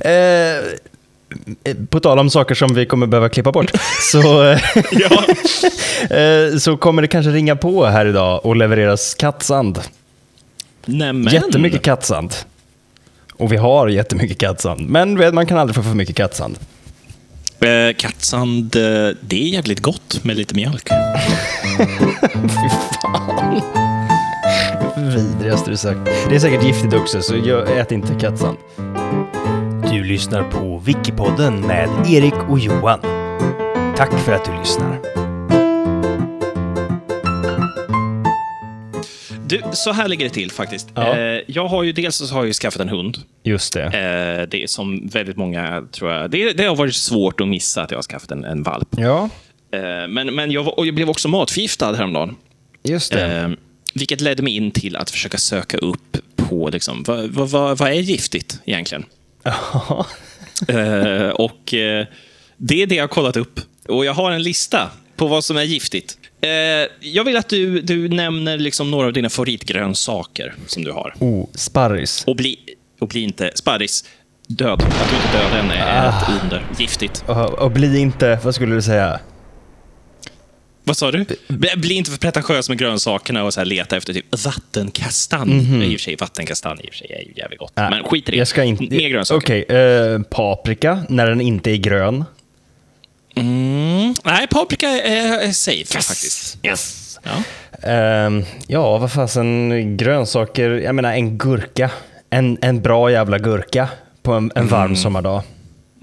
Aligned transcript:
Eh, 0.00 1.74
på 1.90 2.00
tal 2.00 2.18
om 2.18 2.30
saker 2.30 2.54
som 2.54 2.74
vi 2.74 2.86
kommer 2.86 3.06
behöva 3.06 3.28
klippa 3.28 3.52
bort, 3.52 3.70
så, 4.12 4.42
eh, 6.14 6.58
så 6.58 6.76
kommer 6.76 7.02
det 7.02 7.08
kanske 7.08 7.30
ringa 7.30 7.56
på 7.56 7.86
här 7.86 8.06
idag 8.06 8.46
och 8.46 8.56
levereras 8.56 9.14
kattsand. 9.14 9.80
Nämen. 10.84 11.32
Jättemycket 11.32 11.82
kattsand. 11.82 12.34
Och 13.32 13.52
vi 13.52 13.56
har 13.56 13.88
jättemycket 13.88 14.38
kattsand. 14.38 14.88
Men 14.88 15.34
man 15.34 15.46
kan 15.46 15.58
aldrig 15.58 15.74
få 15.74 15.82
för 15.82 15.94
mycket 15.94 16.16
kattsand. 16.16 16.58
Eh, 17.60 17.94
kattsand, 17.96 18.76
eh, 18.76 18.82
det 19.20 19.42
är 19.42 19.48
jävligt 19.48 19.80
gott 19.80 20.20
med 20.24 20.36
lite 20.36 20.54
mjölk. 20.54 20.88
Fy 22.32 22.68
fan. 23.02 23.62
Vidrigaste 24.96 25.70
du 25.70 25.76
sagt. 25.76 26.00
Det 26.28 26.34
är 26.34 26.38
säkert 26.38 26.64
giftigt 26.64 26.94
också, 26.94 27.22
så 27.22 27.36
jag 27.44 27.78
ät 27.78 27.92
inte 27.92 28.14
kattsand. 28.20 28.56
Du 29.90 30.04
lyssnar 30.04 30.42
på 30.50 30.78
Wikipodden 30.78 31.60
med 31.60 31.88
Erik 32.06 32.34
och 32.48 32.58
Johan. 32.58 33.00
Tack 33.96 34.20
för 34.20 34.32
att 34.32 34.44
du 34.44 34.58
lyssnar. 34.58 34.98
Du, 39.46 39.62
så 39.72 39.92
här 39.92 40.08
ligger 40.08 40.24
det 40.24 40.30
till 40.34 40.50
faktiskt. 40.50 40.88
Ja. 40.94 41.16
Eh, 41.18 41.40
jag 41.46 41.68
har 41.68 41.82
ju 41.82 41.92
dels 41.92 42.16
så 42.16 42.34
har 42.34 42.44
jag 42.44 42.54
skaffat 42.54 42.80
en 42.80 42.88
hund. 42.88 43.18
Just 43.44 43.72
det. 43.72 43.82
Eh, 43.84 44.48
det 44.48 44.62
är 44.62 44.66
som 44.66 45.06
väldigt 45.08 45.36
många, 45.36 45.82
tror 45.92 46.12
jag, 46.12 46.30
det, 46.30 46.52
det 46.52 46.64
har 46.64 46.76
varit 46.76 46.94
svårt 46.94 47.40
att 47.40 47.48
missa 47.48 47.82
att 47.82 47.90
jag 47.90 47.98
har 47.98 48.02
skaffat 48.02 48.30
en, 48.30 48.44
en 48.44 48.62
valp. 48.62 48.88
Ja, 48.96 49.28
Eh, 49.72 50.08
men 50.08 50.34
men 50.34 50.50
jag, 50.50 50.62
var, 50.64 50.74
jag 50.84 50.94
blev 50.94 51.10
också 51.10 51.28
matförgiftad 51.28 51.92
häromdagen. 51.94 52.36
just 52.82 53.12
det. 53.12 53.56
Vilket 53.94 54.20
ledde 54.20 54.42
mig 54.42 54.56
in 54.56 54.70
till 54.70 54.96
att 54.96 55.10
försöka 55.10 55.38
söka 55.38 55.76
upp 55.78 56.16
på 56.36 56.68
liksom, 56.72 57.02
vad, 57.06 57.26
vad, 57.30 57.50
vad, 57.50 57.78
vad 57.78 57.88
är 57.88 57.92
giftigt 57.94 58.60
egentligen? 58.64 59.04
Ja. 59.88 60.06
Eh, 60.68 61.28
och 61.30 61.74
eh, 61.74 62.06
Det 62.56 62.82
är 62.82 62.86
det 62.86 62.94
jag 62.94 63.02
har 63.02 63.08
kollat 63.08 63.36
upp. 63.36 63.60
Och 63.88 64.04
jag 64.04 64.12
har 64.14 64.30
en 64.32 64.42
lista 64.42 64.90
på 65.16 65.26
vad 65.26 65.44
som 65.44 65.56
är 65.56 65.62
giftigt. 65.62 66.18
Eh, 66.40 66.50
jag 67.00 67.24
vill 67.24 67.36
att 67.36 67.48
du, 67.48 67.80
du 67.80 68.08
nämner 68.08 68.58
liksom 68.58 68.90
några 68.90 69.06
av 69.06 69.12
dina 69.12 69.28
favoritgrönsaker 69.30 70.54
som 70.66 70.84
du 70.84 70.92
har. 70.92 71.14
Oh, 71.18 71.46
sparris. 71.54 72.24
Och 72.26 72.36
bli, 72.36 72.58
och 73.00 73.08
bli 73.08 73.20
inte... 73.22 73.50
Sparris. 73.54 74.04
Död. 74.48 74.82
Att 74.82 75.10
du 75.10 75.16
inte 75.16 75.38
död 75.38 75.64
än 75.64 75.70
är 75.70 76.08
Ah. 76.08 76.08
ett 76.08 76.42
under. 76.42 76.66
Giftigt. 76.78 77.24
Och, 77.26 77.52
och 77.58 77.70
bli 77.70 77.98
inte, 77.98 78.38
vad 78.44 78.54
skulle 78.54 78.74
du 78.74 78.82
säga? 78.82 79.20
Vad 80.88 80.96
sa 80.96 81.10
du? 81.10 81.24
Bli, 81.76 81.94
inte 81.94 82.10
för 82.10 82.18
pretentiös 82.18 82.68
med 82.68 82.78
grönsakerna 82.78 83.44
och 83.44 83.54
så 83.54 83.60
här 83.60 83.64
leta 83.64 83.96
efter 83.96 84.12
typ 84.12 84.44
vattenkastanj. 84.44 85.84
I 85.84 85.96
och 85.96 86.00
för 86.00 86.04
sig, 86.04 86.16
vattenkastanj 86.16 86.80
i 86.84 86.88
och 86.88 86.92
för 86.92 86.98
sig 86.98 87.12
är 87.12 87.28
ju 87.28 87.32
jävligt 87.36 87.58
gott. 87.58 87.72
Ah, 87.74 87.90
Men 87.90 88.04
skit 88.04 88.28
i 88.28 88.32
det. 88.32 88.38
Jag 88.38 88.48
ska 88.48 88.64
inte... 88.64 88.84
Mer 88.84 89.08
grönsaker. 89.08 89.64
Okej, 89.68 89.76
eh, 89.76 90.22
paprika, 90.22 91.02
när 91.08 91.26
den 91.26 91.40
inte 91.40 91.70
är 91.70 91.76
grön. 91.76 92.24
Mm. 93.36 94.14
Nej, 94.24 94.46
paprika 94.46 94.88
är, 94.88 95.38
är 95.38 95.52
safe 95.52 95.84
faktiskt. 95.84 96.58
Yes. 96.62 97.18
Ja. 97.22 97.42
Ehm, 97.88 98.44
ja, 98.66 98.98
vad 98.98 99.12
fasen, 99.12 99.96
grönsaker. 99.96 100.70
Jag 100.70 100.94
menar 100.94 101.12
en 101.12 101.38
gurka. 101.38 101.90
En, 102.30 102.58
en 102.62 102.82
bra 102.82 103.10
jävla 103.10 103.38
gurka 103.38 103.88
på 104.22 104.32
en, 104.32 104.52
en 104.54 104.68
varm 104.68 104.96
sommardag. 104.96 105.42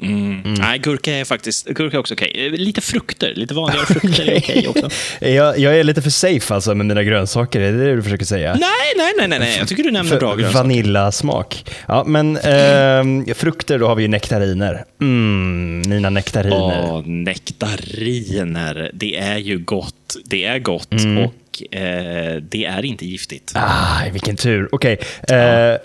Mm. 0.01 0.53
Nej, 0.53 0.79
gurka 0.79 1.13
är 1.15 1.25
faktiskt 1.25 1.67
gurka 1.67 1.97
är 1.97 1.99
också 1.99 2.13
okej. 2.13 2.45
Eh, 2.45 2.51
Lite 2.51 2.81
frukter, 2.81 3.33
lite 3.35 3.53
vanligare 3.53 3.85
frukter 3.85 4.29
är 4.29 4.37
okej 4.37 4.67
också. 4.75 4.89
Jag, 5.19 5.59
jag 5.59 5.79
är 5.79 5.83
lite 5.83 6.01
för 6.01 6.09
safe 6.09 6.53
alltså 6.53 6.75
med 6.75 6.85
mina 6.85 7.03
grönsaker, 7.03 7.61
är 7.61 7.71
det 7.71 7.85
det 7.85 7.95
du 7.95 8.03
försöker 8.03 8.25
säga? 8.25 8.51
Nej, 8.53 8.69
nej, 8.97 9.13
nej, 9.17 9.27
nej, 9.27 9.39
nej. 9.39 9.57
Jag 9.59 9.67
tycker 9.67 9.83
du 9.83 9.91
nämner 9.91 10.19
bra 10.19 10.35
grönsaker. 10.35 10.57
Vanillasmak. 10.57 11.65
Ja, 11.87 12.03
men 12.07 12.37
ehm, 12.37 13.25
frukter, 13.35 13.79
då 13.79 13.87
har 13.87 13.95
vi 13.95 14.01
ju 14.01 14.07
nektariner. 14.07 14.83
Mm, 15.01 15.81
mina 15.87 16.09
nektariner. 16.09 16.89
Åh, 16.91 17.01
nektariner. 17.05 18.89
Det 18.93 19.17
är 19.17 19.37
ju 19.37 19.57
gott. 19.57 20.15
Det 20.25 20.43
är 20.45 20.59
gott 20.59 20.93
och 20.93 21.75
eh, 21.77 22.35
det 22.41 22.65
är 22.65 22.85
inte 22.85 23.05
giftigt. 23.05 23.51
Ah, 23.55 24.01
vilken 24.13 24.35
tur. 24.35 24.69
Okej. 24.71 24.97
eh, 25.29 25.77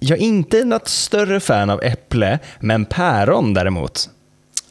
jag 0.00 0.18
är 0.18 0.22
inte 0.22 0.64
något 0.64 0.88
större 0.88 1.40
fan 1.40 1.70
av 1.70 1.82
äpple, 1.84 2.38
men 2.60 2.84
päron 2.84 3.54
däremot. 3.54 4.08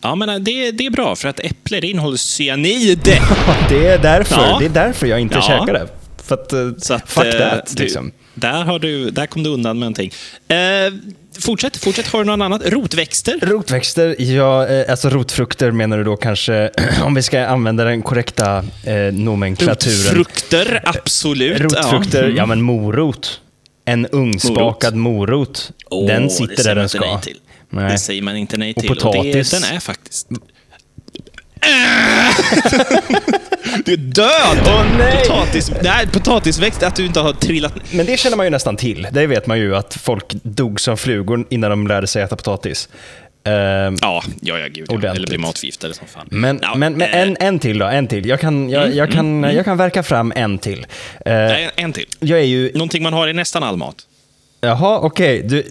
Ja, 0.01 0.15
men 0.15 0.29
eh, 0.29 0.35
det, 0.35 0.71
det 0.71 0.85
är 0.85 0.89
bra, 0.89 1.15
för 1.15 1.27
att 1.29 1.39
äpple 1.39 1.79
innehåller 1.87 2.17
cyanid. 2.17 2.99
Det 3.69 3.87
är 3.87 3.97
därför, 3.97 4.35
Ja. 4.41 4.57
det 4.59 4.65
är 4.65 4.69
därför 4.69 5.07
jag 5.07 5.19
inte 5.19 5.35
Ja. 5.35 5.41
käkar 5.41 5.73
det. 5.73 5.87
För 6.23 6.35
att, 6.35 6.53
eh, 6.53 6.59
Så 6.77 6.93
att, 6.93 7.11
fuck 7.11 7.25
eh, 7.25 7.31
that, 7.49 7.73
du, 7.77 7.83
liksom. 7.83 8.11
där, 8.33 8.63
har 8.63 8.79
du, 8.79 9.09
där 9.09 9.25
kom 9.25 9.43
du 9.43 9.49
undan 9.49 9.79
med 9.79 9.85
någonting. 9.85 10.11
Eh, 10.47 10.93
fortsätt, 11.39 11.77
fortsätt. 11.77 12.07
Har 12.07 12.19
du 12.19 12.25
något 12.25 12.43
annat? 12.45 12.61
Rotväxter? 12.65 13.39
Rotväxter, 13.41 14.15
ja, 14.21 14.67
eh, 14.67 14.91
alltså 14.91 15.09
rotfrukter 15.09 15.71
menar 15.71 15.97
du 15.97 16.03
då 16.03 16.15
kanske, 16.17 16.69
om 17.03 17.13
vi 17.13 17.21
ska 17.23 17.45
använda 17.45 17.83
den 17.83 18.01
korrekta 18.01 18.57
eh, 18.85 18.95
nomenklaturen. 19.13 19.95
Rotfrukter, 20.17 20.81
absolut. 20.85 21.59
Rotfrukter, 21.61 22.23
Ja. 22.23 22.33
ja 22.37 22.45
men 22.45 22.61
morot. 22.61 23.41
En 23.91 24.07
ugnsbakad 24.11 24.95
morot. 24.95 25.71
Åh, 25.89 26.07
den 26.07 26.23
det 26.23 26.29
sitter 26.29 26.63
där 26.63 26.75
den 26.75 26.89
ska. 26.89 26.99
nej 26.99 27.21
till. 27.21 27.37
Nej. 27.69 27.91
Det 27.91 27.97
säger 27.97 28.21
man 28.21 28.37
inte 28.37 28.57
nej 28.57 28.73
Och 28.75 28.81
till. 28.81 28.89
potatis. 28.89 29.51
det, 29.51 29.59
den 29.59 29.75
är 29.75 29.79
faktiskt... 29.79 30.27
du 33.85 33.93
är 33.93 33.97
död! 33.97 34.57
Åh, 34.65 34.85
nej! 34.97 35.23
Potatis, 35.27 35.71
nej, 35.83 36.07
potatisväxt, 36.07 36.83
att 36.83 36.95
du 36.95 37.05
inte 37.05 37.19
har 37.19 37.33
trillat... 37.33 37.73
Men 37.91 38.05
det 38.05 38.19
känner 38.19 38.37
man 38.37 38.45
ju 38.45 38.49
nästan 38.49 38.77
till. 38.77 39.07
Det 39.11 39.27
vet 39.27 39.47
man 39.47 39.59
ju 39.59 39.75
att 39.75 39.93
folk 39.93 40.33
dog 40.43 40.81
som 40.81 40.97
flugor 40.97 41.45
innan 41.49 41.69
de 41.69 41.87
lärde 41.87 42.07
sig 42.07 42.23
äta 42.23 42.35
potatis. 42.35 42.89
Ehm, 43.43 43.95
Ja, 44.01 44.23
ja, 44.41 44.59
ja 44.59 44.67
gud. 44.67 44.87
Ja. 45.03 45.15
Eller 45.15 45.27
blir 45.27 45.37
matförgiftade 45.37 45.93
som 45.93 46.07
fan. 46.07 46.27
men 46.31 46.59
Ja, 46.61 46.75
men, 46.75 46.93
men 46.93 47.09
eh, 47.13 47.21
en, 47.21 47.37
en 47.39 47.59
till 47.59 47.77
då, 47.79 47.85
en 47.85 48.07
till. 48.07 48.25
Jag 48.25 48.39
kan, 48.39 48.69
jag, 48.69 48.93
jag 48.95 49.11
kan, 49.11 49.43
jag 49.43 49.65
kan 49.65 49.77
verka 49.77 50.03
fram 50.03 50.33
en 50.35 50.57
till. 50.57 50.85
Nej, 51.25 51.69
en 51.75 51.93
till. 51.93 52.05
jag 52.19 52.39
är 52.39 52.43
ju... 52.43 52.71
Någonting 52.73 53.03
man 53.03 53.13
har 53.13 53.27
i 53.27 53.33
nästan 53.33 53.63
all 53.63 53.77
mat. 53.77 54.07
Jaha, 54.61 54.99
okej. 54.99 55.41
Du, 55.43 55.63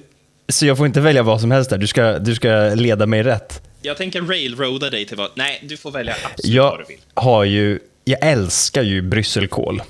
så 0.48 0.66
jag 0.66 0.76
får 0.76 0.86
inte 0.86 1.00
välja 1.00 1.22
vad 1.22 1.40
som 1.40 1.50
helst 1.50 1.70
där. 1.70 1.78
Du 1.78 1.86
ska, 1.86 2.18
du 2.18 2.34
ska 2.34 2.48
leda 2.74 3.06
mig 3.06 3.22
rätt. 3.22 3.62
Jag 3.82 3.96
tänker 3.96 4.22
railroada 4.22 4.90
dig 4.90 5.04
till 5.06 5.16
vad... 5.16 5.30
Nej, 5.34 5.60
du 5.68 5.76
får 5.76 5.90
välja 5.90 6.12
absolut 6.24 6.56
vad 6.56 6.72
Jag 6.72 6.78
du 6.78 6.84
vill. 6.88 7.00
har 7.14 7.44
ju... 7.44 7.78
Jag 8.04 8.18
älskar 8.22 8.82
ju 8.82 9.02
brysselkål. 9.02 9.82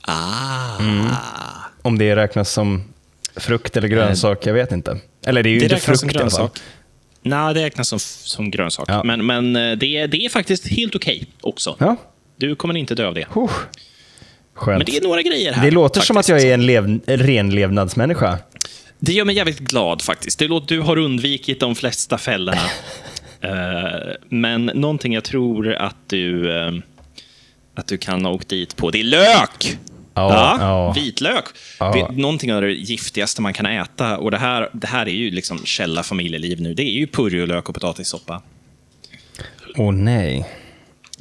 Ah. 0.00 0.78
Om 1.82 1.98
det 1.98 2.16
räknas 2.16 2.50
som 2.50 2.84
frukt 3.36 3.76
eller 3.76 3.88
grönsak, 3.88 4.46
jag 4.46 4.54
vet 4.54 4.72
inte. 4.72 4.98
Eller 5.26 5.42
det 5.42 5.48
är 5.48 5.52
ju 5.52 5.58
Det 5.58 5.64
inte 5.64 5.76
frukt 5.76 6.00
som 6.00 6.10
i 6.10 6.12
alla 6.12 6.30
fall. 6.30 6.38
grönsak. 6.40 6.58
Nej, 7.22 7.54
det 7.54 7.62
räknas 7.62 7.88
som, 7.88 7.98
som 8.00 8.50
grönsak. 8.50 8.84
Ja. 8.88 9.02
Men, 9.04 9.26
men 9.26 9.56
eh, 9.56 9.76
det, 9.78 9.96
är, 9.96 10.08
det 10.08 10.24
är 10.24 10.28
faktiskt 10.28 10.68
helt 10.68 10.94
okej 10.94 11.26
också. 11.40 11.76
Ja, 11.78 11.96
Du 12.36 12.54
kommer 12.56 12.76
inte 12.76 12.94
dö 12.94 13.06
av 13.06 13.14
det. 13.14 13.26
huh. 13.34 13.50
Skönt. 14.54 14.78
Men 14.78 14.84
det 14.86 14.96
är 14.96 15.02
några 15.02 15.22
grejer 15.22 15.52
här. 15.52 15.64
Det 15.64 15.70
låter 15.70 16.00
som 16.00 16.16
att 16.16 16.26
faktiskt. 16.26 16.44
jag 16.44 16.50
är 16.50 16.54
en 16.54 16.66
lev, 16.66 16.84
en 16.84 17.00
renlevnadsmänniska. 17.18 18.38
Det 18.98 19.12
gör 19.12 19.24
mig 19.24 19.36
jävligt 19.36 19.58
glad 19.58 20.02
faktiskt. 20.02 20.38
Det 20.38 20.48
låter, 20.48 20.74
du 20.74 20.80
har 20.80 20.96
undvikit 20.98 21.60
de 21.60 21.74
flesta 21.74 22.18
fällorna. 22.18 22.60
Eh, 23.40 24.14
men 24.28 24.66
någonting 24.66 25.14
jag 25.14 25.24
tror 25.24 25.74
att 25.74 25.96
du, 26.06 26.56
eh, 26.58 26.72
att 27.74 27.86
du 27.86 27.98
kan 27.98 28.24
ha 28.24 28.32
åkt 28.32 28.48
dit 28.48 28.76
på, 28.76 28.90
det 28.90 29.00
är 29.00 29.04
lök! 29.04 29.78
Ja, 30.16 30.56
ja. 30.60 30.92
Vitlök. 30.92 31.44
Ja. 31.80 32.10
Någonting 32.12 32.54
av 32.54 32.62
det 32.62 32.72
giftigaste 32.72 33.42
man 33.42 33.52
kan 33.52 33.66
äta. 33.66 34.18
Och 34.18 34.30
det 34.30 34.38
här, 34.38 34.70
det 34.72 34.86
här 34.86 35.06
är 35.06 35.12
ju 35.12 35.30
liksom 35.30 35.58
källa 35.64 36.02
familjeliv 36.02 36.60
nu. 36.60 36.74
Det 36.74 36.82
är 36.82 36.90
ju 36.98 37.06
purjolök 37.06 37.68
och 37.68 37.74
potatissoppa. 37.74 38.42
Åh 39.76 39.92
nej. 39.92 40.46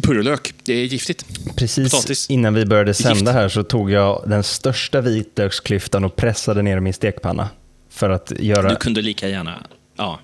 Purjolök, 0.03 0.53
det 0.63 0.73
är 0.73 0.85
giftigt. 0.85 1.25
Precis 1.55 1.91
Potatis. 1.91 2.29
innan 2.29 2.53
vi 2.53 2.65
började 2.65 2.93
sända 2.93 3.31
här 3.31 3.49
så 3.49 3.63
tog 3.63 3.91
jag 3.91 4.23
den 4.27 4.43
största 4.43 5.01
vitlöksklyftan 5.01 6.03
och 6.03 6.15
pressade 6.15 6.61
ner 6.61 6.79
min 6.79 6.93
stekpanna. 6.93 7.49
För 7.89 8.09
att 8.09 8.31
göra 8.39 8.69
Du 8.69 8.75
kunde 8.75 9.01
lika 9.01 9.27
gärna... 9.27 9.63
Ja. 9.97 10.19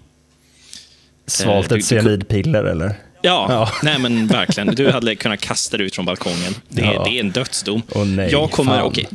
svalt 1.28 1.72
ett 1.72 1.78
du- 1.78 1.82
cyanidpiller 1.84 2.64
eller? 2.64 2.96
Ja, 3.22 3.46
Ja. 3.50 3.70
nej 3.84 4.00
men 4.00 4.28
verkligen. 4.28 4.76
Du 4.76 4.92
hade 4.92 5.16
kunnat 5.16 5.40
kasta 5.42 5.78
dig 5.78 5.86
ut 5.86 5.96
från 5.96 6.06
balkongen. 6.06 6.54
Det, 6.70 6.82
är- 6.82 6.94
Ja. 6.94 7.04
det 7.04 7.10
är 7.18 7.20
en 7.20 7.32
dödsdom. 7.32 7.82
Åh, 7.96 8.06
nej, 8.06 8.32
jag 8.32 8.52
kommer, 8.52 8.82
okej. 8.84 9.08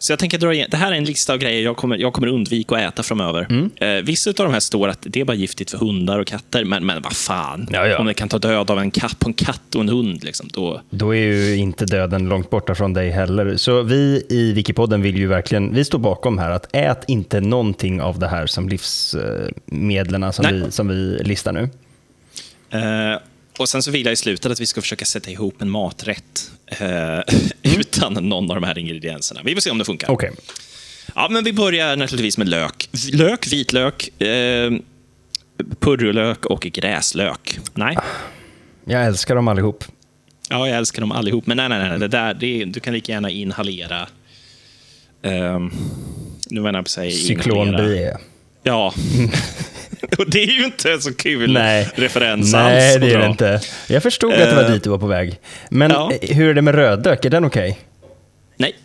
Så 0.00 0.12
jag 0.12 0.18
tänker 0.18 0.38
dra 0.38 0.54
igen. 0.54 0.68
Det 0.70 0.76
här 0.76 0.92
är 0.92 0.96
en 0.96 1.04
lista 1.04 1.32
av 1.32 1.38
grejer 1.38 1.62
jag 1.64 1.76
kommer, 1.76 1.96
jag 1.96 2.12
kommer 2.12 2.26
undvika 2.26 2.74
att 2.76 2.92
äta 2.92 3.02
framöver. 3.02 3.46
Mm. 3.50 3.70
Eh, 3.76 4.04
vissa 4.04 4.30
av 4.30 4.34
de 4.34 4.52
här 4.52 4.60
står 4.60 4.88
att 4.88 4.98
det 5.02 5.20
är 5.20 5.24
bara 5.24 5.34
giftigt 5.36 5.70
för 5.70 5.78
hundar 5.78 6.18
och 6.18 6.26
katter, 6.26 6.64
men, 6.64 6.86
men 6.86 7.02
vad 7.02 7.12
fan. 7.12 7.68
Ja, 7.72 7.86
ja. 7.86 7.98
Om 7.98 8.06
det 8.06 8.14
kan 8.14 8.28
ta 8.28 8.38
död 8.38 8.70
av 8.70 8.78
en 8.78 8.90
katt 8.90 9.18
på 9.18 9.28
en 9.28 9.32
katt 9.34 9.74
och 9.74 9.80
en 9.80 9.88
hund, 9.88 10.24
liksom, 10.24 10.48
då... 10.52 10.80
Då 10.90 11.14
är 11.14 11.18
ju 11.20 11.56
inte 11.56 11.84
döden 11.86 12.28
långt 12.28 12.50
borta 12.50 12.74
från 12.74 12.92
dig 12.92 13.10
heller. 13.10 13.56
Så 13.56 13.82
vi 13.82 14.26
i 14.30 14.52
Wikipodden 14.52 15.02
vill 15.02 15.16
ju 15.16 15.26
verkligen, 15.26 15.74
vi 15.74 15.84
står 15.84 15.98
bakom 15.98 16.38
här 16.38 16.50
att 16.50 16.66
ät 16.76 17.04
inte 17.08 17.40
någonting 17.40 18.00
av 18.02 18.18
det 18.18 18.28
här 18.28 18.46
som 18.46 18.68
livsmedlen 18.68 20.32
som, 20.32 20.42
Nej. 20.42 20.52
vi, 20.64 20.70
som 20.70 20.88
vi 20.88 21.18
listar 21.24 21.52
nu. 21.52 21.68
Eh, 22.70 23.20
och 23.58 23.68
sen 23.68 23.82
så 23.82 23.90
vill 23.90 24.04
jag 24.04 24.12
i 24.12 24.16
slutet 24.16 24.52
att 24.52 24.60
vi 24.60 24.66
ska 24.66 24.80
försöka 24.80 25.04
sätta 25.04 25.30
ihop 25.30 25.62
en 25.62 25.70
maträtt 25.70 26.50
eh, 26.66 27.18
utan 27.78 28.12
någon 28.14 28.50
av 28.50 28.60
de 28.60 28.66
här 28.66 28.78
ingredienserna. 28.78 29.40
Vi 29.44 29.54
får 29.54 29.60
se 29.60 29.70
om 29.70 29.78
det 29.78 29.84
funkar. 29.84 30.10
Okej. 30.10 30.30
Ja, 31.14 31.28
men 31.30 31.44
vi 31.44 31.52
börjar 31.52 31.96
naturligtvis 31.96 32.38
med 32.38 32.48
lök. 32.48 32.88
Lök, 33.12 33.52
vitlök, 33.52 34.22
eh, 34.22 34.72
purjolök 35.80 36.46
och 36.46 36.60
gräslök. 36.60 37.60
Nej. 37.74 37.96
Jag 38.84 39.04
älskar 39.04 39.34
dem 39.34 39.48
allihop. 39.48 39.84
Ja, 40.50 40.68
jag 40.68 40.78
älskar 40.78 41.00
dem 41.00 41.12
allihop. 41.12 41.46
Men 41.46 41.56
nej, 41.56 41.68
nej, 41.68 41.88
nej. 41.88 41.98
Det 41.98 42.08
där, 42.08 42.34
det 42.34 42.62
är, 42.62 42.66
du 42.66 42.80
kan 42.80 42.94
lika 42.94 43.12
gärna 43.12 43.30
inhalera... 43.30 44.08
Um, 45.22 45.72
nu 46.50 46.60
var 46.60 46.68
jag 46.68 46.74
på 46.74 46.78
att 46.78 46.88
säga 46.88 47.10
Cyklon 47.10 47.72
B. 47.76 48.10
Ja. 48.68 48.94
och 50.18 50.30
det 50.30 50.42
är 50.42 50.46
ju 50.46 50.64
inte 50.64 50.92
en 50.92 51.02
så 51.02 51.14
kul 51.14 51.52
Nej. 51.52 51.88
referens 51.94 52.52
Nej, 52.52 52.92
alls. 52.92 53.00
det 53.00 53.12
är 53.14 53.18
det 53.18 53.26
inte. 53.26 53.60
Jag 53.88 54.02
förstod 54.02 54.32
att 54.32 54.38
det 54.38 54.54
var 54.54 54.62
Eh, 54.64 54.70
dit 54.72 54.84
du 54.84 54.90
var 54.90 54.98
på 54.98 55.06
väg. 55.06 55.40
Men 55.70 55.90
ja. 55.90 56.12
eh, 56.22 56.36
hur 56.36 56.48
är 56.50 56.54
det 56.54 56.62
med 56.62 56.74
rödlök? 56.74 57.24
Är 57.24 57.30
den 57.30 57.44
okej? 57.44 57.78
Nej. 58.56 58.76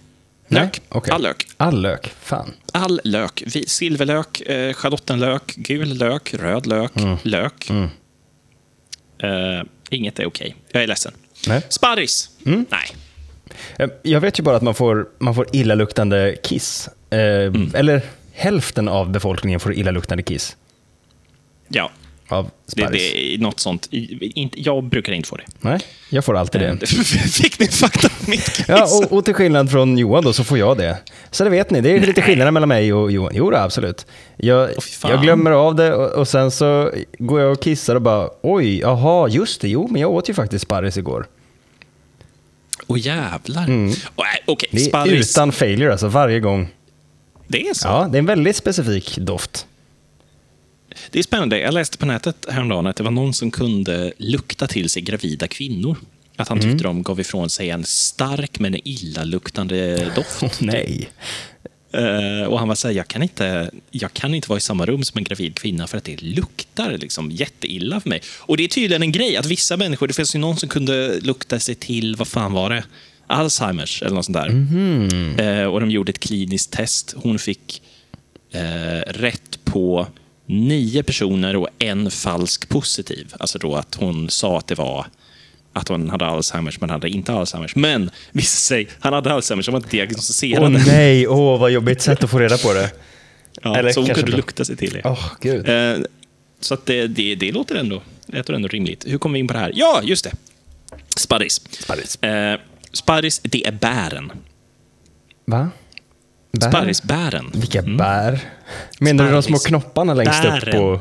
Nej? 0.47 0.62
Lök. 0.63 0.81
Okej. 0.89 1.13
All 1.13 1.21
lök. 1.21 1.47
All 1.57 1.81
lök? 1.81 2.13
Fan. 2.21 2.53
All 2.74 3.01
lök. 3.03 3.44
Silverlök, 3.68 4.41
eh, 4.41 4.74
schalottenlök, 4.74 5.53
gul 5.56 5.88
lök, 5.97 6.33
röd 6.33 6.65
lök, 6.68 6.91
Mm. 6.97 7.18
lök. 7.24 7.69
Eh, 9.24 9.63
inget 9.89 10.19
är 10.19 10.25
okej. 10.25 10.56
Jag 10.71 10.83
är 10.83 10.88
ledsen. 10.88 11.12
Nej. 11.47 11.62
Sparris? 11.69 12.30
Mm. 12.45 12.65
Nej. 12.69 13.89
Jag 14.01 14.21
vet 14.21 14.39
ju 14.39 14.44
bara 14.44 14.56
att 14.57 14.62
man 14.63 14.75
får, 14.75 15.06
man 15.19 15.35
får 15.35 15.47
illaluktande 15.56 16.35
kiss. 16.44 16.89
Eh, 17.09 17.18
Mm. 17.19 17.71
Eller 17.75 18.01
hälften 18.33 18.88
av 18.88 19.12
befolkningen 19.12 19.59
får 19.59 19.74
illaluktande 19.74 20.24
kiss 20.24 20.57
Ja, 21.68 21.91
av 22.27 22.50
det, 22.75 22.88
det 22.91 23.33
är 23.35 23.38
något 23.38 23.59
sånt. 23.59 23.88
Jag 24.56 24.83
brukar 24.83 25.13
inte 25.13 25.30
få 25.30 25.35
det. 25.38 25.44
Nej, 25.62 25.80
jag 26.09 26.25
får 26.25 26.38
alltid 26.38 26.62
det. 26.62 26.88
Fick 27.31 27.59
ni 27.59 27.68
fakta 27.68 28.07
om 28.07 28.25
mitt 28.27 28.45
kiss? 28.56 28.65
Ja, 28.68 28.88
och, 28.97 29.13
och 29.18 29.25
till 29.25 29.33
skillnad 29.33 29.71
från 29.71 29.97
Johan 29.97 30.24
då 30.24 30.33
så 30.33 30.44
får 30.44 30.57
jag 30.57 30.77
det. 30.77 30.97
Så 31.31 31.44
det 31.44 31.50
vet 31.50 31.69
ni, 31.69 31.81
det 31.81 31.89
är 31.91 32.00
lite 32.00 32.21
skillnader 32.21 32.51
mellan 32.51 32.69
mig 32.69 32.94
och 32.94 33.12
Johan. 33.12 33.31
Jo, 33.35 33.50
då, 33.51 33.57
absolut. 33.57 34.06
Jag, 34.38 34.83
fan. 34.83 35.12
jag 35.12 35.21
glömmer 35.21 35.51
av 35.51 35.75
det 35.75 35.94
och, 35.94 36.12
och 36.12 36.27
sen 36.27 36.51
så 36.51 36.91
går 37.19 37.41
jag 37.41 37.51
och 37.51 37.62
kissar 37.63 37.95
och 37.95 38.01
bara 38.01 38.30
oj, 38.41 38.80
jaha, 38.80 39.27
just 39.30 39.62
det, 39.62 39.69
jo, 39.69 39.88
men 39.91 40.01
jag 40.01 40.12
åt 40.12 40.30
ju 40.30 40.33
faktiskt 40.33 40.63
sparris 40.65 40.97
igår. 40.97 41.25
Åh 42.88 43.00
jävlar. 43.00 43.63
Oh, 43.63 43.94
Okej, 44.45 44.69
Mm. 44.69 44.69
Det 44.71 44.77
är 44.77 44.80
sparris. 44.89 45.31
utan 45.31 45.51
failure 45.51 45.91
alltså, 45.91 46.07
varje 46.07 46.39
gång. 46.39 46.68
Det 47.54 47.68
är 47.68 47.74
så? 47.74 47.88
Ja, 47.88 48.08
det 48.12 48.18
är 48.18 48.20
en 48.20 48.26
väldigt 48.26 48.56
specifik 48.56 49.18
doft. 49.18 49.66
Det 51.12 51.20
är 51.20 51.24
spännande. 51.24 51.60
Jag 51.60 51.74
läste 51.74 51.98
på 51.98 52.06
nätet 52.06 52.46
häromdagen 52.50 52.88
att 52.88 52.96
det 52.96 53.04
var 53.04 53.12
någon 53.12 53.34
som 53.34 53.52
kunde 53.52 54.14
lukta 54.18 54.68
till 54.68 54.90
sig 54.90 55.02
gravida 55.02 55.48
kvinnor. 55.48 55.98
Att 56.36 56.48
han 56.48 56.58
Mm. 56.60 56.72
tyckte 56.72 56.84
de 56.84 57.04
gav 57.04 57.20
ifrån 57.20 57.50
sig 57.50 57.70
en 57.70 57.84
stark 57.84 58.60
men 58.60 58.88
illaluktande 58.88 60.12
doft. 60.16 60.62
Nej. 60.62 61.10
Eh, 61.92 62.48
och 62.48 62.60
han 62.60 62.68
var 62.68 62.76
så 62.76 62.88
här, 62.88 62.96
jag 62.96 63.08
kan, 63.08 63.24
inte, 63.24 63.72
jag 63.92 64.14
kan 64.14 64.34
inte 64.34 64.50
vara 64.50 64.58
i 64.58 64.62
samma 64.62 64.86
rum 64.86 65.04
som 65.04 65.18
en 65.18 65.24
gravid 65.24 65.56
kvinna 65.56 65.88
för 65.88 65.98
att 65.98 66.04
det 66.04 66.22
luktar 66.22 66.98
liksom 66.98 67.32
jätteilla 67.32 68.02
för 68.02 68.10
mig. 68.10 68.22
Och 68.40 68.58
det 68.58 68.64
är 68.64 68.68
tydligen 68.68 69.02
en 69.04 69.12
grej 69.12 69.38
att 69.38 69.46
vissa 69.46 69.78
människor, 69.78 70.08
det 70.08 70.14
finns 70.14 70.36
ju 70.36 70.40
någon 70.40 70.58
som 70.58 70.70
kunde 70.70 71.20
lukta 71.20 71.60
sig 71.60 71.76
till, 71.76 72.16
vad 72.16 72.28
fan 72.28 72.54
var 72.54 72.70
det? 72.70 72.84
Alzheimers 73.33 74.01
eller 74.01 74.15
något 74.15 74.25
sånt 74.25 74.38
där. 74.38 74.50
Mhm. 74.50 75.39
Eh, 75.39 75.65
och 75.65 75.80
de 75.80 75.91
gjorde 75.91 76.09
ett 76.09 76.19
kliniskt 76.19 76.71
test. 76.71 77.15
Hon 77.18 77.39
fick 77.39 77.81
eh, 78.51 79.12
rätt 79.12 79.65
på 79.65 80.07
nio 80.45 81.03
personer 81.03 81.56
och 81.56 81.68
en 81.80 82.12
falsk 82.12 82.69
positiv. 82.69 83.33
Alltså 83.39 83.59
då 83.59 83.75
att 83.75 83.95
hon 83.95 84.30
sa 84.30 84.57
att 84.57 84.68
det 84.68 84.75
var 84.75 85.06
att 85.74 85.88
hon 85.88 86.09
hade 86.09 86.25
Alzheimers, 86.25 86.81
men 86.81 86.89
hade 86.89 87.09
inte 87.09 87.33
Alzheimers. 87.33 87.75
Men 87.75 88.12
visade 88.31 88.59
sig, 88.59 88.88
han 89.00 89.13
hade 89.13 89.33
Alzheimers, 89.33 89.68
han 89.68 89.74
var 89.74 89.80
inte 89.80 89.89
diagnostiserad. 89.89 90.63
Åh 90.63 90.69
nej, 90.88 91.27
åh 91.27 91.59
vad 91.59 91.71
jobbigt 91.71 92.01
sätt 92.01 92.24
att 92.24 92.30
få 92.30 92.39
reda 92.39 92.57
på 92.57 92.74
det. 92.74 92.91
Ja, 93.62 93.77
Eller 93.77 93.91
så 93.91 94.00
hon 94.01 94.09
kunde 94.09 94.31
lukta 94.31 94.65
sig 94.65 94.75
till 94.75 94.94
det. 94.94 95.01
Åh, 95.06 95.25
gud. 95.41 95.69
Eh, 95.69 95.97
så 96.59 96.74
att 96.74 96.85
det, 96.85 97.07
det, 97.07 97.35
det 97.35 97.51
låter 97.51 97.75
ändå, 97.75 98.01
det 98.27 98.38
låter 98.38 98.53
ändå 98.53 98.68
rimligt. 98.68 99.06
Hur 99.07 99.18
kom 99.18 99.33
vi 99.33 99.39
in 99.39 99.47
på 99.47 99.53
det 99.53 99.59
här? 99.59 99.71
Ja, 99.75 100.01
just 100.03 100.24
det. 100.24 100.31
Sparris. 101.18 101.62
Sparris. 101.80 102.24
Eh, 102.24 102.59
sparris, 102.94 103.42
det 103.44 103.68
är 103.68 103.72
bären. 103.72 104.31
Va? 105.45 105.69
Bär? 106.60 106.69
Sparrisbären. 106.69 107.51
Vilka 107.54 107.81
bär? 107.81 108.40
Menar 109.00 109.25
du 109.25 109.31
de 109.31 109.44
små 109.44 109.57
knopparna 109.57 110.13
längst 110.13 110.45
upp 110.45 110.51
Bären. 110.51 110.72
på... 110.72 111.00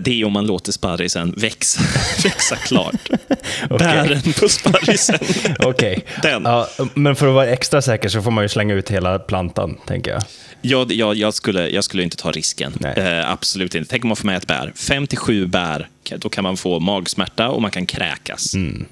Det 0.00 0.20
är 0.20 0.24
om 0.24 0.32
man 0.32 0.46
låter 0.46 0.72
sparrisen 0.72 1.34
växa, 1.36 1.80
växa 2.24 2.56
klart. 2.56 3.10
Bären 3.68 4.32
på 4.40 4.48
sparrisen. 4.48 5.18
Okej. 5.58 6.04
Den. 6.22 6.42
Ja, 6.44 6.68
men 6.94 7.16
för 7.16 7.28
att 7.28 7.34
vara 7.34 7.46
extra 7.46 7.82
säker 7.82 8.08
så 8.08 8.22
får 8.22 8.30
man 8.30 8.44
ju 8.44 8.48
slänga 8.48 8.74
ut 8.74 8.90
hela 8.90 9.18
plantan, 9.18 9.76
tänker 9.86 10.10
jag. 10.10 10.22
Jag, 10.62 10.92
jag, 10.92 11.14
jag, 11.16 11.34
skulle, 11.34 11.68
jag 11.68 11.84
skulle 11.84 12.02
inte 12.02 12.16
ta 12.16 12.30
risken. 12.30 12.72
Eh, 12.96 13.30
absolut 13.32 13.74
inte. 13.74 13.90
Tänk 13.90 14.04
om 14.04 14.08
man 14.08 14.16
får 14.16 14.26
med 14.26 14.36
ett 14.36 14.46
bär. 14.46 14.72
57 14.76 15.46
bär, 15.46 15.88
då 16.18 16.28
kan 16.28 16.44
man 16.44 16.56
få 16.56 16.80
magsmärta 16.80 17.48
och 17.48 17.62
man 17.62 17.70
kan 17.70 17.86
kräkas. 17.86 18.54
Mm, 18.54 18.86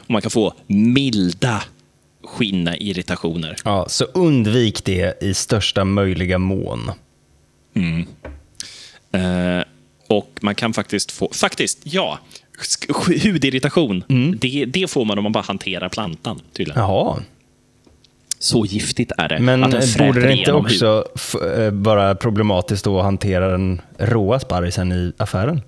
Och 0.00 0.10
man 0.10 0.22
kan 0.22 0.30
få 0.30 0.54
milda 0.66 1.62
skinna-irritationer. 2.24 3.56
Ja, 3.64 3.86
så 3.88 4.04
undvik 4.04 4.84
det 4.84 5.22
i 5.22 5.34
största 5.34 5.84
möjliga 5.84 6.38
mån. 6.38 6.90
Eh, 9.12 9.64
och 10.10 10.30
man 10.40 10.54
kan 10.54 10.72
faktiskt 10.72 11.12
få, 11.12 11.28
faktiskt, 11.32 11.78
ja, 11.82 12.18
hudirritation. 13.22 14.04
Mm. 14.08 14.38
Det, 14.38 14.64
det 14.64 14.90
får 14.90 15.04
man 15.04 15.18
om 15.18 15.22
man 15.22 15.32
bara 15.32 15.44
hanterar 15.44 15.88
plantan, 15.88 16.40
tydligen. 16.52 16.80
Jaha. 16.82 17.16
Så 18.38 18.64
giftigt 18.66 19.12
är 19.18 19.28
det. 19.28 19.38
Men 19.38 19.60
borde 19.98 20.20
det 20.20 20.32
inte 20.36 20.52
också 20.52 21.08
eh, 21.56 21.70
vara 21.70 22.14
problematiskt 22.14 22.86
att 22.86 23.02
hantera 23.02 23.48
den 23.48 23.80
råa 23.98 24.40
sparrisen 24.40 24.92
i 24.92 25.12
affären? 25.16 25.62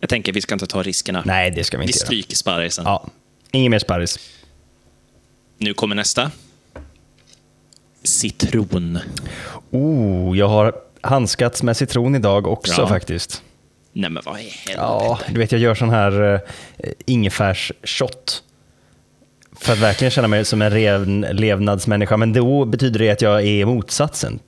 Jag 0.00 0.10
tänker, 0.10 0.32
vi 0.32 0.40
ska 0.40 0.54
inte 0.54 0.66
ta 0.66 0.82
riskerna. 0.82 1.22
Nej, 1.26 1.50
det 1.50 1.64
ska 1.64 1.76
vi 1.78 1.80
vi 1.80 1.86
inte 1.86 1.98
göra. 1.98 2.06
stryker 2.06 2.36
sparrisen. 2.36 2.84
Ja, 2.84 3.06
ingen 3.50 3.70
mer 3.70 3.78
sparris. 3.78 4.18
Nu 5.58 5.74
kommer 5.74 5.94
nästa. 5.96 6.30
Citron. 8.02 8.98
Oh, 9.70 10.38
jag 10.38 10.48
har 10.48 10.74
handskats 11.00 11.62
med 11.62 11.76
citron 11.76 12.14
idag 12.14 12.46
också 12.46 12.82
Ja. 12.82 12.88
faktiskt. 12.88 13.42
Nej 13.98 14.10
men 14.10 14.22
vad 14.26 14.40
i 14.40 14.42
helvete. 14.42 14.72
Ja, 14.76 15.18
du 15.28 15.38
vet 15.38 15.52
jag 15.52 15.60
gör 15.60 15.74
sån 15.74 15.90
här 15.90 16.22
uh, 16.34 16.40
ingefärsshot. 17.06 18.42
För 19.60 19.72
att 19.72 19.78
verkligen 19.78 20.10
känna 20.10 20.28
mig 20.28 20.44
som 20.44 20.62
en 20.62 20.70
ren 20.70 21.20
levnadsmänniska. 21.20 22.16
Men 22.16 22.32
då 22.32 22.64
betyder 22.64 22.98
det 22.98 23.10
att 23.10 23.22
jag 23.22 23.46
är 23.46 23.64
motsatsen. 23.66 24.38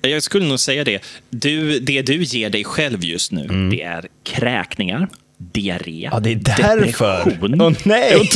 Jag 0.00 0.22
skulle 0.22 0.46
nog 0.46 0.60
säga 0.60 0.84
det. 0.84 1.02
Du, 1.30 1.80
det 1.80 2.02
du 2.02 2.22
ger 2.22 2.50
dig 2.50 2.64
själv 2.64 3.04
just 3.04 3.32
nu, 3.32 3.68
det 3.70 3.82
är 3.82 4.08
kräkningar, 4.24 5.08
diarré, 5.38 6.06
Mm. 6.06 6.10
Ja, 6.12 6.20
det 6.20 6.30
är 6.30 6.34
därför. 6.34 6.76
depression. 7.24 7.60
Åh 7.60 7.72
nej! 7.84 8.12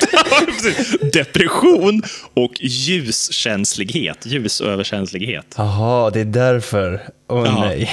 Depression 1.12 2.02
och 2.34 2.52
ljuskänslighet, 2.60 4.26
ljusöverkänslighet. 4.26 5.54
Jaha, 5.56 6.10
det 6.10 6.20
är 6.20 6.24
därför. 6.24 7.00
Åh 7.28 7.42
Ja. 7.46 7.60
nej. 7.60 7.90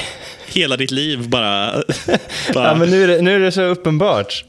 Hela 0.47 0.77
ditt 0.77 0.91
liv 0.91 1.29
bara... 1.29 1.71
bara 2.53 2.67
Ja, 2.67 2.75
men 2.75 2.89
nu 2.89 3.03
är, 3.03 3.07
det, 3.07 3.21
nu 3.21 3.35
är 3.35 3.39
det 3.39 3.51
så 3.51 3.61
uppenbart. 3.61 4.45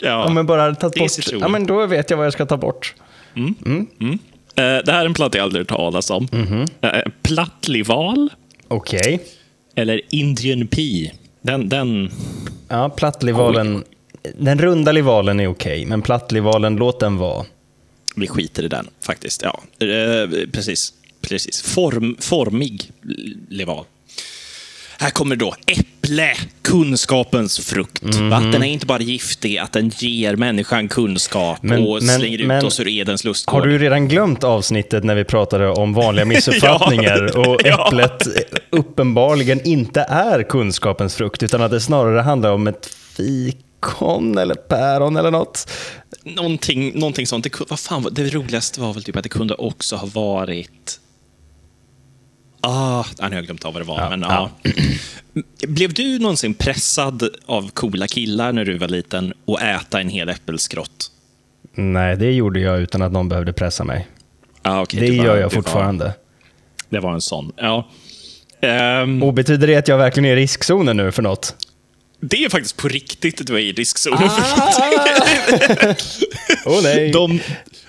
ja. 0.00 0.24
Om 0.24 0.36
jag 0.36 0.46
bara 0.46 0.62
hade 0.62 0.74
tagit 0.74 0.98
bort... 0.98 1.32
Ja, 1.40 1.48
men 1.48 1.66
då 1.66 1.86
vet 1.86 2.10
jag 2.10 2.16
vad 2.16 2.26
jag 2.26 2.32
ska 2.32 2.46
ta 2.46 2.56
bort. 2.56 2.94
Eh, 3.36 3.44
det 4.56 4.92
här 4.92 5.00
är 5.02 5.06
en 5.06 5.14
planta 5.14 5.38
jag 5.38 5.44
aldrig 5.44 5.60
hört 5.60 5.76
talas 5.78 6.10
om. 6.10 6.28
Mhm. 6.32 6.64
Eh, 6.80 7.00
Plattlival 7.22 8.30
Okej. 8.68 9.20
eller 9.76 10.00
Indian 10.10 10.66
pea. 10.66 11.10
Den, 11.42 11.68
den, 11.68 12.10
Ja, 12.68 12.88
plattlivalen. 12.88 13.84
Den 14.38 14.58
runda 14.58 14.92
livalen 14.92 15.40
är 15.40 15.46
okej, 15.46 15.86
men 15.86 16.02
plattlivalen, 16.02 16.76
låt 16.76 17.00
den 17.00 17.16
vara. 17.16 17.44
vi 18.16 18.26
skiter 18.28 18.62
i 18.62 18.68
den 18.68 18.86
faktiskt. 19.06 19.42
Ja, 19.42 19.60
eh, 19.86 20.46
precis. 20.52 20.92
precis. 21.20 21.62
Form, 21.62 22.16
formig 22.20 22.90
lival. 23.48 23.84
Här 24.98 25.10
kommer 25.10 25.36
då 25.36 25.54
äpple, 25.66 26.34
kunskapens 26.62 27.58
frukt. 27.58 28.02
Va? 28.02 28.40
Den 28.40 28.62
är 28.62 28.66
inte 28.68 28.86
bara 28.86 29.02
giftig, 29.02 29.58
att 29.58 29.72
den 29.72 29.88
ger 29.98 30.36
människan 30.36 30.88
kunskap. 30.88 31.58
Men- 31.62 31.86
och 31.86 32.02
men- 32.02 32.18
slänger 32.18 32.38
ut 32.38 32.46
men- 32.46 32.64
oss 32.66 32.80
ur 32.80 32.88
Edens 32.88 33.24
lustgård. 33.24 33.60
Har 33.60 33.66
du 33.68 33.78
redan 33.78 34.08
glömt 34.08 34.44
avsnittet 34.44 35.04
när 35.04 35.14
vi 35.14 35.24
pratade 35.24 35.68
om 35.68 35.94
vanliga 35.94 36.24
missuppfattningar 36.34 37.30
Ja. 37.34 37.40
och 37.48 37.60
Ja. 37.64 37.86
äpplet 37.88 38.26
uppenbarligen 38.70 39.60
inte 39.66 40.00
är 40.08 40.42
kunskapens 40.42 41.14
frukt, 41.14 41.42
utan 41.42 41.62
att 41.62 41.70
det 41.70 41.80
snarare 41.80 42.20
handlar 42.20 42.52
om 42.52 42.66
ett 42.66 42.86
fikon 43.88 44.38
eller 44.38 44.54
päron 44.54 45.16
eller 45.16 45.30
något? 45.30 45.70
Någonting, 46.24 46.98
någonting 46.98 47.26
sånt. 47.26 47.44
Det, 47.44 47.60
vad 47.70 47.80
fan, 47.80 48.02
var- 48.02 48.10
det 48.10 48.34
roligaste 48.34 48.80
var 48.80 48.92
väl 48.92 49.02
typ 49.04 49.16
att 49.16 49.22
det 49.22 49.28
kunde 49.28 49.54
också 49.54 49.96
ha 49.96 50.08
varit... 50.14 51.00
Ah, 52.60 53.04
nu 53.20 53.26
har 53.28 53.34
jag 53.34 53.44
glömt 53.44 53.64
av 53.64 53.72
vad 53.72 53.82
det 53.82 53.86
var. 53.86 54.00
Ja, 54.00 54.10
men, 54.10 54.20
ja. 54.20 54.50
Blev 55.68 55.92
du 55.94 56.18
någonsin 56.18 56.54
pressad 56.54 57.28
av 57.46 57.70
coola 57.70 58.06
killar 58.06 58.52
när 58.52 58.64
du 58.64 58.78
var 58.78 58.88
liten 58.88 59.32
och 59.44 59.62
äta 59.62 60.00
en 60.00 60.08
hel 60.08 60.28
äppelskrott? 60.28 61.10
Nej, 61.74 62.16
det 62.16 62.32
gjorde 62.32 62.60
jag 62.60 62.80
utan 62.80 63.02
att 63.02 63.12
någon 63.12 63.28
behövde 63.28 63.52
pressa 63.52 63.84
mig. 63.84 64.08
Ah, 64.62 64.82
okej, 64.82 65.00
det 65.00 65.06
det 65.06 65.18
var- 65.18 65.24
gör 65.24 65.34
det 65.34 65.40
jag 65.40 65.48
var- 65.48 65.54
fortfarande. 65.54 66.14
Det 66.88 67.00
var 67.00 67.12
en 67.12 67.20
sån. 67.20 67.52
Ja. 67.56 67.88
Ehm, 68.60 69.22
Och 69.22 69.34
betyder 69.34 69.66
det 69.66 69.76
att 69.76 69.88
jag 69.88 69.98
verkligen 69.98 70.24
är 70.30 70.36
i 70.36 70.40
riskzonen 70.42 70.96
nu 70.96 71.12
för 71.12 71.22
något? 71.22 71.63
Det 72.30 72.44
är 72.44 72.48
faktiskt 72.48 72.76
på 72.76 72.88
riktigt 72.88 73.46
du 73.46 73.54
är 73.54 73.58
i 73.58 73.72
riskzonen. 73.72 74.30
Åh 76.66 76.82
nej. 76.82 77.10
De, 77.10 77.40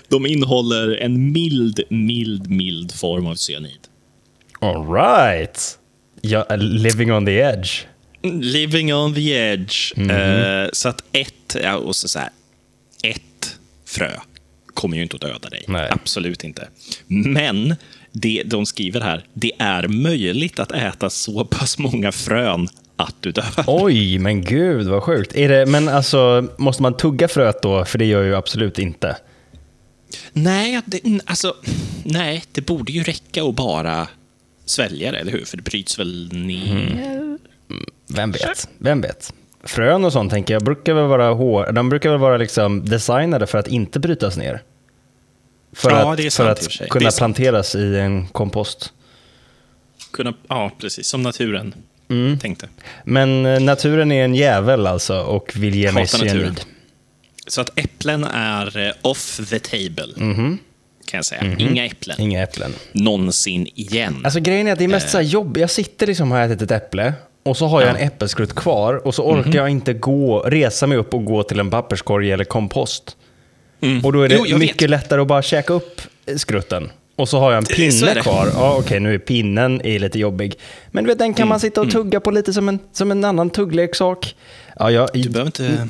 de 0.08 0.26
innehåller 0.26 0.98
en 0.98 1.32
mild, 1.32 1.80
mild, 1.90 2.50
mild 2.50 2.92
form 2.92 3.28
av 3.28 3.36
cyanid. 3.36 3.80
All 4.60 4.94
right. 4.94 5.78
Ja, 6.22 6.56
living 6.58 7.12
on 7.12 7.26
the 7.26 7.38
edge. 7.40 7.86
Living 8.24 8.94
on 8.94 9.16
the 9.16 9.32
edge. 9.32 9.94
Mhm. 9.96 10.10
Eh, 10.10 10.68
så 10.74 10.90
att 10.90 11.04
ett, 11.12 11.56
ja, 11.64 11.76
och 11.76 11.96
så, 11.96 12.08
så 12.08 12.20
här, 12.20 12.30
ett 13.04 13.60
frö 13.86 14.12
kommer 14.74 14.98
ju 14.98 15.04
inte 15.04 15.16
att 15.16 15.22
döda 15.22 15.50
dig. 15.50 15.66
Nej. 15.68 15.90
Absolut 15.92 16.44
inte. 16.44 16.68
Men 17.08 17.76
det 18.12 18.44
de 18.46 18.66
skriver 18.66 19.02
här, 19.02 19.26
det 19.34 19.52
är 19.60 19.88
möjligt 19.88 20.60
att 20.60 20.72
äta 20.72 21.10
så 21.10 21.46
pass 21.46 21.78
många 21.78 22.12
frön 22.12 22.68
att 22.96 23.16
du 23.20 23.32
dör. 23.32 23.64
Oj, 23.68 24.20
men 24.20 24.42
gud 24.42 24.88
vad 24.88 25.04
sjukt. 25.04 25.36
Är 25.36 25.50
det, 25.50 25.66
men 25.66 25.90
alltså, 25.90 26.48
måste 26.58 26.82
man 26.84 26.98
tugga 26.98 27.28
fröet 27.28 27.62
då? 27.62 27.86
För 27.86 27.98
det 27.98 28.06
gör 28.06 28.20
jag 28.20 28.28
ju 28.28 28.36
absolut 28.36 28.80
inte. 28.80 29.18
Nej, 30.34 30.82
det, 30.86 31.02
alltså, 31.26 31.56
nej, 32.04 32.44
det 32.52 32.62
borde 32.62 32.92
ju 32.92 33.04
räcka 33.04 33.44
att 33.44 33.56
bara 33.56 34.08
svälja 34.66 35.12
det, 35.12 35.18
eller 35.18 35.32
hur? 35.32 35.46
För 35.46 35.58
det 35.58 35.64
bryts 35.64 36.00
väl 36.00 36.30
ner? 36.34 37.38
Vem 38.08 38.32
vet? 38.32 38.70
Vem 38.78 39.02
vet? 39.02 39.34
Frön 39.64 40.06
och 40.06 40.14
sånt 40.14 40.32
tänker 40.32 40.54
jag 40.54 40.64
brukar 40.64 40.94
väl 40.94 41.06
vara 41.06 41.34
hår, 41.34 41.72
de 41.72 41.90
brukar 41.90 42.10
väl 42.10 42.20
vara 42.20 42.38
liksom 42.38 42.86
designade 42.86 43.48
för 43.48 43.58
att 43.58 43.68
inte 43.68 44.00
brytas 44.00 44.38
ner. 44.38 44.62
För 45.74 45.92
Ja, 45.92 46.12
att, 46.12 46.18
det 46.18 46.26
är 46.26 46.30
för 46.30 46.50
att 46.50 46.90
kunna 46.90 47.12
planteras 47.12 47.76
i 47.76 47.96
en 47.98 48.28
kompost. 48.28 48.94
Kunna, 50.12 50.34
ja, 50.48 50.72
precis. 50.80 51.08
Som 51.08 51.24
naturen 51.24 51.74
tänkte. 52.42 52.68
Men 53.04 53.46
eh, 53.46 53.60
naturen 53.60 54.12
är 54.12 54.26
en 54.26 54.36
jävel 54.36 54.88
alltså 54.88 55.20
och 55.20 55.52
vill 55.56 55.76
ge 55.76 55.92
mig 55.92 56.08
cyanid. 56.08 56.62
Så 57.48 57.62
att 57.62 57.80
äpplen 57.80 58.24
är 58.24 58.78
eh, 58.88 58.94
off 59.02 59.40
the 59.50 59.60
table, 59.60 60.08
kan 61.06 61.18
jag 61.18 61.26
säga. 61.26 61.56
Inga 61.58 61.86
äpplen. 61.86 62.22
Inga 62.22 62.44
äpplen. 62.44 62.74
Någonsin 62.92 63.68
igen. 63.76 64.22
Alltså 64.24 64.40
grejen 64.40 64.68
är 64.68 64.72
att 64.72 64.78
det 64.80 64.84
är 64.84 64.88
mest 64.88 65.10
så 65.10 65.18
här 65.18 65.24
jobb. 65.26 65.58
Jag 65.58 65.70
sitter 65.70 66.08
liksom 66.08 66.32
och 66.32 66.38
har 66.38 66.46
ätit 66.46 66.62
ett 66.62 66.72
äpple 66.72 67.14
och 67.44 67.58
så 67.58 67.68
har 67.68 67.82
jag 67.82 67.90
Ja. 67.90 67.96
en 67.98 68.08
äppelskrutt 68.08 68.56
kvar 68.56 69.08
och 69.08 69.16
så 69.16 69.24
orkar 69.24 69.56
jag 69.56 69.70
inte 69.70 69.94
gå, 69.94 70.40
resa 70.40 70.88
mig 70.88 70.98
upp 70.98 71.14
och 71.14 71.26
gå 71.26 71.44
till 71.44 71.60
en 71.60 71.70
papperskorg 71.70 72.32
eller 72.32 72.44
kompost. 72.46 73.18
Och 74.04 74.14
då 74.14 74.22
är 74.22 74.30
det 74.30 74.42
Jo, 74.46 74.58
mycket 74.58 74.82
vet. 74.82 74.90
lättare 74.90 75.22
att 75.22 75.28
bara 75.28 75.42
käka 75.42 75.74
upp 75.74 76.02
skrutten. 76.38 76.90
Och 77.16 77.30
så 77.30 77.40
har 77.40 77.52
jag 77.52 77.58
en 77.58 77.66
pinne 77.66 78.22
kvar. 78.22 78.50
Ja, 78.54 78.76
okej, 78.80 79.00
nu 79.00 79.14
är 79.14 79.18
pinnen 79.18 79.82
är 79.86 80.00
lite 80.00 80.20
jobbig. 80.20 80.56
Men 80.92 81.04
du 81.04 81.08
vet, 81.08 81.20
den 81.20 81.34
kan 81.34 81.42
Mm, 81.44 81.50
man 81.50 81.60
sitta 81.60 81.82
och 81.82 81.92
tugga 81.92 82.20
på 82.20 82.32
lite 82.32 82.54
som 82.54 82.70
en, 82.70 82.80
som 82.94 83.12
en 83.12 83.24
annan 83.26 83.50
tuggleksak. 83.50 84.36
Ja, 84.80 84.92
jag, 84.92 85.10
Du 85.14 85.30
behöver 85.30 85.48
inte... 85.48 85.88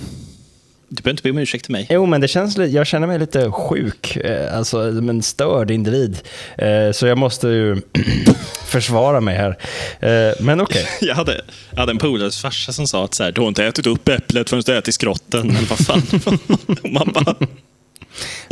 Du 0.90 1.02
behöver 1.02 1.14
inte 1.14 1.24
be 1.24 1.30
om 1.30 1.38
ursäkt 1.38 1.66
till 1.66 1.72
mig. 1.72 1.88
Jo, 1.90 2.06
men 2.06 2.22
det 2.22 2.28
känns, 2.28 2.58
jag 2.58 2.88
känner 2.88 3.08
mig 3.08 3.20
lite 3.20 3.52
sjuk, 3.52 4.16
eh, 4.18 4.58
alltså 4.58 4.96
som 4.96 5.10
en 5.10 5.24
störd 5.24 5.72
individ. 5.72 6.18
Eh, 6.58 6.92
Så 6.94 7.08
jag 7.08 7.18
måste 7.18 7.48
ju 7.48 7.82
försvara 8.66 9.22
mig 9.22 9.36
här. 9.38 9.58
Eh, 10.00 10.34
Men 10.40 10.62
okej. 10.62 10.86
Jag 11.02 11.16
hade, 11.16 11.42
jag 11.72 11.80
hade 11.80 11.92
en 11.92 11.98
polares 11.98 12.42
farsa 12.42 12.72
som 12.72 12.88
sa 12.88 13.06
att 13.06 13.14
så 13.14 13.24
här, 13.24 13.32
du 13.32 13.42
har 13.42 13.48
inte 13.48 13.66
ätit 13.66 13.88
upp 13.88 14.10
äpplet 14.10 14.50
förrän 14.50 14.64
du 14.66 14.78
ätit 14.78 14.94
skrotten. 14.96 15.50
Eller 15.50 15.70
vad 15.70 15.80
fan. 15.80 16.02
Man 16.94 17.12
bara, 17.14 17.36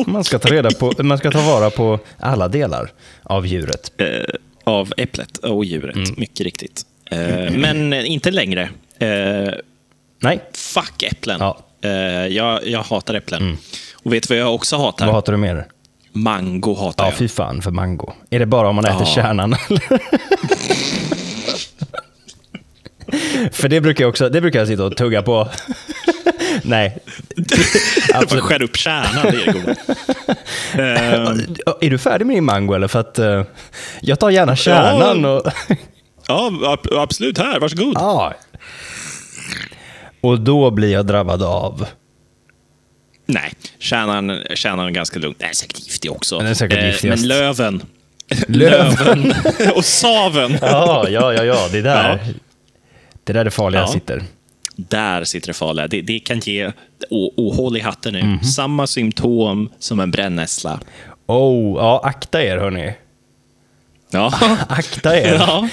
Man 0.07 0.23
ska 0.23 0.39
ta 0.39 0.49
reda 0.49 0.71
på, 0.71 0.93
man 1.03 1.17
ska 1.17 1.31
ta 1.31 1.41
vara 1.41 1.69
på 1.69 1.99
alla 2.19 2.47
delar 2.47 2.91
av 3.23 3.47
djuret. 3.47 3.91
eh, 3.97 4.07
av 4.63 4.93
äpplet 4.97 5.37
och 5.37 5.65
djuret, 5.65 6.17
mycket 6.17 6.39
riktigt. 6.41 6.81
Eh, 7.11 7.51
men 7.51 7.93
inte 7.93 8.31
längre. 8.31 8.69
Eh, 8.99 9.53
Nej, 10.21 10.39
fuck 10.53 11.03
äpplen. 11.03 11.37
Ja. 11.39 11.57
Eh, 11.81 11.91
jag, 12.27 12.67
jag 12.67 12.83
hatar 12.83 13.13
äpplen. 13.13 13.57
Och 14.03 14.13
vet 14.13 14.27
du 14.27 14.33
vad 14.35 14.41
jag 14.47 14.55
också 14.55 14.77
hatar? 14.77 15.05
vad 15.05 15.15
hatar 15.15 15.31
du 15.33 15.37
mer? 15.37 15.65
Mango 16.11 16.75
hatar 16.75 17.03
Ja, 17.03 17.09
jag. 17.09 17.17
fy 17.17 17.27
fan 17.27 17.61
för 17.61 17.71
mango. 17.71 18.13
Är 18.29 18.39
det 18.39 18.45
bara 18.45 18.69
om 18.69 18.75
man 18.75 18.85
äter 18.85 18.97
Ja. 18.99 19.05
kärnan? 19.05 19.55
för 23.51 23.69
det 23.69 23.81
brukar 23.81 24.03
jag 24.03 24.09
också, 24.09 24.29
det 24.29 24.41
brukar 24.41 24.59
jag 24.59 24.67
sitta 24.67 24.85
och 24.85 24.97
tugga 24.97 25.21
på. 25.21 25.49
Nej. 26.63 26.97
Bara 28.13 28.25
skär 28.41 28.61
upp 28.61 28.75
kärnan, 28.77 29.23
det 29.31 29.43
är 29.43 29.53
goda. 29.53 29.75
Eh, 30.73 31.29
Är 31.81 31.89
du 31.89 31.97
färdig 31.97 32.25
med 32.27 32.35
din 32.35 32.43
mango 32.45 32.73
eller? 32.73 32.87
För 32.87 32.99
att 32.99 33.19
eh, 33.19 33.43
jag 34.01 34.19
tar 34.19 34.29
gärna 34.29 34.55
kärnan 34.55 35.25
och... 35.25 35.43
ja, 36.27 36.51
ab- 36.65 36.93
absolut. 36.97 37.37
Här, 37.37 37.59
varsågod. 37.59 37.93
Ja. 37.95 38.33
Och 40.21 40.39
då 40.39 40.71
blir 40.71 40.91
jag 40.93 41.05
drabbad 41.05 41.43
av... 41.43 41.85
Nej, 43.25 43.53
kärnan, 43.79 44.39
kärnan 44.55 44.85
är 44.87 44.91
ganska 44.91 45.19
lugn. 45.19 45.35
Den 45.37 45.49
är 45.49 45.53
säkert 45.53 45.79
giftig 45.79 46.11
också. 46.11 46.37
Den 46.37 46.47
är 46.47 46.53
säkert 46.53 46.77
Eh, 46.79 46.85
giftigast. 46.85 47.19
Men 47.21 47.27
löven. 47.27 47.81
Löven. 48.47 49.33
och 49.75 49.85
saven. 49.85 50.57
Ja, 50.61 51.05
ja, 51.09 51.33
ja, 51.33 51.43
ja, 51.43 51.67
det 51.71 51.77
är 51.77 51.83
där. 51.83 52.09
Ja. 52.25 52.33
Det 53.23 53.31
är 53.31 53.33
där 53.33 53.45
det 53.45 53.51
farliga 53.51 53.81
Ja. 53.81 53.87
sitter. 53.87 54.23
Där 54.75 55.23
sitter 55.23 55.47
det 55.47 55.53
farliga. 55.53 55.87
Det, 55.87 56.01
det 56.01 56.19
kan 56.19 56.39
ge, 56.39 56.71
håll 57.55 57.77
i 57.77 57.79
hatten 57.79 58.13
nu, 58.13 58.23
Mhm. 58.23 58.43
samma 58.43 58.87
symptom 58.87 59.69
som 59.79 59.99
en 59.99 60.11
brännässla. 60.11 60.79
Oh, 61.25 61.77
ja, 61.77 62.01
akta 62.03 62.43
er 62.43 62.57
hörni. 62.57 62.93
Ja. 64.11 64.33
Akta 64.69 65.19
er. 65.19 65.33
ja. 65.33 65.69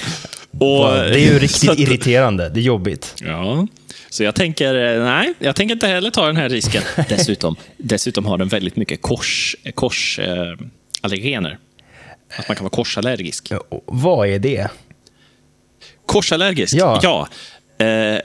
Och, 0.51 0.87
det 0.93 1.19
är 1.19 1.33
ju 1.33 1.39
riktigt 1.39 1.69
att- 1.69 1.79
irriterande. 1.79 2.49
Det 2.49 2.59
är 2.59 2.63
jobbigt. 2.63 3.15
Ja. 3.25 3.67
Så 4.09 4.23
jag 4.23 4.35
tänker, 4.35 4.75
eh, 4.97 5.03
nej, 5.03 5.33
jag 5.39 5.55
tänker 5.55 5.75
inte 5.75 5.87
heller 5.87 6.09
ta 6.11 6.27
den 6.27 6.37
här 6.37 6.49
risken. 6.49 6.83
Dessutom, 7.09 7.55
dessutom 7.77 8.25
har 8.25 8.37
den 8.37 8.47
väldigt 8.47 8.75
mycket 8.75 9.01
kors, 9.01 9.55
kors 9.75 10.19
eh, 10.19 10.53
allergener. 11.01 11.57
Att 12.37 12.47
man 12.47 12.55
kan 12.57 12.63
vara 12.63 12.69
korsallergisk. 12.75 13.51
Vad 13.85 14.27
är 14.27 14.39
det? 14.39 14.67
Korsallergisk? 16.05 16.75
Ja. 16.75 16.95
Eh, 16.95 17.27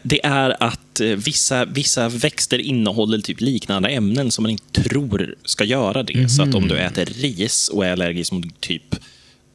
det 0.03 0.25
är 0.25 0.63
att 0.63 1.01
eh, 1.01 1.07
vissa, 1.07 1.65
vissa 1.65 2.09
växter 2.09 2.59
innehåller 2.59 3.19
typ 3.19 3.41
liknande 3.41 3.89
ämnen 3.89 4.31
som 4.31 4.43
man 4.43 4.51
inte 4.51 4.83
tror 4.83 5.35
ska 5.45 5.65
göra 5.65 6.03
det. 6.03 6.29
Så 6.29 6.43
att 6.43 6.55
om 6.55 6.69
du 6.69 6.79
äter 6.79 7.05
ris 7.05 7.69
och 7.69 7.87
är 7.87 7.93
allergisk 7.93 8.33
mot 8.33 8.61
typ 8.61 8.95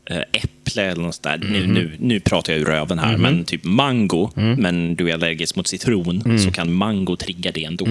eh, 0.06 0.18
äpple 0.18 0.84
eller 0.84 1.04
något 1.04 1.24
där. 1.24 1.38
Nu, 1.38 1.68
nu, 1.68 1.92
nu 2.00 2.20
pratar 2.20 2.54
jag 2.54 2.62
ur 2.62 2.66
röven 2.66 3.00
här, 3.00 3.18
men 3.18 3.44
typ 3.44 3.64
mango, 3.64 4.30
men 4.36 4.96
du 4.96 5.10
är 5.10 5.14
allergisk 5.14 5.56
mot 5.56 5.68
citron, 5.68 6.40
så 6.40 6.52
kan 6.52 6.74
mango 6.74 7.16
trigga 7.16 7.52
det 7.52 7.64
ändå. 7.64 7.86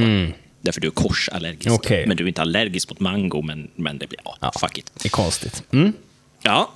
Därför 0.63 0.81
du 0.81 0.87
är 0.87 0.93
korsallergisk. 0.93 1.71
Okej. 1.71 2.07
Men 2.07 2.17
du 2.17 2.25
är 2.25 2.29
inte 2.29 2.43
allergisk 2.43 2.91
mot 2.91 3.01
mango, 3.01 3.43
men, 3.43 3.69
men 3.77 3.99
det 3.99 4.07
blir, 4.07 4.21
ja, 4.41 4.53
fuck 4.61 4.79
it. 4.79 4.93
Det 5.03 5.07
är 5.07 5.11
konstigt. 5.11 5.63
Mm. 5.73 5.93
Ja. 6.43 6.71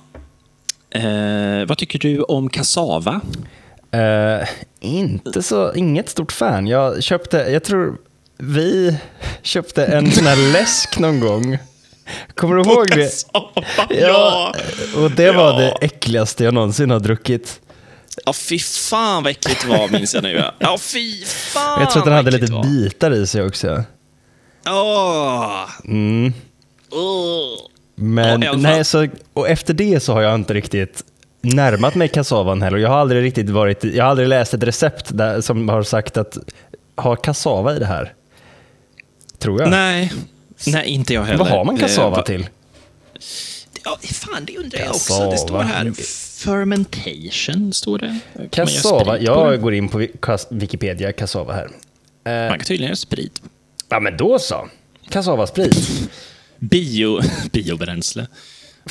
Eh, 0.89 1.65
vad 1.65 1.77
tycker 1.77 1.99
du 1.99 2.21
om 2.21 2.49
kassava? 2.49 3.21
Eh, 3.91 4.47
inte 4.79 5.43
så, 5.43 5.73
inget 5.73 6.09
stort 6.09 6.31
fan. 6.31 6.67
Jag 6.67 7.03
köpte, 7.03 7.37
jag 7.37 7.63
tror 7.63 7.97
vi 8.37 8.97
köpte 9.41 9.85
en 9.85 10.11
sån 10.11 10.25
här 10.25 10.51
läsk 10.53 10.99
någon 10.99 11.19
gång. 11.19 11.57
Kommer 12.35 12.55
du 12.55 12.61
ihåg 12.61 12.87
det? 12.91 12.95
Kassava, 13.03 13.51
ja. 13.89 14.53
Och 14.97 15.11
det 15.11 15.31
var 15.31 15.51
Ja. 15.53 15.57
det 15.59 15.85
äckligaste 15.85 16.43
jag 16.43 16.53
någonsin 16.53 16.89
har 16.89 16.99
druckit. 16.99 17.61
Ja, 18.25 18.33
fy 18.33 18.59
fan 18.59 19.23
vad 19.23 19.31
äckligt 19.31 19.61
det 19.61 19.67
var, 19.67 19.87
minns 19.89 20.13
jag 20.13 20.23
nu. 20.23 20.43
ja. 20.59 20.77
Fy 20.77 21.25
fan 21.25 21.81
Jag 21.81 21.91
tror 21.91 22.01
att 22.01 22.05
den 22.05 22.13
hade 22.13 22.31
lite 22.31 22.51
var. 22.53 22.63
bitar 22.63 23.11
i 23.11 23.27
sig 23.27 23.43
också. 23.43 23.83
Åh. 24.67 25.69
Mm. 25.85 26.33
Åh. 26.91 27.57
Men 27.95 28.41
fall. 28.41 28.57
nej, 28.61 28.85
så, 28.85 29.07
och 29.33 29.49
efter 29.49 29.73
det 29.73 29.99
så 29.99 30.13
har 30.13 30.21
jag 30.21 30.35
inte 30.35 30.53
riktigt 30.53 31.03
närmat 31.45 31.95
mig 31.95 32.07
kassavan 32.07 32.61
heller. 32.61 32.77
Jag 32.77 32.89
har 32.89 32.97
aldrig 32.97 33.23
riktigt 33.23 33.49
varit, 33.49 33.83
jag 33.83 34.03
har 34.03 34.09
aldrig 34.11 34.27
läst 34.27 34.53
ett 34.53 34.63
recept 34.63 35.05
där, 35.17 35.41
som 35.41 35.69
har 35.69 35.83
sagt 35.83 36.17
att 36.17 36.37
ha 36.95 37.15
kassava 37.15 37.75
i 37.75 37.79
det 37.79 37.85
här. 37.85 38.13
Tror 39.39 39.61
jag. 39.61 39.69
Nej. 39.69 40.13
Nej, 40.67 40.85
inte 40.87 41.13
jag 41.13 41.23
heller. 41.23 41.39
Vad 41.39 41.47
har 41.47 41.65
man 41.65 41.77
kassava 41.77 42.07
Eh, 42.07 42.15
va- 42.15 42.21
till? 42.23 42.47
Ja, 43.83 43.97
fan, 44.01 44.45
det 44.45 44.57
undrar 44.57 44.79
jag 44.79 44.87
Kassava. 44.87 45.25
också. 45.27 45.31
Det 45.31 45.37
står 45.37 45.59
här. 45.63 45.91
Fermentation, 46.45 47.73
står 47.73 47.97
det. 47.99 48.19
Kassava, 48.51 49.19
jag 49.19 49.61
går 49.61 49.73
in 49.73 49.89
på 49.89 50.07
Wikipedia, 50.49 51.11
kassava 51.11 51.53
här. 51.53 51.65
Eh, 52.25 52.49
Man 52.49 52.59
kan 52.59 52.65
tydligen 52.65 52.87
göra 52.89 52.95
sprit. 52.95 53.41
ja 53.89 53.99
men 53.99 54.17
då 54.17 54.39
så. 54.39 54.67
Kassavasprit. 55.09 55.77
Bio, 56.59 57.19
biobränsle. 57.51 58.27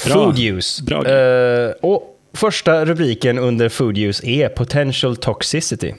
Bra. 0.04 0.14
Food 0.14 0.38
use. 0.38 0.82
Bra. 0.82 1.06
Eh, 1.08 1.70
och 1.82 2.13
första 2.34 2.84
rubriken 2.84 3.38
under 3.38 3.68
food 3.68 3.98
use 3.98 4.26
är 4.26 4.48
potential 4.48 5.16
toxicity. 5.16 5.94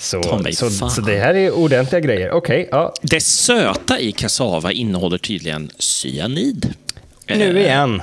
Så, 0.00 0.22
så, 0.52 0.88
så 0.90 1.00
det 1.00 1.18
här 1.18 1.34
är 1.34 1.50
ordentliga 1.50 2.00
grejer. 2.00 2.30
Okej, 2.30 2.68
ja. 2.70 2.94
Det 3.02 3.20
söta 3.20 4.00
i 4.00 4.12
kassava 4.12 4.72
innehåller 4.72 5.18
tydligen 5.18 5.70
cyanid. 5.78 6.74
Nu 7.28 7.60
igen. 7.60 8.02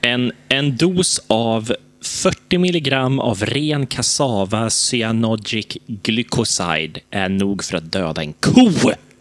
En, 0.00 0.32
en 0.48 0.76
dos 0.76 1.20
av 1.26 1.72
40 2.02 2.58
milligram 2.58 3.20
av 3.20 3.44
ren 3.44 3.86
kassava 3.86 4.68
cyanogic 4.70 5.66
glycoside 5.86 6.98
är 7.10 7.28
nog 7.28 7.64
för 7.64 7.76
att 7.76 7.92
döda 7.92 8.22
en 8.22 8.32
ko. 8.32 8.70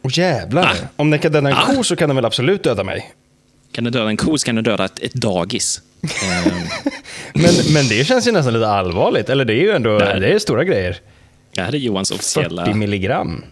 Åh 0.01 0.11
jävlar. 0.13 0.63
Ah. 0.65 0.87
Om 0.95 1.09
den 1.09 1.19
kan 1.19 1.31
döda 1.31 1.49
en 1.49 1.55
Ah. 1.55 1.65
ko 1.75 1.83
så 1.83 1.95
kan 1.95 2.09
den 2.09 2.15
väl 2.15 2.25
absolut 2.25 2.63
döda 2.63 2.83
mig. 2.83 3.13
Kan 3.77 3.83
du 3.83 3.89
döda 3.89 4.09
en 4.09 4.17
ko 4.17 4.37
så 4.37 4.45
kan 4.45 4.55
du 4.55 4.61
döda 4.61 4.85
ett, 4.85 4.99
ett 4.99 5.13
dagis. 5.13 5.81
Men, 7.33 7.53
men 7.73 7.87
det 7.87 8.07
känns 8.07 8.27
ju 8.27 8.31
nästan 8.31 8.53
lite 8.53 8.67
allvarligt. 8.67 9.29
Eller 9.29 9.45
det 9.45 9.53
är 9.53 9.61
ju 9.61 9.71
ändå 9.71 9.99
det 9.99 10.33
är 10.33 10.39
stora 10.39 10.63
grejer. 10.63 10.97
det 11.55 11.61
här 11.61 11.75
är 11.75 11.77
Johans 11.77 12.09
40 12.09 12.19
officiella 12.19 12.73
milligram. 12.73 13.43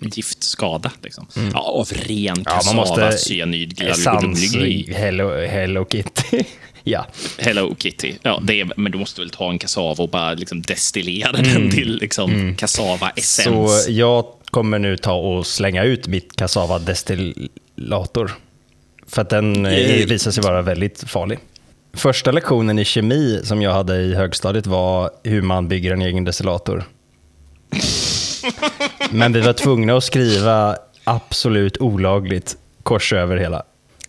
giftskada. 0.00 0.92
Liksom. 1.02 1.26
Ja, 1.52 1.58
av 1.60 1.88
ren 1.92 2.24
Ja, 2.24 2.34
kassava, 2.44 2.76
man 2.76 2.88
måste... 2.88 3.18
cyanid, 3.18 3.82
Essens, 3.82 4.52
glycoside. 4.54 4.96
Hello, 4.96 5.46
Hello 5.46 5.84
Kitty. 5.90 6.42
ja. 6.84 7.06
Hello 7.38 7.74
Kitty. 7.78 8.12
Ja, 8.22 8.40
det 8.42 8.60
är, 8.60 8.70
men 8.76 8.92
du 8.92 8.98
måste 8.98 9.20
väl 9.20 9.30
ta 9.30 9.50
en 9.50 9.58
kassava 9.58 10.04
och 10.04 10.08
bara 10.10 10.34
liksom 10.34 10.62
destillera 10.62 11.38
Mm. 11.38 11.52
den 11.52 11.70
till 11.70 11.96
liksom 11.96 12.54
kassava-essens. 12.58 13.84
Så 13.84 13.90
jag 13.90 14.24
kommer 14.50 14.78
nu 14.78 14.96
ta 14.96 15.12
och 15.14 15.46
slänga 15.46 15.82
ut 15.84 16.06
mitt 16.06 16.36
kassava 16.36 16.78
destillator. 16.78 18.32
För 19.16 19.22
att 19.22 19.30
den 19.30 19.66
eh, 19.66 20.06
visar 20.06 20.30
sig 20.30 20.42
vara 20.42 20.62
väldigt 20.62 21.04
farlig. 21.10 21.38
Första 21.94 22.30
lektionen 22.30 22.78
i 22.78 22.84
kemi 22.84 23.40
som 23.44 23.62
jag 23.62 23.72
hade 23.72 23.96
i 23.96 24.14
högstadiet 24.14 24.66
var 24.66 25.10
hur 25.22 25.42
man 25.42 25.68
bygger 25.68 25.92
en 25.92 26.02
egen 26.02 26.24
destillator. 26.24 26.84
Men 29.10 29.32
vi 29.32 29.40
var 29.40 29.52
tvungna 29.52 29.96
att 29.96 30.04
skriva 30.04 30.76
absolut 31.04 31.78
olagligt 31.78 32.56
kors 32.82 33.12
över 33.12 33.36
hela. 33.36 33.62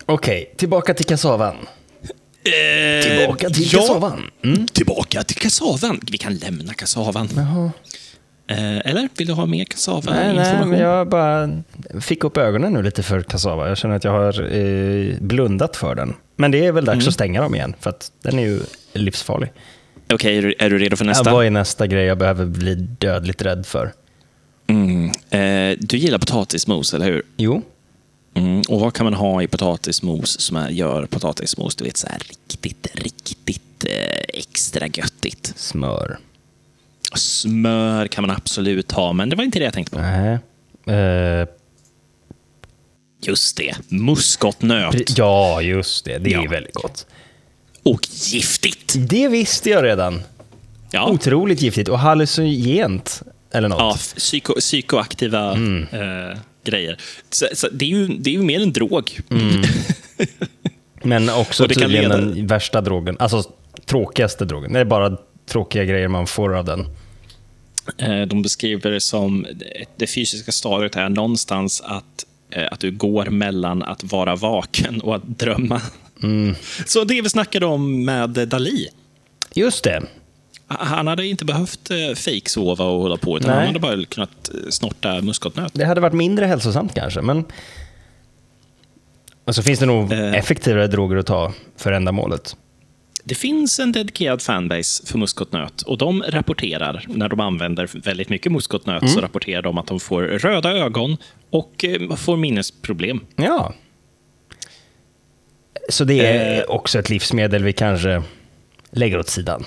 Okej, 0.05 0.53
tillbaka 0.57 0.93
till 0.93 1.05
kassavan. 1.05 1.55
Eh, 1.55 3.03
Tillbaka 3.03 3.49
till 3.49 3.73
ja, 3.73 3.79
kassavan. 3.79 4.31
Mm. 4.43 4.67
Tillbaka 4.67 5.23
till 5.23 5.37
kassavan. 5.37 6.01
Vi 6.11 6.17
kan 6.17 6.35
lämna 6.35 6.73
kassavan. 6.73 7.29
Eh, 7.37 7.69
eller 8.49 9.09
vill 9.17 9.27
du 9.27 9.33
ha 9.33 9.45
mer 9.45 9.65
kassava 9.65 10.13
Nej, 10.13 10.35
nej, 10.35 10.65
men 10.65 10.79
jag 10.79 11.09
bara 11.09 11.63
fick 12.01 12.23
upp 12.23 12.37
ögonen 12.37 12.73
nu 12.73 12.83
lite 12.83 13.03
för 13.03 13.21
kassava. 13.21 13.67
Jag 13.69 13.77
känner 13.77 13.95
att 13.95 14.03
jag 14.03 14.11
har 14.11 14.55
eh, 14.55 15.13
blundat 15.19 15.75
för 15.75 15.95
den. 15.95 16.13
Men 16.35 16.51
det 16.51 16.65
är 16.65 16.71
väl 16.71 16.85
dags 16.85 16.95
Mm. 16.97 17.07
att 17.07 17.13
stänga 17.13 17.41
dem 17.41 17.55
igen, 17.55 17.73
för 17.79 17.89
att 17.89 18.11
den 18.21 18.39
är 18.39 18.43
ju 18.43 18.59
livsfarlig. 18.93 19.51
Okej, 20.13 20.37
är, 20.37 20.41
du, 20.41 20.55
är 20.59 20.69
du 20.69 20.77
redo 20.77 20.95
för 20.95 21.05
nästa? 21.05 21.29
Ja, 21.29 21.33
vad 21.35 21.45
är 21.45 21.49
nästa 21.49 21.87
grej 21.87 22.05
jag 22.05 22.17
behöver 22.17 22.45
bli 22.45 22.75
dödligt 22.75 23.41
rädd 23.41 23.65
för? 23.65 23.93
Mm. 24.67 25.05
Eh, 25.29 25.77
du 25.79 25.97
gillar 25.97 26.17
potatismos, 26.17 26.93
eller 26.93 27.05
hur? 27.05 27.21
Jo, 27.37 27.61
Mm. 28.33 28.61
Och 28.69 28.79
vad 28.79 28.93
kan 28.93 29.03
man 29.03 29.13
ha 29.13 29.41
i 29.43 29.47
potatismos 29.47 30.39
som 30.39 30.57
är, 30.57 30.69
gör 30.69 31.05
potatismos, 31.05 31.75
du 31.75 31.83
vet, 31.83 31.97
så 31.97 32.07
här 32.07 32.17
riktigt, 32.19 32.87
riktigt 32.93 33.83
eh, 33.85 34.39
extra 34.39 34.87
göttigt? 34.87 35.53
smör. 35.55 36.17
Smör 37.15 38.07
kan 38.07 38.21
man 38.27 38.35
absolut 38.37 38.91
ha, 38.91 39.13
men 39.13 39.29
det 39.29 39.35
var 39.35 39.43
inte 39.43 39.59
det 39.59 39.65
jag 39.65 39.73
tänkte 39.73 39.95
på. 39.95 40.01
Nej. 40.01 40.37
Eh, 40.99 41.47
Just 43.21 43.57
det, 43.57 43.75
muskotnöt. 43.87 45.17
ja, 45.17 45.61
just 45.61 46.05
det. 46.05 46.17
Det 46.17 46.33
är 46.33 46.43
Ja. 46.43 46.49
väldigt 46.49 46.73
gott. 46.73 47.05
Och 47.83 47.99
giftigt. 48.11 48.95
Det 49.09 49.27
visste 49.27 49.69
jag 49.69 49.83
redan. 49.83 50.21
Ja, 50.91 51.09
Otroligt 51.09 51.61
giftigt 51.61 51.89
och 51.89 51.99
hallucinogent. 51.99 53.21
Eller 53.53 53.69
något. 53.69 53.79
ja 53.79 53.93
f- 53.95 54.13
psyko, 54.17 54.53
psykoaktiva 54.59 55.51
Mm. 55.51 55.83
eh, 55.91 56.37
grejer. 56.63 56.97
Så, 57.29 57.45
så 57.53 57.67
det, 57.71 57.85
är 57.85 57.89
ju, 57.89 58.07
det 58.07 58.29
är 58.29 58.33
ju 58.33 58.41
mer 58.43 58.61
en 58.61 58.73
drog. 58.73 59.19
Men 61.03 61.29
också 61.29 61.63
Och 61.63 61.69
det 61.69 61.75
kan 61.75 61.81
tydligen 61.83 62.09
leda- 62.11 62.21
den 62.21 62.47
värsta 62.47 62.81
drogen. 62.81 63.15
Alltså 63.19 63.43
tråkigaste 63.85 64.45
drogen. 64.45 64.73
Det 64.73 64.79
är 64.79 64.85
bara 64.85 65.17
tråkiga 65.47 65.85
grejer 65.85 66.07
man 66.07 66.27
får 66.27 66.55
av 66.55 66.65
den. 66.65 66.85
Eh, 67.97 68.21
De 68.21 68.41
beskriver 68.41 68.91
det 68.91 69.01
som 69.01 69.47
det 69.97 70.07
fysiska 70.07 70.51
stadiet 70.51 70.95
är 70.95 71.09
någonstans 71.09 71.81
att, 71.85 72.25
eh, 72.49 72.67
att 72.71 72.79
du 72.79 72.91
går 72.91 73.25
mellan 73.25 73.83
att 73.83 74.03
vara 74.03 74.35
vaken 74.35 75.01
och 75.01 75.15
att 75.15 75.39
drömma. 75.39 75.81
Mm. 76.23 76.55
Så 76.85 77.03
det 77.03 77.21
vi 77.21 77.29
snackade 77.29 77.65
om 77.65 78.05
med 78.05 78.29
Dali. 78.29 78.87
Just 79.53 79.83
det. 79.83 80.03
Han 80.67 81.07
hade 81.07 81.27
inte 81.27 81.45
behövt 81.45 81.91
eh, 81.91 82.15
fejksova 82.15 82.85
och 82.85 83.01
hålla 83.01 83.17
på, 83.17 83.37
utan 83.37 83.49
Nej. 83.49 83.57
han 83.57 83.67
hade 83.67 83.79
bara 83.79 84.05
kunnat 84.05 84.49
snorta 84.69 85.21
muskotnöt. 85.21 85.71
Det 85.75 85.85
hade 85.85 86.01
varit 86.01 86.13
mindre 86.13 86.45
hälsosamt 86.45 86.93
kanske, 86.95 87.21
men... 87.21 87.45
Och 89.45 89.55
så 89.55 89.63
finns 89.63 89.79
det 89.79 89.85
nog 89.85 90.11
Eh. 90.13 90.33
effektivare 90.33 90.87
droger 90.87 91.15
att 91.17 91.25
ta 91.25 91.53
för 91.77 91.91
ändamålet. 91.91 92.55
Det 93.27 93.35
finns 93.35 93.79
en 93.79 93.91
dedikerad 93.91 94.41
fanbase 94.41 95.05
för 95.07 95.17
muskotnöt 95.17 95.81
och 95.81 95.97
de 95.97 96.23
rapporterar, 96.27 97.05
när 97.07 97.29
de 97.29 97.39
använder 97.39 97.89
väldigt 98.03 98.29
mycket 98.29 98.51
muskotnöt, 98.51 99.01
Mm. 99.01 99.13
så 99.13 99.21
rapporterar 99.21 99.61
de 99.61 99.77
att 99.77 99.87
de 99.87 99.99
får 99.99 100.21
röda 100.23 100.71
ögon 100.71 101.17
och 101.49 101.85
eh, 101.85 102.15
får 102.15 102.37
minnesproblem. 102.37 103.19
Ja. 103.35 103.73
Så 105.89 106.03
det 106.03 106.19
är 106.25 106.57
Eh. 106.59 106.63
också 106.69 106.99
ett 106.99 107.09
livsmedel 107.09 107.63
vi 107.63 107.73
kanske 107.73 108.23
lägger 108.91 109.19
åt 109.19 109.29
sidan. 109.29 109.65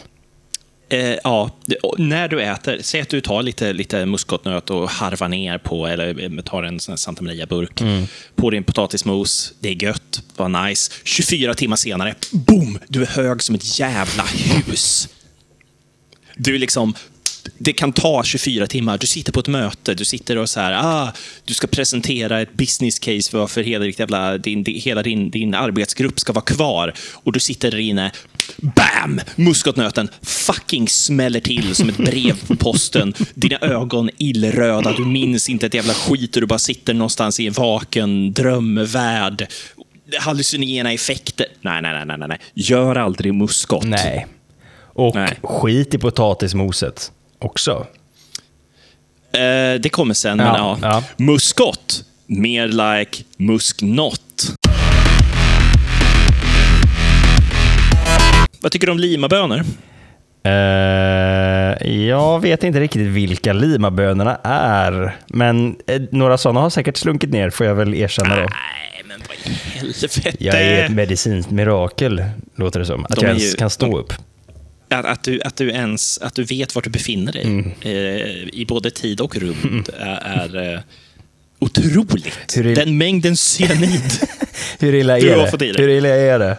Eh, 0.90 1.16
ja, 1.24 1.50
när 1.98 2.28
du 2.28 2.42
äter, 2.42 2.78
säg 2.82 3.00
att 3.00 3.08
du 3.08 3.20
tar 3.20 3.42
lite, 3.42 3.72
lite 3.72 4.06
muskotnöt 4.06 4.70
och 4.70 4.90
harvar 4.90 5.28
ner 5.28 5.58
på, 5.58 5.86
eller 5.86 6.22
eh, 6.38 6.42
tar 6.42 6.62
en 6.62 6.80
sån 6.80 6.98
Santa 6.98 7.22
Maria-burk 7.22 7.80
på 8.36 8.50
din 8.50 8.64
potatismos. 8.64 9.52
Det 9.60 9.68
är 9.68 9.82
gött, 9.84 10.22
vad 10.36 10.50
nice. 10.64 10.92
24 11.04 11.54
timmar 11.54 11.76
senare, 11.76 12.14
boom! 12.32 12.78
Du 12.88 13.02
är 13.02 13.06
hög 13.06 13.42
som 13.42 13.54
ett 13.54 13.78
jävla 13.78 14.22
hus. 14.66 15.08
Du 16.36 16.54
är 16.54 16.58
liksom... 16.58 16.94
Det 17.58 17.72
kan 17.72 17.92
ta 17.92 18.22
24 18.24 18.66
timmar. 18.66 18.98
Du 18.98 19.06
sitter 19.06 19.32
på 19.32 19.40
ett 19.40 19.48
möte, 19.48 19.94
du 19.94 20.04
sitter 20.04 20.38
och 20.38 20.50
så 20.50 20.60
här, 20.60 20.72
ah, 20.84 21.12
du 21.44 21.54
ska 21.54 21.66
presentera 21.66 22.40
ett 22.40 22.54
business 22.54 22.98
case 22.98 23.30
för 23.30 23.38
varför 23.38 23.62
hela, 23.62 23.86
jävla, 23.86 24.38
din, 24.38 24.62
di- 24.64 24.78
hela 24.78 25.02
din, 25.02 25.30
din 25.30 25.54
arbetsgrupp 25.54 26.20
ska 26.20 26.32
vara 26.32 26.44
kvar. 26.44 26.94
Och 27.12 27.32
du 27.32 27.40
sitter 27.40 27.70
där 27.70 27.78
inne, 27.78 28.12
bam! 28.56 29.20
Muskotnöten 29.36 30.08
fucking 30.22 30.88
smäller 30.88 31.40
till 31.40 31.74
som 31.74 31.88
ett 31.88 31.96
brev 31.96 32.46
på 32.46 32.56
posten. 32.56 33.14
Dina 33.34 33.58
ögon 33.60 34.10
illröda, 34.18 34.92
du 34.96 35.04
minns 35.04 35.48
inte 35.48 35.66
ett 35.66 35.74
jävla 35.74 35.94
skit 35.94 36.36
och 36.36 36.40
du 36.40 36.46
bara 36.46 36.58
sitter 36.58 36.94
någonstans 36.94 37.40
i 37.40 37.46
en 37.46 37.52
vaken 37.52 38.32
drömvärld. 38.32 39.46
Hallucinogena 40.20 40.92
effekter. 40.92 41.46
Nej, 41.60 41.82
nej, 41.82 42.06
nej, 42.06 42.18
nej, 42.18 42.28
nej. 42.28 42.38
Gör 42.54 42.96
aldrig 42.96 43.34
muskot. 43.34 43.84
Nej. 43.84 44.26
Och 44.92 45.14
Nej. 45.14 45.38
skit 45.42 45.94
i 45.94 45.98
potatismoset 45.98 47.12
också. 47.38 47.86
Eh, 49.32 49.80
det 49.80 49.90
kommer 49.92 50.14
sen, 50.14 50.36
men 50.36 50.46
Ja, 50.46 50.78
ja. 50.82 50.88
ja. 50.88 51.04
Muskot. 51.24 52.04
Mer 52.26 52.68
like 52.68 53.24
musknott. 53.36 54.52
Vad 58.60 58.72
tycker 58.72 58.86
du 58.86 58.92
om 58.92 58.98
limabönor? 58.98 59.62
Eh, 60.42 61.90
jag 62.06 62.40
vet 62.40 62.64
inte 62.64 62.80
riktigt 62.80 63.06
vilka 63.08 63.52
limabönorna 63.52 64.36
är, 64.44 65.16
men 65.26 65.76
eh, 65.86 66.00
några 66.10 66.38
sådana 66.38 66.60
har 66.60 66.70
säkert 66.70 66.96
slunkit 66.96 67.30
ner, 67.30 67.50
får 67.50 67.66
jag 67.66 67.74
väl 67.74 67.94
erkänna 67.94 68.28
då. 68.36 68.40
Nej, 68.42 69.02
men 69.08 69.20
vad 69.28 69.36
i 69.36 69.50
helvete. 69.78 70.32
Jag 70.38 70.62
är 70.62 70.84
ett 70.84 70.92
medicinskt 70.92 71.50
mirakel, 71.50 72.24
låter 72.56 72.80
det 72.80 72.86
som. 72.86 73.04
Att 73.04 73.10
De 73.10 73.16
jag 73.16 73.24
är 73.24 73.28
ens 73.28 73.52
ju- 73.52 73.56
kan 73.56 73.70
stå 73.70 73.98
upp. 73.98 74.12
Att, 74.88 75.04
att, 75.04 75.22
du, 75.22 75.40
att 75.42 75.56
du 75.56 75.70
ens 75.70 76.18
att 76.18 76.34
du 76.34 76.44
vet 76.44 76.74
var 76.74 76.82
du 76.82 76.90
befinner 76.90 77.32
dig 77.32 77.42
Mm. 77.44 77.70
eh, 77.80 77.90
i 78.52 78.64
både 78.68 78.90
tid 78.90 79.20
och 79.20 79.36
rum 79.36 79.84
är, 80.00 80.06
är 80.56 80.74
eh, 80.74 80.80
otroligt. 81.58 82.56
Hur 82.56 82.66
är- 82.66 82.74
Den 82.74 82.98
mängden 82.98 83.36
cyanid. 83.36 84.02
Hur 84.78 84.94
illa 84.94 85.18
Du 85.18 85.30
är 85.30 85.36
har 85.36 85.44
det? 85.44 85.50
fått 85.50 85.62
i 85.62 85.72
dig. 85.72 85.82
Hur 85.82 85.88
illa 85.88 86.08
är 86.08 86.38
det? 86.38 86.56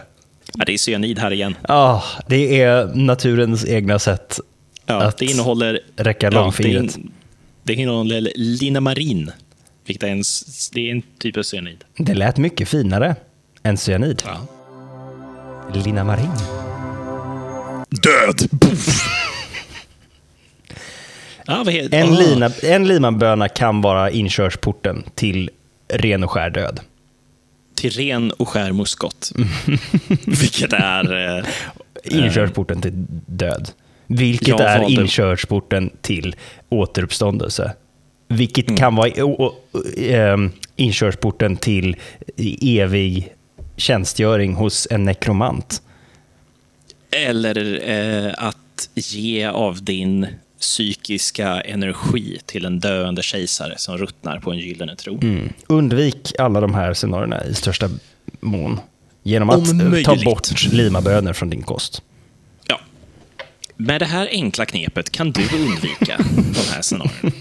Ja, 0.57 0.65
det 0.65 0.73
är 0.73 0.77
cyanid 0.77 1.19
här 1.19 1.31
igen. 1.33 1.55
Ah, 1.61 2.01
det 2.27 2.61
är 2.61 2.85
naturens 2.95 3.65
egna 3.65 3.99
sätt 3.99 4.39
Ja, 4.85 5.01
att 5.01 5.17
det 5.17 5.25
innehåller... 5.25 5.79
räcka 5.95 6.25
ja, 6.27 6.31
långfingret. 6.31 6.93
det, 6.95 7.01
in, 7.01 7.11
det 7.63 7.73
innehåller 7.73 8.31
linamarin. 8.35 9.31
Vilket 9.85 10.03
är 10.03 10.07
en, 10.07 10.23
det 10.73 10.87
är 10.87 10.91
en 10.91 11.01
typ 11.19 11.37
av 11.37 11.43
cyanid. 11.43 11.83
Det 11.97 12.13
lät 12.13 12.37
mycket 12.37 12.69
finare 12.69 13.15
än 13.63 13.77
cyanid. 13.77 14.23
Ja. 14.25 14.47
Linamarin. 15.73 16.31
Död! 17.89 18.49
ja, 21.45 21.61
vad 21.65 21.73
heter, 21.73 21.97
En, 21.97 22.13
ah, 22.13 22.19
lina, 22.19 22.51
en 22.63 22.87
limaböna 22.87 23.49
kan 23.49 23.81
vara 23.81 24.11
inkörsporten 24.11 25.03
till 25.15 25.49
ren 25.87 26.23
och 26.23 26.31
skär 26.31 26.49
död. 26.49 26.79
Till 27.81 27.91
ren 27.91 28.31
och 28.31 28.49
skär 28.49 28.71
muskot. 28.71 29.31
Vilket 30.25 30.73
är... 30.73 31.37
Eh, 31.37 31.45
Inkörsporten 32.03 32.81
till 32.81 32.91
död. 33.25 33.69
Vilket 34.07 34.47
Jag 34.47 34.61
är 34.61 34.89
inkörsporten 34.99 35.89
till 36.01 36.35
återuppståndelse. 36.69 37.73
Vilket 38.27 38.67
Mm. 38.67 38.77
kan 38.77 38.95
vara 38.95 39.11
ehm, 39.97 40.51
inkörsporten 40.75 41.57
till 41.57 41.95
evig 42.61 43.33
tjänstgöring 43.77 44.53
hos 44.53 44.87
en 44.91 45.03
nekromant. 45.05 45.81
Eller 47.11 47.89
eh, 47.89 48.33
att 48.37 48.89
ge 48.93 49.45
av 49.45 49.83
din 49.83 50.27
psykiska 50.61 51.61
energi 51.61 52.39
till 52.45 52.65
en 52.65 52.79
döende 52.79 53.23
kejsare 53.23 53.73
som 53.77 53.97
ruttnar 53.97 54.39
på 54.39 54.51
en 54.51 54.57
gyllene 54.57 54.95
tron. 54.95 55.19
Mm. 55.23 55.49
Undvik 55.67 56.33
alla 56.39 56.61
de 56.61 56.73
här 56.73 56.93
scenarierna 56.93 57.45
i 57.45 57.53
största 57.53 57.89
mån 58.39 58.79
genom 59.23 59.49
Om 59.49 59.55
att 59.63 59.69
eh, 59.97 60.03
ta 60.15 60.23
bort 60.25 60.63
limabönor 60.73 61.33
från 61.33 61.49
din 61.49 61.61
kost. 61.63 62.01
Ja. 62.67 62.79
Med 63.77 64.01
det 64.01 64.05
här 64.05 64.27
enkla 64.31 64.65
knepet 64.65 65.09
kan 65.09 65.31
du 65.31 65.41
undvika 65.41 66.17
de 66.35 66.73
här 66.73 66.81
scenarierna. 66.81 67.31